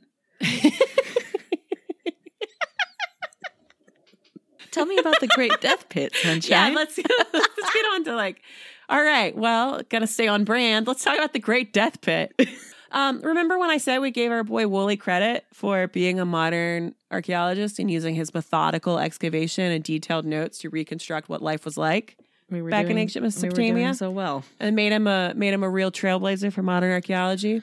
Tell 4.71 4.85
me 4.85 4.97
about 4.97 5.19
the 5.19 5.27
Great 5.27 5.59
Death 5.61 5.87
Pit, 5.89 6.13
Yeah, 6.23 6.31
sunshine. 6.31 6.73
let's 6.73 6.97
let's 7.33 7.73
get 7.73 7.85
on 7.93 8.03
to 8.05 8.15
like. 8.15 8.41
All 8.89 9.03
right, 9.03 9.35
well, 9.35 9.81
gotta 9.89 10.07
stay 10.07 10.27
on 10.27 10.45
brand. 10.45 10.87
Let's 10.87 11.03
talk 11.03 11.15
about 11.17 11.33
the 11.33 11.39
Great 11.39 11.73
Death 11.73 12.01
Pit. 12.01 12.33
Um, 12.95 13.21
remember 13.21 13.57
when 13.57 13.71
I 13.71 13.79
said 13.79 14.01
we 14.01 14.11
gave 14.11 14.29
our 14.29 14.43
boy 14.43 14.67
Woolley 14.67 14.97
credit 14.97 15.47
for 15.51 15.87
being 15.87 16.19
a 16.19 16.25
modern 16.25 16.93
archaeologist 17.14 17.80
and 17.80 17.89
using 17.89 18.16
his 18.16 18.34
methodical 18.34 18.99
excavation 18.99 19.72
and 19.72 19.84
detailed 19.84 20.26
notes 20.26 20.57
to 20.59 20.70
reconstruct 20.70 21.30
what 21.30 21.41
life 21.41 21.64
was 21.66 21.78
like, 21.78 22.18
we 22.49 22.61
back 22.61 22.82
in 22.84 22.89
doing- 22.89 22.97
ancient 22.99 23.24
we 23.24 23.28
Mesopotamia? 23.28 23.93
so 23.93 24.11
well. 24.11 24.43
and 24.59 24.76
made 24.76 24.91
him 24.91 25.07
a 25.07 25.34
made 25.36 25.53
him 25.53 25.64
a 25.64 25.70
real 25.70 25.91
trailblazer 25.91 26.51
for 26.51 26.61
modern 26.64 26.91
archaeology? 26.91 27.61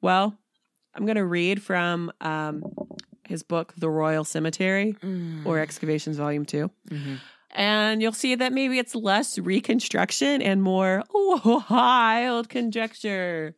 Well, 0.00 0.36
I'm 0.94 1.06
gonna 1.06 1.24
read 1.26 1.60
from 1.62 2.12
um, 2.20 2.62
his 3.26 3.42
book, 3.42 3.74
The 3.76 3.88
Royal 3.90 4.24
Cemetery, 4.24 4.96
or 5.44 5.58
Excavations 5.58 6.16
Volume 6.16 6.44
Two. 6.44 6.70
Mhm. 6.90 7.18
And 7.56 8.02
you'll 8.02 8.12
see 8.12 8.34
that 8.34 8.52
maybe 8.52 8.78
it's 8.80 8.94
less 8.96 9.38
reconstruction 9.38 10.42
and 10.42 10.62
more 10.62 11.04
wild 11.70 12.48
conjecture. 12.48 13.54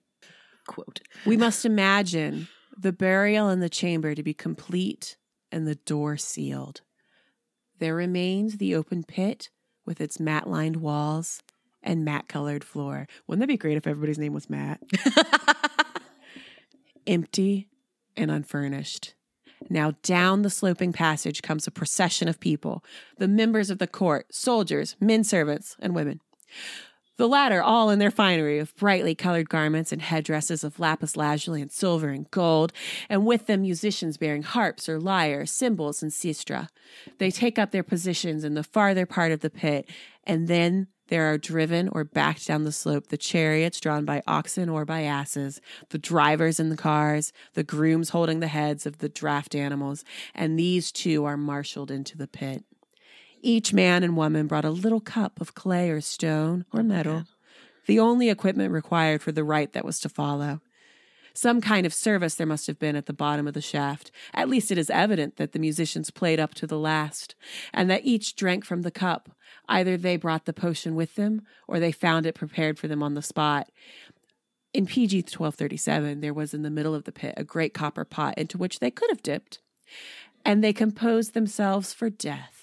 Quote. 0.67 1.01
We 1.25 1.37
must 1.37 1.65
imagine 1.65 2.49
the 2.77 2.93
burial 2.93 3.49
in 3.49 3.61
the 3.61 3.69
chamber 3.69 4.15
to 4.15 4.23
be 4.23 4.35
complete 4.35 5.17
and 5.51 5.67
the 5.67 5.77
door 5.77 6.17
sealed. 6.17 6.83
There 7.79 7.95
remains 7.95 8.57
the 8.57 8.75
open 8.75 9.05
pit 9.05 9.51
with 9.85 10.01
its 10.01 10.19
mat 10.19 10.49
lined 10.49 10.77
walls 10.77 11.43
and 11.83 12.05
matte 12.05 12.29
colored 12.29 12.65
floor. 12.65 13.07
Wouldn't 13.27 13.41
that 13.41 13.53
be 13.53 13.57
great 13.57 13.77
if 13.77 13.87
everybody's 13.87 14.19
name 14.19 14.33
was 14.33 14.51
Matt? 14.51 14.81
Empty 17.07 17.69
and 18.17 18.31
unfurnished. 18.31 19.15
Now, 19.71 19.93
down 20.03 20.43
the 20.43 20.51
sloping 20.51 20.93
passage 20.93 21.43
comes 21.43 21.67
a 21.67 21.71
procession 21.71 22.29
of 22.29 22.41
people 22.41 22.85
the 23.19 23.29
members 23.29 23.71
of 23.71 23.79
the 23.79 23.87
court, 23.87 24.35
soldiers, 24.35 24.97
men 25.01 25.25
servants, 25.25 25.77
and 25.79 25.95
women. 25.95 26.21
The 27.17 27.29
latter 27.29 27.63
all 27.63 27.89
in 27.89 27.99
their 27.99 28.11
finery 28.11 28.59
of 28.59 28.77
brightly 28.77 29.15
colored 29.15 29.49
garments 29.49 29.91
and 29.91 30.03
headdresses 30.03 30.63
of 30.63 30.79
lapis 30.79 31.17
lazuli 31.17 31.63
and 31.63 31.73
silver 31.73 32.09
and 32.09 32.31
gold, 32.31 32.73
and 33.09 33.25
with 33.25 33.47
them 33.47 33.63
musicians 33.63 34.19
bearing 34.19 34.43
harps 34.43 34.87
or 34.87 35.01
lyres, 35.01 35.51
cymbals, 35.51 36.03
and 36.03 36.13
sistra. 36.13 36.69
They 37.19 37.31
take 37.31 37.59
up 37.59 37.71
their 37.71 37.83
positions 37.83 38.45
in 38.45 38.53
the 38.53 38.63
farther 38.63 39.07
part 39.07 39.33
of 39.33 39.41
the 39.41 39.49
pit, 39.49 39.89
and 40.25 40.47
then 40.47 40.89
there 41.09 41.33
are 41.33 41.39
driven 41.39 41.89
or 41.89 42.05
backed 42.05 42.47
down 42.47 42.65
the 42.65 42.73
slope 42.73 43.07
the 43.09 43.17
chariots 43.17 43.81
drawn 43.81 44.05
by 44.05 44.23
oxen 44.27 44.69
or 44.69 44.85
by 44.85 45.03
asses, 45.03 45.61
the 45.91 45.99
drivers 45.99 46.61
in 46.61 46.69
the 46.69 46.77
cars, 46.77 47.33
the 47.55 47.63
grooms 47.63 48.11
holding 48.11 48.41
the 48.41 48.49
heads 48.49 48.85
of 48.85 48.99
the 48.99 49.09
draft 49.09 49.55
animals, 49.55 50.05
and 50.35 50.59
these 50.59 50.93
too 50.93 51.25
are 51.25 51.37
marshaled 51.37 51.91
into 51.91 52.19
the 52.19 52.29
pit. 52.29 52.65
Each 53.47 53.73
man 53.73 54.03
and 54.03 54.17
woman 54.17 54.49
brought 54.49 54.65
a 54.65 54.71
little 54.71 54.99
cup 54.99 55.41
of 55.41 55.55
clay 55.55 55.89
or 55.89 56.01
stone 56.01 56.65
or 56.73 56.83
metal, 56.83 57.27
the 57.87 58.01
only 58.01 58.29
equipment 58.29 58.73
required 58.73 59.23
for 59.23 59.31
the 59.31 59.45
rite 59.45 59.73
that 59.73 59.85
was 59.85 60.01
to 60.01 60.09
follow. 60.09 60.63
Some 61.33 61.61
kind 61.61 61.87
of 61.87 61.95
service 61.95 62.35
there 62.35 62.45
must 62.45 62.67
have 62.67 62.81
been 62.81 62.97
at 62.97 63.07
the 63.07 63.13
bottom 63.13 63.47
of 63.47 63.55
the 63.55 63.61
shaft. 63.61 64.11
At 64.35 64.49
least 64.49 64.73
it 64.73 64.79
is 64.79 64.91
evident 64.91 65.37
that 65.37 65.53
the 65.53 65.61
musicians 65.61 66.11
played 66.11 66.41
up 66.41 66.55
to 66.55 66.67
the 66.67 66.77
last, 66.77 67.37
and 67.73 67.89
that 67.89 68.05
each 68.05 68.35
drank 68.35 68.65
from 68.65 68.83
the 68.83 68.91
cup. 68.91 69.31
Either 69.69 69.97
they 69.97 70.17
brought 70.17 70.47
the 70.47 70.53
potion 70.53 70.97
with 70.97 71.15
them, 71.15 71.43
or 71.69 71.79
they 71.79 71.93
found 71.93 72.27
it 72.27 72.35
prepared 72.35 72.81
for 72.81 72.89
them 72.89 73.01
on 73.01 73.15
the 73.15 73.23
spot. 73.23 73.71
In 74.75 74.87
PG 74.87 75.19
1237, 75.19 76.21
there 76.21 76.35
was 76.35 76.53
in 76.53 76.63
the 76.63 76.69
middle 76.69 76.97
of 76.97 77.05
the 77.05 77.13
pit 77.13 77.35
a 77.37 77.45
great 77.45 77.75
copper 77.75 78.05
pot 78.05 78.37
into 78.37 78.59
which 78.59 78.81
they 78.81 78.91
could 78.91 79.09
have 79.09 79.23
dipped, 79.23 79.61
and 80.45 80.65
they 80.65 80.73
composed 80.73 81.33
themselves 81.33 81.93
for 81.93 82.11
death. 82.11 82.56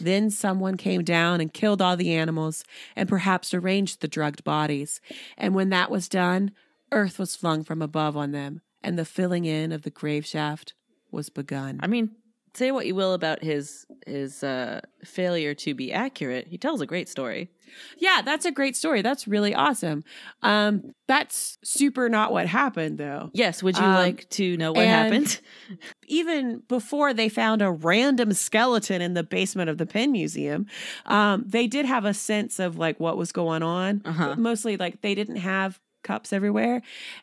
Then 0.00 0.30
someone 0.30 0.76
came 0.76 1.02
down 1.02 1.40
and 1.40 1.52
killed 1.52 1.80
all 1.80 1.96
the 1.96 2.12
animals 2.12 2.64
and 2.94 3.08
perhaps 3.08 3.54
arranged 3.54 4.00
the 4.00 4.08
drugged 4.08 4.44
bodies. 4.44 5.00
And 5.36 5.54
when 5.54 5.70
that 5.70 5.90
was 5.90 6.08
done, 6.08 6.52
earth 6.92 7.18
was 7.18 7.36
flung 7.36 7.64
from 7.64 7.82
above 7.82 8.16
on 8.16 8.32
them, 8.32 8.60
and 8.82 8.98
the 8.98 9.04
filling 9.04 9.44
in 9.44 9.72
of 9.72 9.82
the 9.82 9.90
grave 9.90 10.26
shaft 10.26 10.74
was 11.10 11.30
begun. 11.30 11.80
I 11.82 11.86
mean, 11.86 12.10
say 12.56 12.70
what 12.70 12.86
you 12.86 12.94
will 12.94 13.12
about 13.12 13.42
his 13.42 13.86
his 14.06 14.42
uh, 14.42 14.80
failure 15.04 15.54
to 15.54 15.74
be 15.74 15.92
accurate. 15.92 16.48
He 16.48 16.58
tells 16.58 16.80
a 16.80 16.86
great 16.86 17.08
story. 17.08 17.50
Yeah, 17.98 18.22
that's 18.24 18.44
a 18.44 18.52
great 18.52 18.76
story. 18.76 19.02
That's 19.02 19.26
really 19.26 19.54
awesome. 19.54 20.04
Um, 20.42 20.92
that's 21.08 21.58
super 21.64 22.08
not 22.08 22.32
what 22.32 22.46
happened 22.46 22.98
though. 22.98 23.30
Yes. 23.32 23.62
Would 23.62 23.76
you 23.76 23.84
Um, 23.84 23.94
like 23.94 24.28
to 24.30 24.56
know 24.56 24.72
what 24.72 24.86
happened? 24.86 25.40
even 26.06 26.62
before 26.68 27.12
they 27.12 27.28
found 27.28 27.62
a 27.62 27.70
random 27.70 28.32
skeleton 28.32 29.02
in 29.02 29.14
the 29.14 29.24
basement 29.24 29.68
of 29.68 29.78
the 29.78 29.86
Penn 29.86 30.12
Museum, 30.12 30.66
um, 31.06 31.44
they 31.46 31.66
did 31.66 31.86
have 31.86 32.04
a 32.04 32.14
sense 32.14 32.58
of 32.58 32.78
like 32.78 32.98
what 33.00 33.16
was 33.16 33.32
going 33.32 33.62
on. 33.62 34.02
Uh-huh. 34.04 34.36
Mostly 34.36 34.76
like 34.76 35.02
they 35.02 35.14
didn't 35.14 35.36
have 35.36 35.80
cups 36.04 36.32
everywhere. 36.32 36.82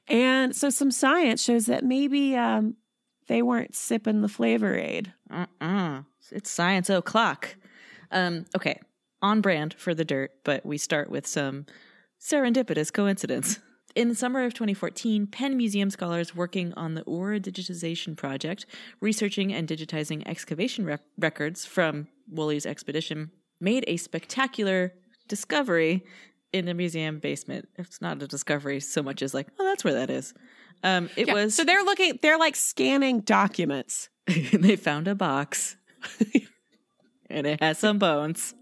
And 0.09 0.53
so 0.53 0.69
some 0.69 0.91
science 0.91 1.41
shows 1.41 1.67
that 1.67 1.85
maybe 1.85 2.35
um, 2.35 2.75
they 3.27 3.41
weren't 3.41 3.75
sipping 3.75 4.21
the 4.21 4.29
flavor 4.29 4.75
aid. 4.75 5.13
Uh-uh. 5.29 6.01
It's 6.31 6.49
science 6.49 6.89
o'clock. 6.89 7.55
Um, 8.11 8.45
okay, 8.55 8.79
on 9.21 9.41
brand 9.41 9.73
for 9.73 9.93
the 9.93 10.05
dirt, 10.05 10.31
but 10.43 10.65
we 10.65 10.77
start 10.77 11.09
with 11.09 11.25
some 11.25 11.65
serendipitous 12.19 12.91
coincidence. 12.91 13.59
In 13.95 14.09
the 14.09 14.15
summer 14.15 14.43
of 14.43 14.55
2014, 14.55 15.27
Penn 15.27 15.55
Museum 15.55 15.91
scholars 15.91 16.35
working 16.35 16.73
on 16.73 16.95
the 16.95 17.01
Ur 17.01 17.39
digitization 17.39 18.17
project, 18.17 18.65
researching 18.99 19.53
and 19.53 19.67
digitizing 19.67 20.27
excavation 20.27 20.83
rec- 20.85 21.03
records 21.17 21.65
from 21.65 22.07
Woolley's 22.27 22.65
expedition, 22.65 23.29
made 23.59 23.83
a 23.87 23.97
spectacular 23.97 24.93
discovery 25.27 26.03
in 26.51 26.65
the 26.65 26.73
museum 26.73 27.19
basement. 27.19 27.69
It's 27.75 28.01
not 28.01 28.21
a 28.21 28.27
discovery 28.27 28.79
so 28.79 29.03
much 29.03 29.21
as 29.21 29.33
like, 29.33 29.47
oh, 29.59 29.63
that's 29.63 29.83
where 29.83 29.93
that 29.93 30.09
is. 30.09 30.33
Um, 30.83 31.09
it 31.15 31.27
Yeah, 31.27 31.33
was 31.33 31.55
so 31.55 31.63
they're 31.63 31.83
looking, 31.83 32.19
they're 32.21 32.37
like 32.37 32.55
scanning 32.55 33.21
documents. 33.21 34.09
they 34.27 34.75
found 34.75 35.07
a 35.07 35.15
box 35.15 35.77
and 37.29 37.47
it 37.47 37.61
has 37.61 37.77
some 37.77 37.99
bones. 37.99 38.53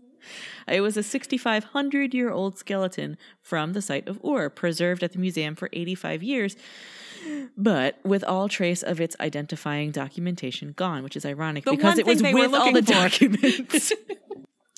It 0.68 0.82
was 0.82 0.96
a 0.98 1.04
6,500 1.04 2.14
year 2.14 2.30
old 2.32 2.58
skeleton 2.58 3.18
from 3.42 3.74
the 3.74 3.82
site 3.82 4.08
of 4.08 4.20
Ur, 4.24 4.50
preserved 4.50 5.04
at 5.04 5.14
the 5.14 5.20
museum 5.20 5.56
for 5.56 5.70
85 5.74 6.22
years, 6.24 6.56
but 7.58 7.98
with 8.04 8.24
all 8.24 8.48
trace 8.48 8.84
of 8.84 9.02
its 9.02 9.16
identifying 9.20 9.92
documentation 9.92 10.74
gone, 10.74 11.04
which 11.04 11.16
is 11.16 11.26
ironic 11.26 11.66
The 11.66 11.72
because 11.72 11.98
it 11.98 12.06
was 12.06 12.22
thing 12.22 12.34
they 12.36 12.40
were 12.40 12.48
with 12.50 12.54
all 12.60 12.72
the 12.72 12.82
for. 12.84 12.92
documents. 12.94 13.92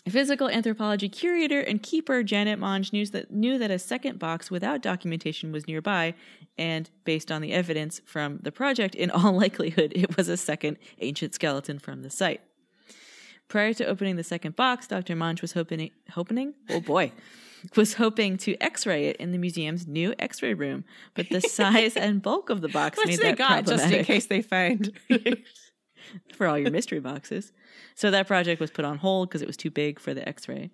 Physical 0.10 0.50
anthropology 0.50 1.08
curator 1.08 1.62
and 1.62 1.82
keeper 1.82 2.24
Janet 2.24 2.60
Monge 2.60 2.92
knew 2.92 3.06
that, 3.06 3.32
knew 3.32 3.58
that 3.58 3.72
a 3.72 3.80
second 3.80 4.20
box 4.20 4.52
without 4.52 4.82
documentation 4.82 5.54
was 5.54 5.66
nearby, 5.66 6.14
and 6.58 6.90
based 7.06 7.32
on 7.32 7.42
the 7.42 7.54
evidence 7.54 8.02
from 8.06 8.40
the 8.42 8.52
project, 8.52 8.96
in 8.96 9.10
all 9.10 9.32
likelihood, 9.40 9.94
it 9.96 10.18
was 10.18 10.28
a 10.28 10.36
second 10.36 10.78
ancient 11.00 11.34
skeleton 11.34 11.80
from 11.80 12.02
the 12.02 12.10
site. 12.10 12.42
Prior 13.48 13.74
to 13.74 13.86
opening 13.86 14.18
the 14.18 14.26
second 14.26 14.58
box, 14.58 14.88
Dr. 14.88 15.16
Monge 15.16 15.42
was 15.42 15.54
hoping, 15.54 15.90
hoping, 16.12 16.54
oh 16.70 16.82
boy, 16.82 17.14
was 17.78 17.94
hoping 17.94 18.36
to 18.40 18.58
X-ray 18.60 19.06
it 19.06 19.16
in 19.18 19.32
the 19.32 19.38
museum's 19.38 19.88
new 19.88 20.14
X-ray 20.20 20.54
room, 20.54 20.84
but 21.14 21.30
the 21.30 21.40
size 21.40 21.96
and 21.96 22.22
bulk 22.22 22.50
of 22.50 22.60
the 22.60 22.68
box 22.68 22.98
Which 23.06 23.08
made 23.08 23.20
they 23.20 23.30
that 23.30 23.38
got 23.38 23.66
just 23.66 23.90
in 23.90 24.04
case 24.04 24.26
they 24.26 24.42
find. 24.42 24.92
for 26.36 26.48
all 26.48 26.58
your 26.58 26.72
mystery 26.72 27.00
boxes. 27.00 27.52
So 27.96 28.12
that 28.12 28.28
project 28.28 28.60
was 28.62 28.72
put 28.72 28.86
on 28.86 28.98
hold 29.00 29.30
because 29.30 29.42
it 29.42 29.48
was 29.48 29.58
too 29.58 29.72
big 29.72 30.00
for 30.00 30.14
the 30.14 30.28
x 30.28 30.48
ray. 30.48 30.72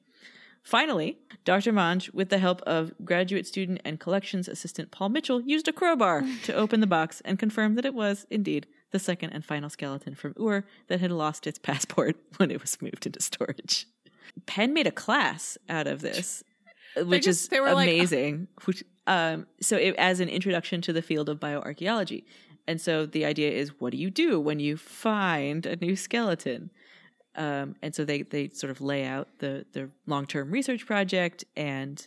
Finally, 0.64 1.18
Dr. 1.46 1.72
Monge, 1.72 2.12
with 2.14 2.30
the 2.30 2.38
help 2.38 2.62
of 2.64 2.92
graduate 3.04 3.48
student 3.48 3.80
and 3.86 4.00
collections 4.00 4.48
assistant 4.48 4.92
Paul 4.92 5.10
Mitchell, 5.10 5.42
used 5.42 5.68
a 5.68 5.74
crowbar 5.74 6.24
to 6.44 6.54
open 6.54 6.82
the 6.82 6.88
box 6.88 7.22
and 7.24 7.40
confirm 7.40 7.76
that 7.76 7.86
it 7.86 7.94
was, 7.94 8.26
indeed, 8.30 8.68
the 8.92 9.00
second 9.00 9.30
and 9.32 9.46
final 9.46 9.70
skeleton 9.70 10.16
from 10.16 10.34
Ur 10.40 10.66
that 10.88 11.00
had 11.00 11.12
lost 11.12 11.48
its 11.48 11.60
passport 11.60 12.18
when 12.38 12.52
it 12.52 12.60
was 12.62 12.82
moved 12.82 13.06
into 13.06 13.22
storage. 13.22 13.88
Penn 14.46 14.74
made 14.74 14.86
a 14.88 14.92
class 14.92 15.58
out 15.70 15.88
of 15.88 16.02
this, 16.02 16.44
which 16.98 17.24
just- 17.24 17.52
is 17.52 17.60
were 17.60 17.74
like- 17.74 17.88
amazing. 17.88 18.48
which, 18.66 18.84
um, 19.08 19.48
so, 19.62 19.78
it, 19.78 19.96
as 19.98 20.20
an 20.20 20.30
introduction 20.30 20.82
to 20.82 20.94
the 20.94 21.02
field 21.02 21.30
of 21.30 21.40
bioarchaeology. 21.40 22.26
And 22.70 22.80
so 22.80 23.08
the 23.08 23.26
idea 23.26 23.50
is, 23.50 23.80
what 23.80 23.94
do 23.94 23.98
you 23.98 24.12
do 24.12 24.40
when 24.40 24.60
you 24.60 24.78
find 24.78 25.66
a 25.66 25.76
new 25.76 25.96
skeleton? 25.96 26.70
Um, 27.36 27.76
and 27.82 27.96
so 27.96 28.06
they 28.06 28.22
they 28.22 28.50
sort 28.50 28.70
of 28.70 28.80
lay 28.80 29.06
out 29.06 29.28
the 29.40 29.66
the 29.74 29.90
long 30.06 30.28
term 30.28 30.52
research 30.52 30.86
project 30.86 31.44
and 31.58 32.06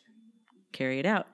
carry 0.70 1.00
it 1.00 1.06
out. 1.06 1.26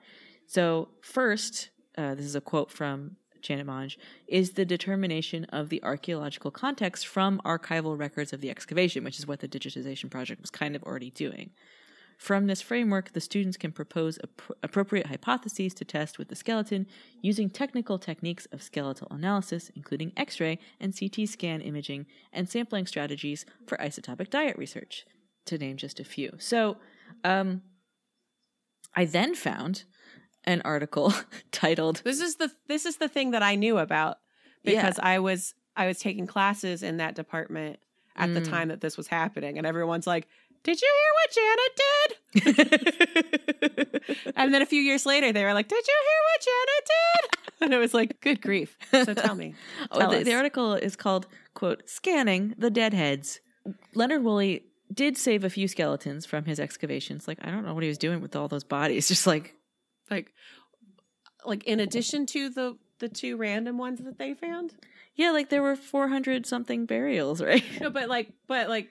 So 0.47 0.87
first, 1.01 1.69
uh, 1.95 2.15
this 2.15 2.25
is 2.25 2.33
a 2.33 2.41
quote 2.41 2.71
from 2.71 3.17
Janet 3.39 3.67
Monge, 3.67 3.99
is 4.27 4.53
the 4.53 4.65
determination 4.65 5.45
of 5.45 5.69
the 5.69 5.83
archaeological 5.83 6.49
context 6.49 7.05
from 7.05 7.39
archival 7.45 7.95
records 7.95 8.33
of 8.33 8.41
the 8.41 8.49
excavation, 8.49 9.03
which 9.03 9.19
is 9.19 9.27
what 9.27 9.41
the 9.41 9.47
digitization 9.47 10.09
project 10.09 10.41
was 10.41 10.49
kind 10.49 10.75
of 10.75 10.81
already 10.81 11.11
doing. 11.11 11.51
From 12.19 12.47
this 12.47 12.61
framework, 12.61 13.13
the 13.13 13.21
students 13.21 13.55
can 13.55 13.71
propose 13.71 14.19
appro- 14.19 14.51
appropriate 14.61 15.07
hypotheses 15.07 15.73
to 15.75 15.85
test 15.85 16.19
with 16.19 16.27
the 16.27 16.35
skeleton 16.35 16.85
using 17.21 17.49
technical 17.49 17.97
techniques 17.97 18.45
of 18.51 18.61
skeletal 18.61 19.07
analysis, 19.09 19.71
including 19.73 20.11
X 20.17 20.37
ray 20.41 20.59
and 20.81 20.93
CT 20.93 21.29
scan 21.29 21.61
imaging, 21.61 22.05
and 22.33 22.49
sampling 22.49 22.85
strategies 22.85 23.45
for 23.65 23.77
isotopic 23.77 24.29
diet 24.29 24.57
research, 24.57 25.05
to 25.45 25.57
name 25.57 25.77
just 25.77 25.97
a 26.01 26.03
few. 26.03 26.33
So, 26.39 26.75
um, 27.23 27.61
I 28.93 29.05
then 29.05 29.33
found 29.33 29.85
an 30.43 30.61
article 30.65 31.13
titled 31.53 32.01
This 32.03 32.19
is 32.19 32.35
the 32.35 32.51
this 32.67 32.85
is 32.85 32.97
the 32.97 33.07
thing 33.07 33.31
that 33.31 33.43
I 33.43 33.55
knew 33.55 33.77
about 33.77 34.17
Yeah. 34.63 34.81
because 34.81 34.99
I 34.99 35.19
was 35.19 35.53
I 35.73 35.87
was 35.87 35.99
taking 35.99 36.27
classes 36.27 36.83
in 36.83 36.97
that 36.97 37.15
department 37.15 37.79
at 38.17 38.33
the 38.33 38.41
Mm. 38.41 38.49
time 38.49 38.67
that 38.67 38.81
this 38.81 38.97
was 38.97 39.07
happening, 39.07 39.57
and 39.57 39.65
everyone's 39.65 40.05
like, 40.05 40.27
"Did 40.63 40.81
you 40.81 40.91
hear 40.99 41.13
what 41.19 42.43
Janet 42.43 42.71
did?" 44.03 44.33
and 44.35 44.53
then 44.53 44.61
a 44.61 44.65
few 44.65 44.81
years 44.81 45.05
later, 45.05 45.31
they 45.31 45.43
were 45.43 45.53
like, 45.53 45.67
"Did 45.67 45.83
you 45.87 45.93
hear 46.09 46.21
what 46.29 46.41
Janet 46.45 46.85
did?" 46.85 47.39
And 47.61 47.73
it 47.73 47.77
was 47.77 47.93
like, 47.93 48.21
"Good 48.21 48.41
grief!" 48.41 48.77
So 48.91 49.13
tell 49.13 49.35
me. 49.35 49.53
Oh, 49.91 50.09
the, 50.17 50.23
the 50.23 50.33
article 50.33 50.75
is 50.75 50.95
called, 50.95 51.27
quote, 51.53 51.89
Scanning 51.89 52.55
the 52.57 52.69
Deadheads. 52.69 53.41
Leonard 53.93 54.23
Woolley 54.23 54.63
did 54.93 55.17
save 55.17 55.43
a 55.43 55.49
few 55.49 55.67
skeletons 55.67 56.25
from 56.25 56.45
his 56.45 56.59
excavations. 56.59 57.27
Like, 57.27 57.39
I 57.41 57.51
don't 57.51 57.65
know 57.65 57.73
what 57.73 57.83
he 57.83 57.89
was 57.89 57.97
doing 57.97 58.21
with 58.21 58.35
all 58.35 58.47
those 58.47 58.63
bodies. 58.63 59.07
Just 59.09 59.27
like, 59.27 59.55
like, 60.09 60.31
like 61.45 61.65
in 61.65 61.79
addition 61.81 62.25
to 62.27 62.49
the 62.49 62.77
the 62.99 63.09
two 63.09 63.35
random 63.37 63.77
ones 63.77 63.99
that 64.03 64.17
they 64.17 64.33
found. 64.33 64.73
yeah, 65.15 65.31
like 65.31 65.49
there 65.49 65.61
were 65.61 65.75
400 65.75 66.45
something 66.45 66.85
burials, 66.85 67.41
right? 67.41 67.63
No, 67.81 67.89
but 67.89 68.07
like, 68.09 68.31
but 68.47 68.69
like, 68.69 68.89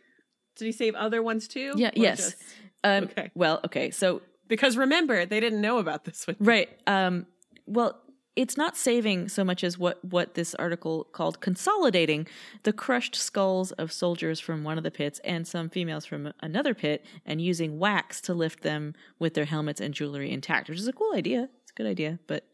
did 0.59 0.67
he 0.67 0.73
save 0.73 0.95
other 0.95 1.23
ones 1.23 1.49
too? 1.49 1.73
Yeah, 1.77 1.89
Or 1.89 1.93
yes. 1.95 2.19
just- 2.19 2.37
Um, 2.85 3.05
Okay. 3.05 3.31
Well, 3.35 3.61
okay. 3.65 3.91
So, 3.91 4.23
because 4.47 4.77
remember, 4.77 5.25
they 5.27 5.41
didn't 5.41 5.61
know 5.61 5.79
about 5.79 6.05
this 6.05 6.27
one. 6.27 6.37
right. 6.41 6.69
Um, 6.87 7.27
well, 7.67 8.01
it's 8.37 8.57
not 8.57 8.77
saving 8.77 9.29
so 9.29 9.43
much 9.43 9.65
as 9.65 9.77
what, 9.77 10.03
what 10.05 10.35
this 10.35 10.55
article 10.55 11.03
called 11.13 11.41
consolidating 11.41 12.27
the 12.63 12.73
crushed 12.73 13.17
skulls 13.17 13.73
of 13.73 13.91
soldiers 13.91 14.39
from 14.39 14.63
one 14.63 14.79
of 14.79 14.85
the 14.85 14.93
pits 14.93 15.19
and 15.25 15.45
some 15.47 15.69
females 15.69 16.07
from 16.07 16.33
another 16.41 16.73
pit 16.73 17.05
and 17.27 17.41
using 17.43 17.81
wax 17.81 18.21
to 18.21 18.33
lift 18.35 18.63
them 18.63 18.95
with 19.19 19.35
their 19.35 19.45
helmets 19.47 19.81
and 19.81 19.93
jewelry 19.93 20.31
intact, 20.31 20.69
which 20.69 20.79
is 20.79 20.87
a 20.87 20.93
cool 20.93 21.13
idea. 21.15 21.49
It's 21.63 21.73
a 21.73 21.75
good 21.75 21.87
idea. 21.89 22.21
But 22.29 22.45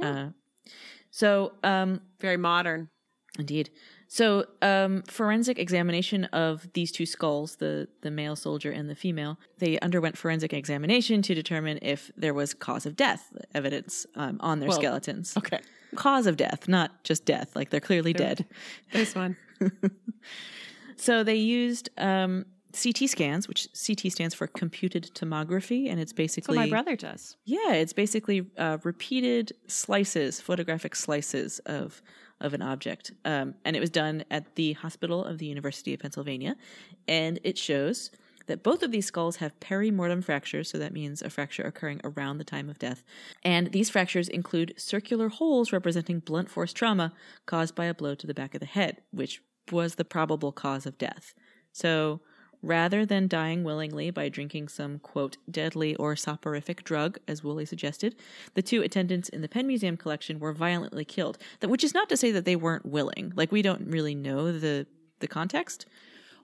uh, 0.00 0.28
so, 1.10 1.54
um, 1.64 2.00
Very 2.20 2.36
modern. 2.36 2.88
Indeed. 3.38 3.70
So, 4.14 4.44
um, 4.62 5.02
forensic 5.08 5.58
examination 5.58 6.26
of 6.26 6.72
these 6.72 6.92
two 6.92 7.04
skulls, 7.04 7.56
the 7.56 7.88
the 8.02 8.12
male 8.12 8.36
soldier 8.36 8.70
and 8.70 8.88
the 8.88 8.94
female, 8.94 9.40
they 9.58 9.76
underwent 9.80 10.16
forensic 10.16 10.52
examination 10.52 11.20
to 11.22 11.34
determine 11.34 11.80
if 11.82 12.12
there 12.16 12.32
was 12.32 12.54
cause 12.54 12.86
of 12.86 12.94
death 12.94 13.32
evidence 13.56 14.06
um, 14.14 14.36
on 14.38 14.60
their 14.60 14.68
Well, 14.68 14.78
skeletons. 14.78 15.36
Okay. 15.36 15.58
Cause 15.96 16.28
of 16.28 16.36
death, 16.36 16.68
not 16.68 17.02
just 17.02 17.24
death. 17.24 17.56
Like 17.56 17.70
they're 17.70 17.80
clearly 17.80 18.12
dead. 18.12 18.46
This 18.92 19.16
one. 19.16 19.36
So 20.96 21.24
they 21.24 21.34
used 21.34 21.90
um, 21.98 22.46
CT 22.72 23.08
scans, 23.08 23.48
which 23.48 23.68
CT 23.74 24.12
stands 24.12 24.34
for 24.34 24.46
computed 24.46 25.10
tomography, 25.14 25.90
and 25.90 26.00
it's 26.00 26.12
basically 26.12 26.56
my 26.56 26.68
brother 26.68 26.96
does. 26.96 27.36
Yeah, 27.44 27.72
it's 27.72 27.92
basically 27.92 28.46
uh, 28.56 28.78
repeated 28.84 29.52
slices, 29.66 30.40
photographic 30.40 30.96
slices 30.96 31.58
of 31.66 32.02
of 32.40 32.54
an 32.54 32.62
object, 32.62 33.12
um, 33.24 33.54
and 33.64 33.76
it 33.76 33.80
was 33.80 33.90
done 33.90 34.24
at 34.30 34.54
the 34.56 34.74
Hospital 34.74 35.24
of 35.24 35.38
the 35.38 35.46
University 35.46 35.94
of 35.94 36.00
Pennsylvania, 36.00 36.56
and 37.08 37.38
it 37.44 37.56
shows 37.58 38.10
that 38.46 38.62
both 38.62 38.82
of 38.82 38.90
these 38.90 39.06
skulls 39.06 39.36
have 39.36 39.58
perimortem 39.60 40.22
fractures, 40.22 40.68
so 40.68 40.78
that 40.78 40.92
means 40.92 41.22
a 41.22 41.30
fracture 41.30 41.62
occurring 41.62 42.00
around 42.04 42.38
the 42.38 42.44
time 42.44 42.68
of 42.68 42.78
death, 42.78 43.02
and 43.42 43.72
these 43.72 43.88
fractures 43.88 44.28
include 44.28 44.74
circular 44.76 45.28
holes 45.28 45.72
representing 45.72 46.18
blunt 46.18 46.50
force 46.50 46.72
trauma 46.72 47.12
caused 47.46 47.74
by 47.74 47.86
a 47.86 47.94
blow 47.94 48.14
to 48.14 48.26
the 48.26 48.34
back 48.34 48.54
of 48.54 48.60
the 48.60 48.66
head, 48.66 49.00
which 49.10 49.42
was 49.70 49.94
the 49.94 50.04
probable 50.04 50.52
cause 50.52 50.84
of 50.84 50.98
death. 50.98 51.34
So 51.72 52.20
rather 52.64 53.04
than 53.04 53.28
dying 53.28 53.64
willingly 53.64 54.10
by 54.10 54.28
drinking 54.28 54.68
some, 54.68 54.98
quote, 54.98 55.36
deadly 55.50 55.94
or 55.96 56.16
soporific 56.16 56.84
drug, 56.84 57.18
as 57.28 57.44
Woolley 57.44 57.64
suggested, 57.64 58.16
the 58.54 58.62
two 58.62 58.82
attendants 58.82 59.28
in 59.28 59.42
the 59.42 59.48
Penn 59.48 59.66
Museum 59.66 59.96
collection 59.96 60.38
were 60.38 60.52
violently 60.52 61.04
killed. 61.04 61.38
That, 61.60 61.68
which 61.68 61.84
is 61.84 61.94
not 61.94 62.08
to 62.08 62.16
say 62.16 62.30
that 62.32 62.44
they 62.44 62.56
weren't 62.56 62.86
willing. 62.86 63.32
Like, 63.36 63.52
we 63.52 63.62
don't 63.62 63.88
really 63.88 64.14
know 64.14 64.50
the, 64.52 64.86
the 65.20 65.28
context. 65.28 65.86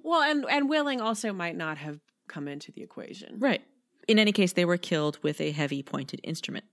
Well, 0.02 0.22
and 0.22 0.46
and 0.48 0.68
willing 0.68 1.00
also 1.00 1.32
might 1.32 1.56
not 1.56 1.78
have 1.78 2.00
come 2.28 2.48
into 2.48 2.72
the 2.72 2.82
equation. 2.82 3.36
Right. 3.38 3.62
In 4.08 4.18
any 4.18 4.32
case, 4.32 4.52
they 4.52 4.64
were 4.64 4.76
killed 4.76 5.18
with 5.22 5.40
a 5.40 5.50
heavy 5.50 5.82
pointed 5.82 6.20
instrument. 6.24 6.64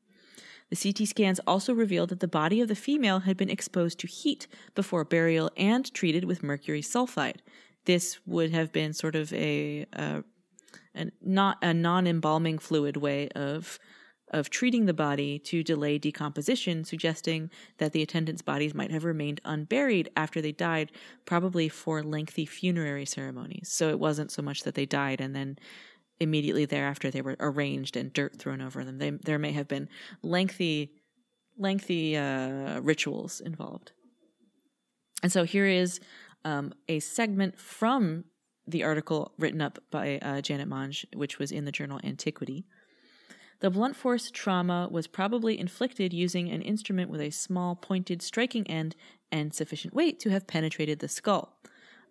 The 0.70 0.76
CT 0.76 1.08
scans 1.08 1.40
also 1.48 1.74
revealed 1.74 2.10
that 2.10 2.20
the 2.20 2.28
body 2.28 2.60
of 2.60 2.68
the 2.68 2.76
female 2.76 3.20
had 3.20 3.38
been 3.38 3.50
exposed 3.50 4.00
to 4.00 4.08
heat 4.08 4.48
before 4.76 5.06
burial 5.06 5.50
and 5.56 5.92
treated 5.94 6.26
with 6.26 6.44
mercury 6.44 6.82
sulfide. 6.82 7.38
This 7.88 8.20
would 8.26 8.52
have 8.52 8.72
been 8.72 8.94
sort 8.94 9.16
of 9.16 9.34
a, 9.34 9.86
uh, 9.94 10.22
not 11.22 11.58
a 11.62 11.74
non-embalming 11.74 12.60
fluid 12.60 12.98
way 12.98 13.30
of 13.30 13.80
of 14.30 14.50
treating 14.50 14.86
the 14.86 14.94
body 14.94 15.40
to 15.40 15.64
delay 15.64 15.98
decomposition, 15.98 16.84
suggesting 16.84 17.50
that 17.78 17.94
the 17.94 18.02
attendants' 18.02 18.42
bodies 18.42 18.74
might 18.74 18.92
have 18.92 19.06
remained 19.06 19.40
unburied 19.46 20.10
after 20.18 20.42
they 20.42 20.52
died, 20.52 20.92
probably 21.26 21.70
for 21.70 22.04
lengthy 22.04 22.46
funerary 22.46 23.06
ceremonies. 23.06 23.70
So 23.72 23.90
it 23.90 24.00
wasn't 24.00 24.32
so 24.32 24.42
much 24.42 24.64
that 24.64 24.76
they 24.76 24.86
died 24.86 25.22
and 25.22 25.34
then 25.34 25.58
immediately 26.20 26.66
thereafter 26.66 27.10
they 27.10 27.22
were 27.22 27.38
arranged 27.40 27.96
and 27.96 28.12
dirt 28.12 28.38
thrown 28.38 28.62
over 28.62 28.84
them. 28.84 28.98
They, 28.98 29.12
there 29.12 29.40
may 29.40 29.54
have 29.54 29.68
been 29.68 29.88
lengthy, 30.22 30.92
lengthy 31.58 32.18
uh, 32.18 32.82
rituals 32.82 33.40
involved. 33.40 33.94
And 35.24 35.32
so 35.32 35.46
here 35.46 35.66
is 35.66 36.00
um, 36.48 36.74
a 36.88 37.00
segment 37.02 37.60
from 37.60 38.24
the 38.66 38.84
article 38.84 39.34
written 39.38 39.62
up 39.62 39.80
by 39.92 40.18
uh, 40.22 40.40
Janet 40.40 40.70
Monge, 40.70 41.06
which 41.14 41.40
was 41.40 41.52
in 41.52 41.66
the 41.66 41.74
journal 41.74 42.00
Antiquity. 42.06 42.66
The 43.60 43.70
blunt 43.70 43.98
force 43.98 44.32
trauma 44.32 44.88
was 44.90 45.08
probably 45.08 45.60
inflicted 45.60 46.14
using 46.14 46.50
an 46.50 46.62
instrument 46.62 47.10
with 47.10 47.20
a 47.20 47.32
small 47.32 47.76
pointed 47.76 48.22
striking 48.22 48.66
end 48.68 48.96
and 49.30 49.54
sufficient 49.54 49.94
weight 49.94 50.22
to 50.22 50.30
have 50.30 50.48
penetrated 50.48 51.00
the 51.00 51.10
skull. 51.10 51.60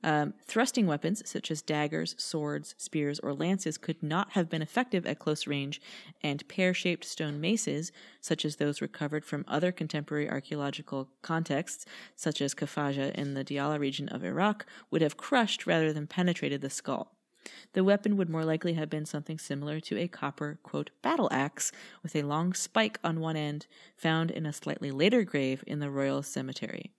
Um, 0.03 0.35
thrusting 0.45 0.87
weapons, 0.87 1.23
such 1.29 1.51
as 1.51 1.63
daggers, 1.63 2.15
swords, 2.19 2.75
spears, 2.79 3.19
or 3.21 3.33
lances, 3.33 3.79
could 3.79 4.03
not 4.03 4.33
have 4.33 4.49
been 4.49 4.63
effective 4.63 5.07
at 5.07 5.19
close 5.19 5.47
range, 5.47 5.81
and 6.23 6.47
pear 6.49 6.75
shaped 6.75 7.05
stone 7.05 7.41
maces, 7.41 7.93
such 8.21 8.45
as 8.45 8.57
those 8.57 8.81
recovered 8.81 9.25
from 9.25 9.45
other 9.49 9.73
contemporary 9.73 10.29
archaeological 10.29 11.09
contexts, 11.23 11.87
such 12.15 12.41
as 12.41 12.55
Khafajah 12.55 13.19
in 13.19 13.35
the 13.35 13.45
Diyala 13.45 13.79
region 13.79 14.09
of 14.09 14.25
Iraq, 14.25 14.67
would 14.91 15.03
have 15.03 15.17
crushed 15.17 15.67
rather 15.67 15.93
than 15.93 16.07
penetrated 16.07 16.61
the 16.61 16.71
skull. 16.71 17.13
The 17.73 17.85
weapon 17.85 18.17
would 18.17 18.29
more 18.29 18.45
likely 18.45 18.75
have 18.75 18.91
been 18.91 19.07
something 19.07 19.39
similar 19.39 19.81
to 19.81 19.99
a 19.99 20.09
copper, 20.09 20.59
quote, 20.63 20.91
battle 21.03 21.29
axe 21.31 21.71
with 22.03 22.17
a 22.17 22.23
long 22.23 22.53
spike 22.53 22.99
on 23.05 23.21
one 23.21 23.37
end, 23.37 23.67
found 23.97 24.31
in 24.31 24.47
a 24.47 24.53
slightly 24.53 24.91
later 24.91 25.23
grave 25.23 25.63
in 25.67 25.79
the 25.79 25.91
Royal 25.91 26.23
Cemetery. 26.23 26.93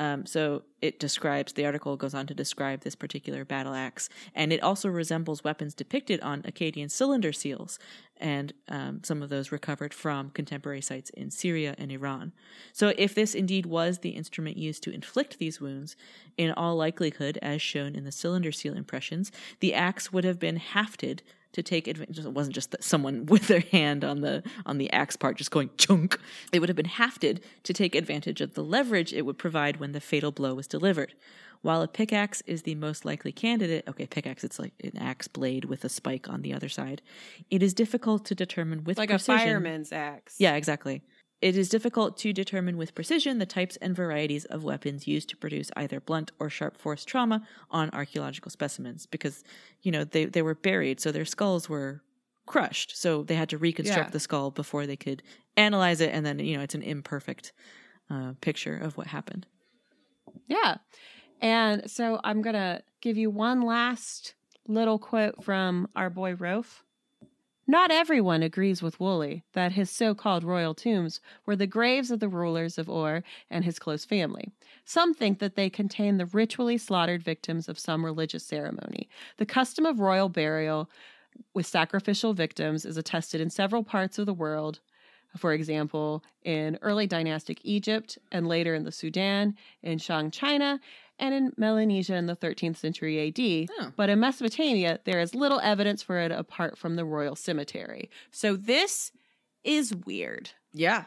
Um, 0.00 0.24
so 0.24 0.62
it 0.80 0.98
describes, 0.98 1.52
the 1.52 1.66
article 1.66 1.94
goes 1.94 2.14
on 2.14 2.26
to 2.28 2.34
describe 2.34 2.80
this 2.80 2.94
particular 2.94 3.44
battle 3.44 3.74
axe, 3.74 4.08
and 4.34 4.50
it 4.50 4.62
also 4.62 4.88
resembles 4.88 5.44
weapons 5.44 5.74
depicted 5.74 6.22
on 6.22 6.40
Akkadian 6.40 6.90
cylinder 6.90 7.34
seals, 7.34 7.78
and 8.16 8.54
um, 8.70 9.04
some 9.04 9.22
of 9.22 9.28
those 9.28 9.52
recovered 9.52 9.92
from 9.92 10.30
contemporary 10.30 10.80
sites 10.80 11.10
in 11.10 11.30
Syria 11.30 11.74
and 11.76 11.92
Iran. 11.92 12.32
So 12.72 12.94
if 12.96 13.14
this 13.14 13.34
indeed 13.34 13.66
was 13.66 13.98
the 13.98 14.10
instrument 14.10 14.56
used 14.56 14.82
to 14.84 14.90
inflict 14.90 15.38
these 15.38 15.60
wounds, 15.60 15.96
in 16.38 16.50
all 16.52 16.76
likelihood, 16.76 17.38
as 17.42 17.60
shown 17.60 17.94
in 17.94 18.04
the 18.04 18.12
cylinder 18.12 18.52
seal 18.52 18.74
impressions, 18.74 19.30
the 19.60 19.74
axe 19.74 20.10
would 20.10 20.24
have 20.24 20.38
been 20.38 20.56
hafted 20.56 21.20
to 21.52 21.62
take 21.62 21.86
advantage. 21.88 22.18
It 22.18 22.28
wasn't 22.32 22.54
just 22.54 22.70
that 22.70 22.84
someone 22.84 23.26
with 23.32 23.48
their 23.48 23.60
hand 23.60 24.04
on 24.04 24.20
the 24.20 24.42
on 24.66 24.78
the 24.78 24.92
axe 24.92 25.16
part 25.16 25.36
just 25.36 25.50
going 25.50 25.70
chunk. 25.78 26.18
It 26.52 26.60
would 26.60 26.68
have 26.68 26.76
been 26.76 26.86
hafted 26.86 27.40
to 27.64 27.72
take 27.72 27.94
advantage 27.94 28.40
of 28.40 28.54
the 28.54 28.62
leverage 28.64 29.12
it 29.12 29.22
would 29.26 29.38
provide 29.38 29.78
when 29.78 29.92
the 29.92 30.00
fatal 30.00 30.32
blow 30.32 30.54
was 30.54 30.66
delivered. 30.66 31.14
While 31.62 31.82
a 31.82 31.88
pickaxe 31.88 32.40
is 32.46 32.62
the 32.62 32.74
most 32.74 33.04
likely 33.04 33.32
candidate, 33.32 33.84
okay, 33.86 34.06
pickaxe 34.06 34.44
it's 34.44 34.58
like 34.58 34.72
an 34.82 34.96
axe 34.96 35.28
blade 35.28 35.66
with 35.66 35.84
a 35.84 35.90
spike 35.90 36.26
on 36.26 36.40
the 36.40 36.54
other 36.54 36.70
side. 36.70 37.02
It 37.50 37.62
is 37.62 37.74
difficult 37.74 38.24
to 38.26 38.34
determine 38.34 38.82
with 38.84 38.96
Like 38.96 39.10
precision. 39.10 39.34
a 39.34 39.38
fireman's 39.44 39.92
axe. 39.92 40.36
Yeah, 40.38 40.54
exactly. 40.54 41.02
It 41.40 41.56
is 41.56 41.70
difficult 41.70 42.18
to 42.18 42.32
determine 42.32 42.76
with 42.76 42.94
precision 42.94 43.38
the 43.38 43.46
types 43.46 43.76
and 43.76 43.96
varieties 43.96 44.44
of 44.44 44.62
weapons 44.62 45.06
used 45.08 45.30
to 45.30 45.36
produce 45.36 45.70
either 45.74 45.98
blunt 45.98 46.32
or 46.38 46.50
sharp 46.50 46.76
force 46.76 47.04
trauma 47.04 47.46
on 47.70 47.88
archaeological 47.90 48.50
specimens 48.50 49.06
because, 49.06 49.42
you 49.80 49.90
know, 49.90 50.04
they, 50.04 50.26
they 50.26 50.42
were 50.42 50.54
buried, 50.54 51.00
so 51.00 51.10
their 51.10 51.24
skulls 51.24 51.68
were 51.68 52.02
crushed. 52.44 52.96
So 52.96 53.22
they 53.22 53.36
had 53.36 53.48
to 53.50 53.58
reconstruct 53.58 54.08
Yeah. 54.08 54.12
the 54.12 54.20
skull 54.20 54.50
before 54.50 54.86
they 54.86 54.96
could 54.96 55.22
analyze 55.56 56.00
it, 56.02 56.10
and 56.12 56.26
then, 56.26 56.38
you 56.40 56.56
know, 56.56 56.62
it's 56.62 56.74
an 56.74 56.82
imperfect 56.82 57.52
uh, 58.10 58.32
picture 58.40 58.76
of 58.76 58.96
what 58.98 59.06
happened. 59.06 59.46
Yeah. 60.46 60.76
And 61.40 61.90
so 61.90 62.20
I'm 62.22 62.42
going 62.42 62.54
to 62.54 62.82
give 63.00 63.16
you 63.16 63.30
one 63.30 63.62
last 63.62 64.34
little 64.66 64.98
quote 64.98 65.42
from 65.42 65.88
our 65.96 66.10
boy 66.10 66.34
Roaf 66.34 66.82
Not 67.70 67.92
everyone 67.92 68.42
agrees 68.42 68.82
with 68.82 68.98
Woolley 68.98 69.44
that 69.52 69.70
his 69.70 69.90
so 69.90 70.12
called 70.12 70.42
royal 70.42 70.74
tombs 70.74 71.20
were 71.46 71.54
the 71.54 71.68
graves 71.68 72.10
of 72.10 72.18
the 72.18 72.28
rulers 72.28 72.78
of 72.78 72.88
Ur 72.88 73.22
and 73.48 73.64
his 73.64 73.78
close 73.78 74.04
family. 74.04 74.50
Some 74.84 75.14
think 75.14 75.38
that 75.38 75.54
they 75.54 75.70
contain 75.70 76.16
the 76.16 76.26
ritually 76.26 76.78
slaughtered 76.78 77.22
victims 77.22 77.68
of 77.68 77.78
some 77.78 78.04
religious 78.04 78.42
ceremony. 78.42 79.08
The 79.36 79.46
custom 79.46 79.86
of 79.86 80.00
royal 80.00 80.28
burial 80.28 80.90
with 81.54 81.64
sacrificial 81.64 82.34
victims 82.34 82.84
is 82.84 82.96
attested 82.96 83.40
in 83.40 83.50
several 83.50 83.84
parts 83.84 84.18
of 84.18 84.26
the 84.26 84.34
world. 84.34 84.80
For 85.36 85.52
example, 85.52 86.24
in 86.42 86.76
early 86.82 87.06
dynastic 87.06 87.60
Egypt 87.62 88.18
and 88.32 88.48
later 88.48 88.74
in 88.74 88.82
the 88.82 88.90
Sudan, 88.90 89.54
in 89.80 89.98
Shang 89.98 90.32
China, 90.32 90.80
and 91.20 91.34
in 91.34 91.52
Melanesia 91.56 92.16
in 92.16 92.26
the 92.26 92.34
13th 92.34 92.76
century 92.76 93.28
AD. 93.28 93.68
Oh. 93.78 93.92
But 93.94 94.08
in 94.08 94.18
Mesopotamia, 94.18 94.98
there 95.04 95.20
is 95.20 95.34
little 95.34 95.60
evidence 95.60 96.02
for 96.02 96.18
it 96.18 96.32
apart 96.32 96.76
from 96.76 96.96
the 96.96 97.04
royal 97.04 97.36
cemetery. 97.36 98.10
So 98.32 98.56
this 98.56 99.12
is 99.62 99.94
weird. 99.94 100.50
Yeah. 100.72 101.04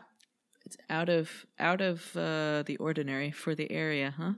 It's 0.66 0.78
out 0.90 1.10
of 1.10 1.46
out 1.60 1.82
of 1.82 2.16
uh, 2.16 2.64
the 2.66 2.78
ordinary 2.80 3.32
for 3.32 3.54
the 3.54 3.70
area, 3.70 4.14
huh? 4.16 4.34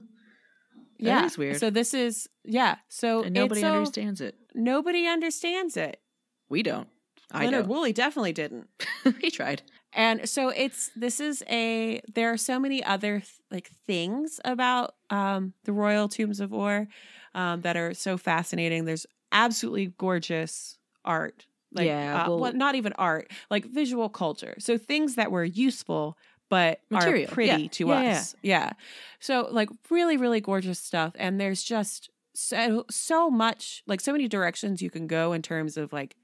That 0.98 1.06
yeah, 1.06 1.24
is 1.24 1.38
weird. 1.38 1.58
So 1.58 1.70
this 1.70 1.94
is 1.94 2.28
yeah. 2.44 2.76
So 2.88 3.22
and 3.22 3.34
nobody 3.34 3.60
so- 3.60 3.74
understands 3.74 4.20
it. 4.20 4.34
Nobody 4.54 5.06
understands 5.06 5.76
it. 5.76 6.00
We 6.48 6.62
don't. 6.62 6.88
I 7.30 7.44
Leonard 7.44 7.62
don't. 7.62 7.68
Woolley 7.68 7.92
definitely 7.92 8.32
didn't. 8.32 8.68
he 9.20 9.30
tried. 9.30 9.62
And 9.96 10.28
so 10.28 10.50
it's 10.50 10.90
this 10.94 11.18
is 11.20 11.42
a 11.48 12.00
there 12.14 12.30
are 12.30 12.36
so 12.36 12.60
many 12.60 12.84
other 12.84 13.20
th- 13.20 13.32
like 13.50 13.70
things 13.86 14.38
about 14.44 14.94
um 15.10 15.54
the 15.64 15.72
royal 15.72 16.06
tombs 16.08 16.38
of 16.38 16.52
Ur 16.52 16.86
um 17.34 17.62
that 17.62 17.76
are 17.76 17.94
so 17.94 18.16
fascinating. 18.18 18.84
There's 18.84 19.06
absolutely 19.32 19.86
gorgeous 19.98 20.78
art. 21.04 21.46
Like 21.72 21.86
Yeah, 21.86 22.22
uh, 22.24 22.28
well- 22.28 22.38
well, 22.40 22.52
not 22.52 22.74
even 22.76 22.92
art, 22.92 23.30
like 23.50 23.64
visual 23.64 24.08
culture. 24.08 24.54
So 24.58 24.78
things 24.78 25.16
that 25.16 25.32
were 25.32 25.44
useful 25.44 26.16
but 26.48 26.80
Material, 26.90 27.24
are 27.28 27.34
pretty 27.34 27.62
yeah. 27.64 27.68
to 27.72 27.86
yeah. 27.88 27.94
us. 28.12 28.36
Yeah. 28.42 28.72
So 29.18 29.48
like 29.50 29.68
really 29.90 30.16
really 30.16 30.40
gorgeous 30.40 30.78
stuff 30.78 31.12
and 31.18 31.40
there's 31.40 31.62
just 31.62 32.10
so 32.34 32.84
so 32.90 33.30
much 33.30 33.82
like 33.86 34.00
so 34.02 34.12
many 34.12 34.28
directions 34.28 34.82
you 34.82 34.90
can 34.90 35.06
go 35.06 35.32
in 35.32 35.40
terms 35.42 35.76
of 35.78 35.92
like 35.92 36.16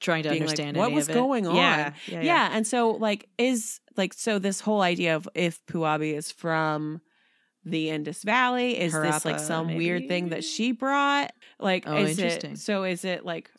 Trying 0.00 0.22
to 0.24 0.28
being 0.30 0.42
like, 0.42 0.50
understand 0.50 0.76
what 0.76 0.92
was 0.92 1.08
going 1.08 1.46
on? 1.46 1.56
Yeah, 1.56 1.92
yeah, 2.06 2.22
yeah, 2.22 2.48
and 2.52 2.66
so 2.66 2.90
like 2.92 3.28
is 3.38 3.80
like 3.96 4.12
so 4.14 4.38
this 4.38 4.60
whole 4.60 4.80
idea 4.82 5.16
of 5.16 5.28
if 5.34 5.64
Puabi 5.66 6.14
is 6.14 6.30
from 6.30 7.00
the 7.64 7.90
Indus 7.90 8.22
Valley 8.22 8.78
is 8.78 8.92
this 8.92 9.24
like 9.24 9.36
Harappa, 9.36 9.40
some 9.40 9.74
weird 9.74 10.06
thing 10.08 10.28
that 10.30 10.44
she 10.44 10.72
brought 10.72 11.32
like 11.58 11.84
Oh, 11.86 11.96
is 11.96 12.18
interesting. 12.18 12.52
it 12.52 12.58
so 12.58 12.84
is 12.84 13.04
it 13.04 13.24
like 13.24 13.50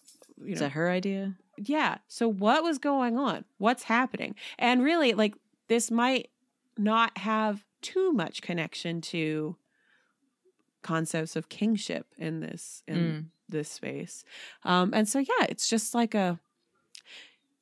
you 0.42 0.54
Is 0.54 0.62
know 0.62 0.68
that 0.68 0.72
her 0.72 0.90
idea? 0.90 1.36
yeah 1.58 1.98
so 2.08 2.28
what 2.30 2.64
was 2.64 2.78
going 2.78 3.18
on 3.18 3.44
what's 3.58 3.84
happening 3.84 4.34
and 4.58 4.82
really 4.82 5.14
like 5.14 5.36
this 5.68 5.92
might 5.92 6.30
not 6.78 7.18
have 7.18 7.66
too 7.82 8.14
much 8.14 8.42
connection 8.42 9.02
to 9.02 9.58
concepts 10.82 11.36
of 11.36 11.50
kingship 11.50 12.08
in 12.18 12.40
this 12.40 12.82
in 12.88 12.98
Mm. 12.98 13.26
This 13.50 13.70
space 13.70 14.24
um 14.64 14.94
and 14.94 15.08
so 15.08 15.20
yeah 15.20 15.46
it's 15.50 15.68
just 15.70 15.94
like 15.94 16.14
a 16.16 16.40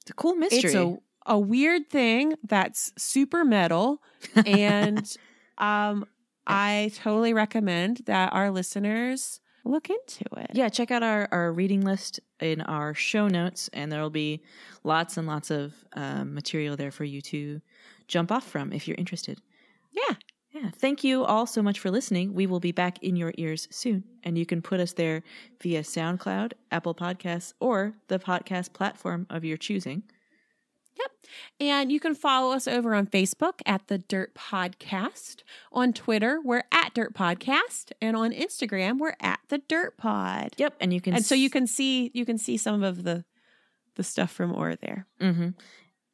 It's 0.02 0.12
a 0.12 0.14
cool 0.14 0.36
mystery. 0.36 0.60
it's 0.72 0.76
a 0.76 0.98
a 1.30 1.38
weird 1.38 1.90
thing 1.90 2.36
that's 2.44 2.94
super 2.98 3.44
metal 3.44 4.02
and 4.46 5.16
um 5.58 6.06
I 6.50 6.92
totally 6.96 7.34
recommend 7.34 8.04
that 8.06 8.32
our 8.32 8.52
listeners 8.52 9.42
look 9.66 9.90
into 9.90 10.24
it. 10.38 10.52
yeah, 10.54 10.70
check 10.70 10.92
out 10.92 11.04
our, 11.04 11.28
our 11.30 11.52
reading 11.52 11.82
list 11.82 12.22
in 12.40 12.62
our 12.62 12.94
show 12.94 13.28
notes, 13.28 13.70
and 13.74 13.92
there 13.92 14.02
will 14.02 14.10
be 14.10 14.42
lots 14.86 15.18
and 15.18 15.28
lots 15.28 15.52
of 15.52 15.74
um, 15.92 16.34
material 16.34 16.78
there 16.78 16.90
for 16.92 17.04
you 17.04 17.22
to 17.24 17.60
jump 18.08 18.32
off 18.32 18.48
from 18.48 18.72
if 18.72 18.88
you're 18.88 18.96
interested. 18.98 19.42
Yeah. 19.92 20.16
Yeah. 20.60 20.72
Thank 20.72 21.04
you 21.04 21.24
all 21.24 21.46
so 21.46 21.62
much 21.62 21.80
for 21.80 21.92
listening. 21.92 22.34
We 22.34 22.48
will 22.48 22.60
be 22.60 22.72
back 22.72 23.04
in 23.04 23.16
your 23.16 23.32
ears 23.38 23.68
soon, 23.70 24.04
and 24.24 24.38
you 24.38 24.46
can 24.46 24.62
put 24.64 24.80
us 24.80 24.94
there 24.94 25.22
via 25.62 25.82
SoundCloud, 25.82 26.54
Apple 26.72 26.96
Podcasts, 26.96 27.54
or 27.60 27.94
the 28.08 28.18
podcast 28.18 28.74
platform 28.74 29.28
of 29.30 29.46
your 29.46 29.58
choosing. 29.58 30.04
Yep. 30.98 31.12
And 31.60 31.92
you 31.92 32.00
can 32.00 32.16
follow 32.16 32.54
us 32.54 32.68
over 32.68 32.96
on 32.96 33.06
Facebook 33.06 33.62
at 33.68 33.88
the 33.88 34.00
Dirt 34.00 34.34
Podcast. 34.34 35.44
On 35.72 35.94
Twitter, 35.94 36.40
we're 36.44 36.64
at 36.72 36.96
Dirt 36.96 37.14
Podcast, 37.14 37.92
and 38.02 38.18
on 38.18 38.32
Instagram, 38.32 38.98
we're 38.98 39.16
at 39.20 39.40
the 39.50 39.60
Dirt 39.60 39.96
Pod. 39.96 40.54
Yep, 40.58 40.76
and 40.80 40.92
you 40.92 41.02
can 41.02 41.14
And 41.14 41.24
so 41.24 41.36
you 41.36 41.52
can 41.52 41.68
see 41.68 42.10
you 42.16 42.26
can 42.26 42.40
see 42.40 42.58
some 42.58 42.82
of 42.82 43.04
the 43.04 43.26
the 43.96 44.04
stuff 44.04 44.32
from 44.32 44.56
Ur 44.56 44.76
there. 44.76 45.06
Mm-hmm. 45.22 45.50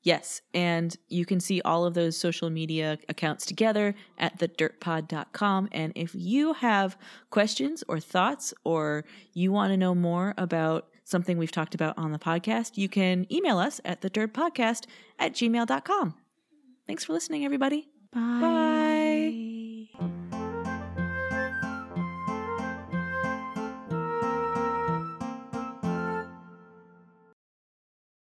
Yes. 0.03 0.41
And 0.53 0.95
you 1.07 1.25
can 1.25 1.39
see 1.39 1.61
all 1.61 1.85
of 1.85 1.93
those 1.93 2.17
social 2.17 2.49
media 2.49 2.99
accounts 3.07 3.45
together 3.45 3.95
at 4.17 4.37
thedirtpod.com. 4.37 5.69
And 5.71 5.93
if 5.95 6.13
you 6.13 6.53
have 6.53 6.97
questions 7.29 7.83
or 7.87 7.99
thoughts, 7.99 8.53
or 8.65 9.05
you 9.33 9.51
want 9.51 9.71
to 9.71 9.77
know 9.77 9.95
more 9.95 10.33
about 10.37 10.89
something 11.05 11.37
we've 11.37 11.51
talked 11.51 11.73
about 11.73 11.97
on 11.97 12.11
the 12.11 12.19
podcast, 12.19 12.77
you 12.77 12.89
can 12.89 13.25
email 13.31 13.57
us 13.57 13.79
at 13.85 14.01
thedirtpodcast 14.01 14.85
at 15.19 15.33
gmail.com. 15.33 16.15
Thanks 16.85 17.05
for 17.05 17.13
listening, 17.13 17.45
everybody. 17.45 17.87
Bye. 18.11 18.39
Bye. 18.41 19.52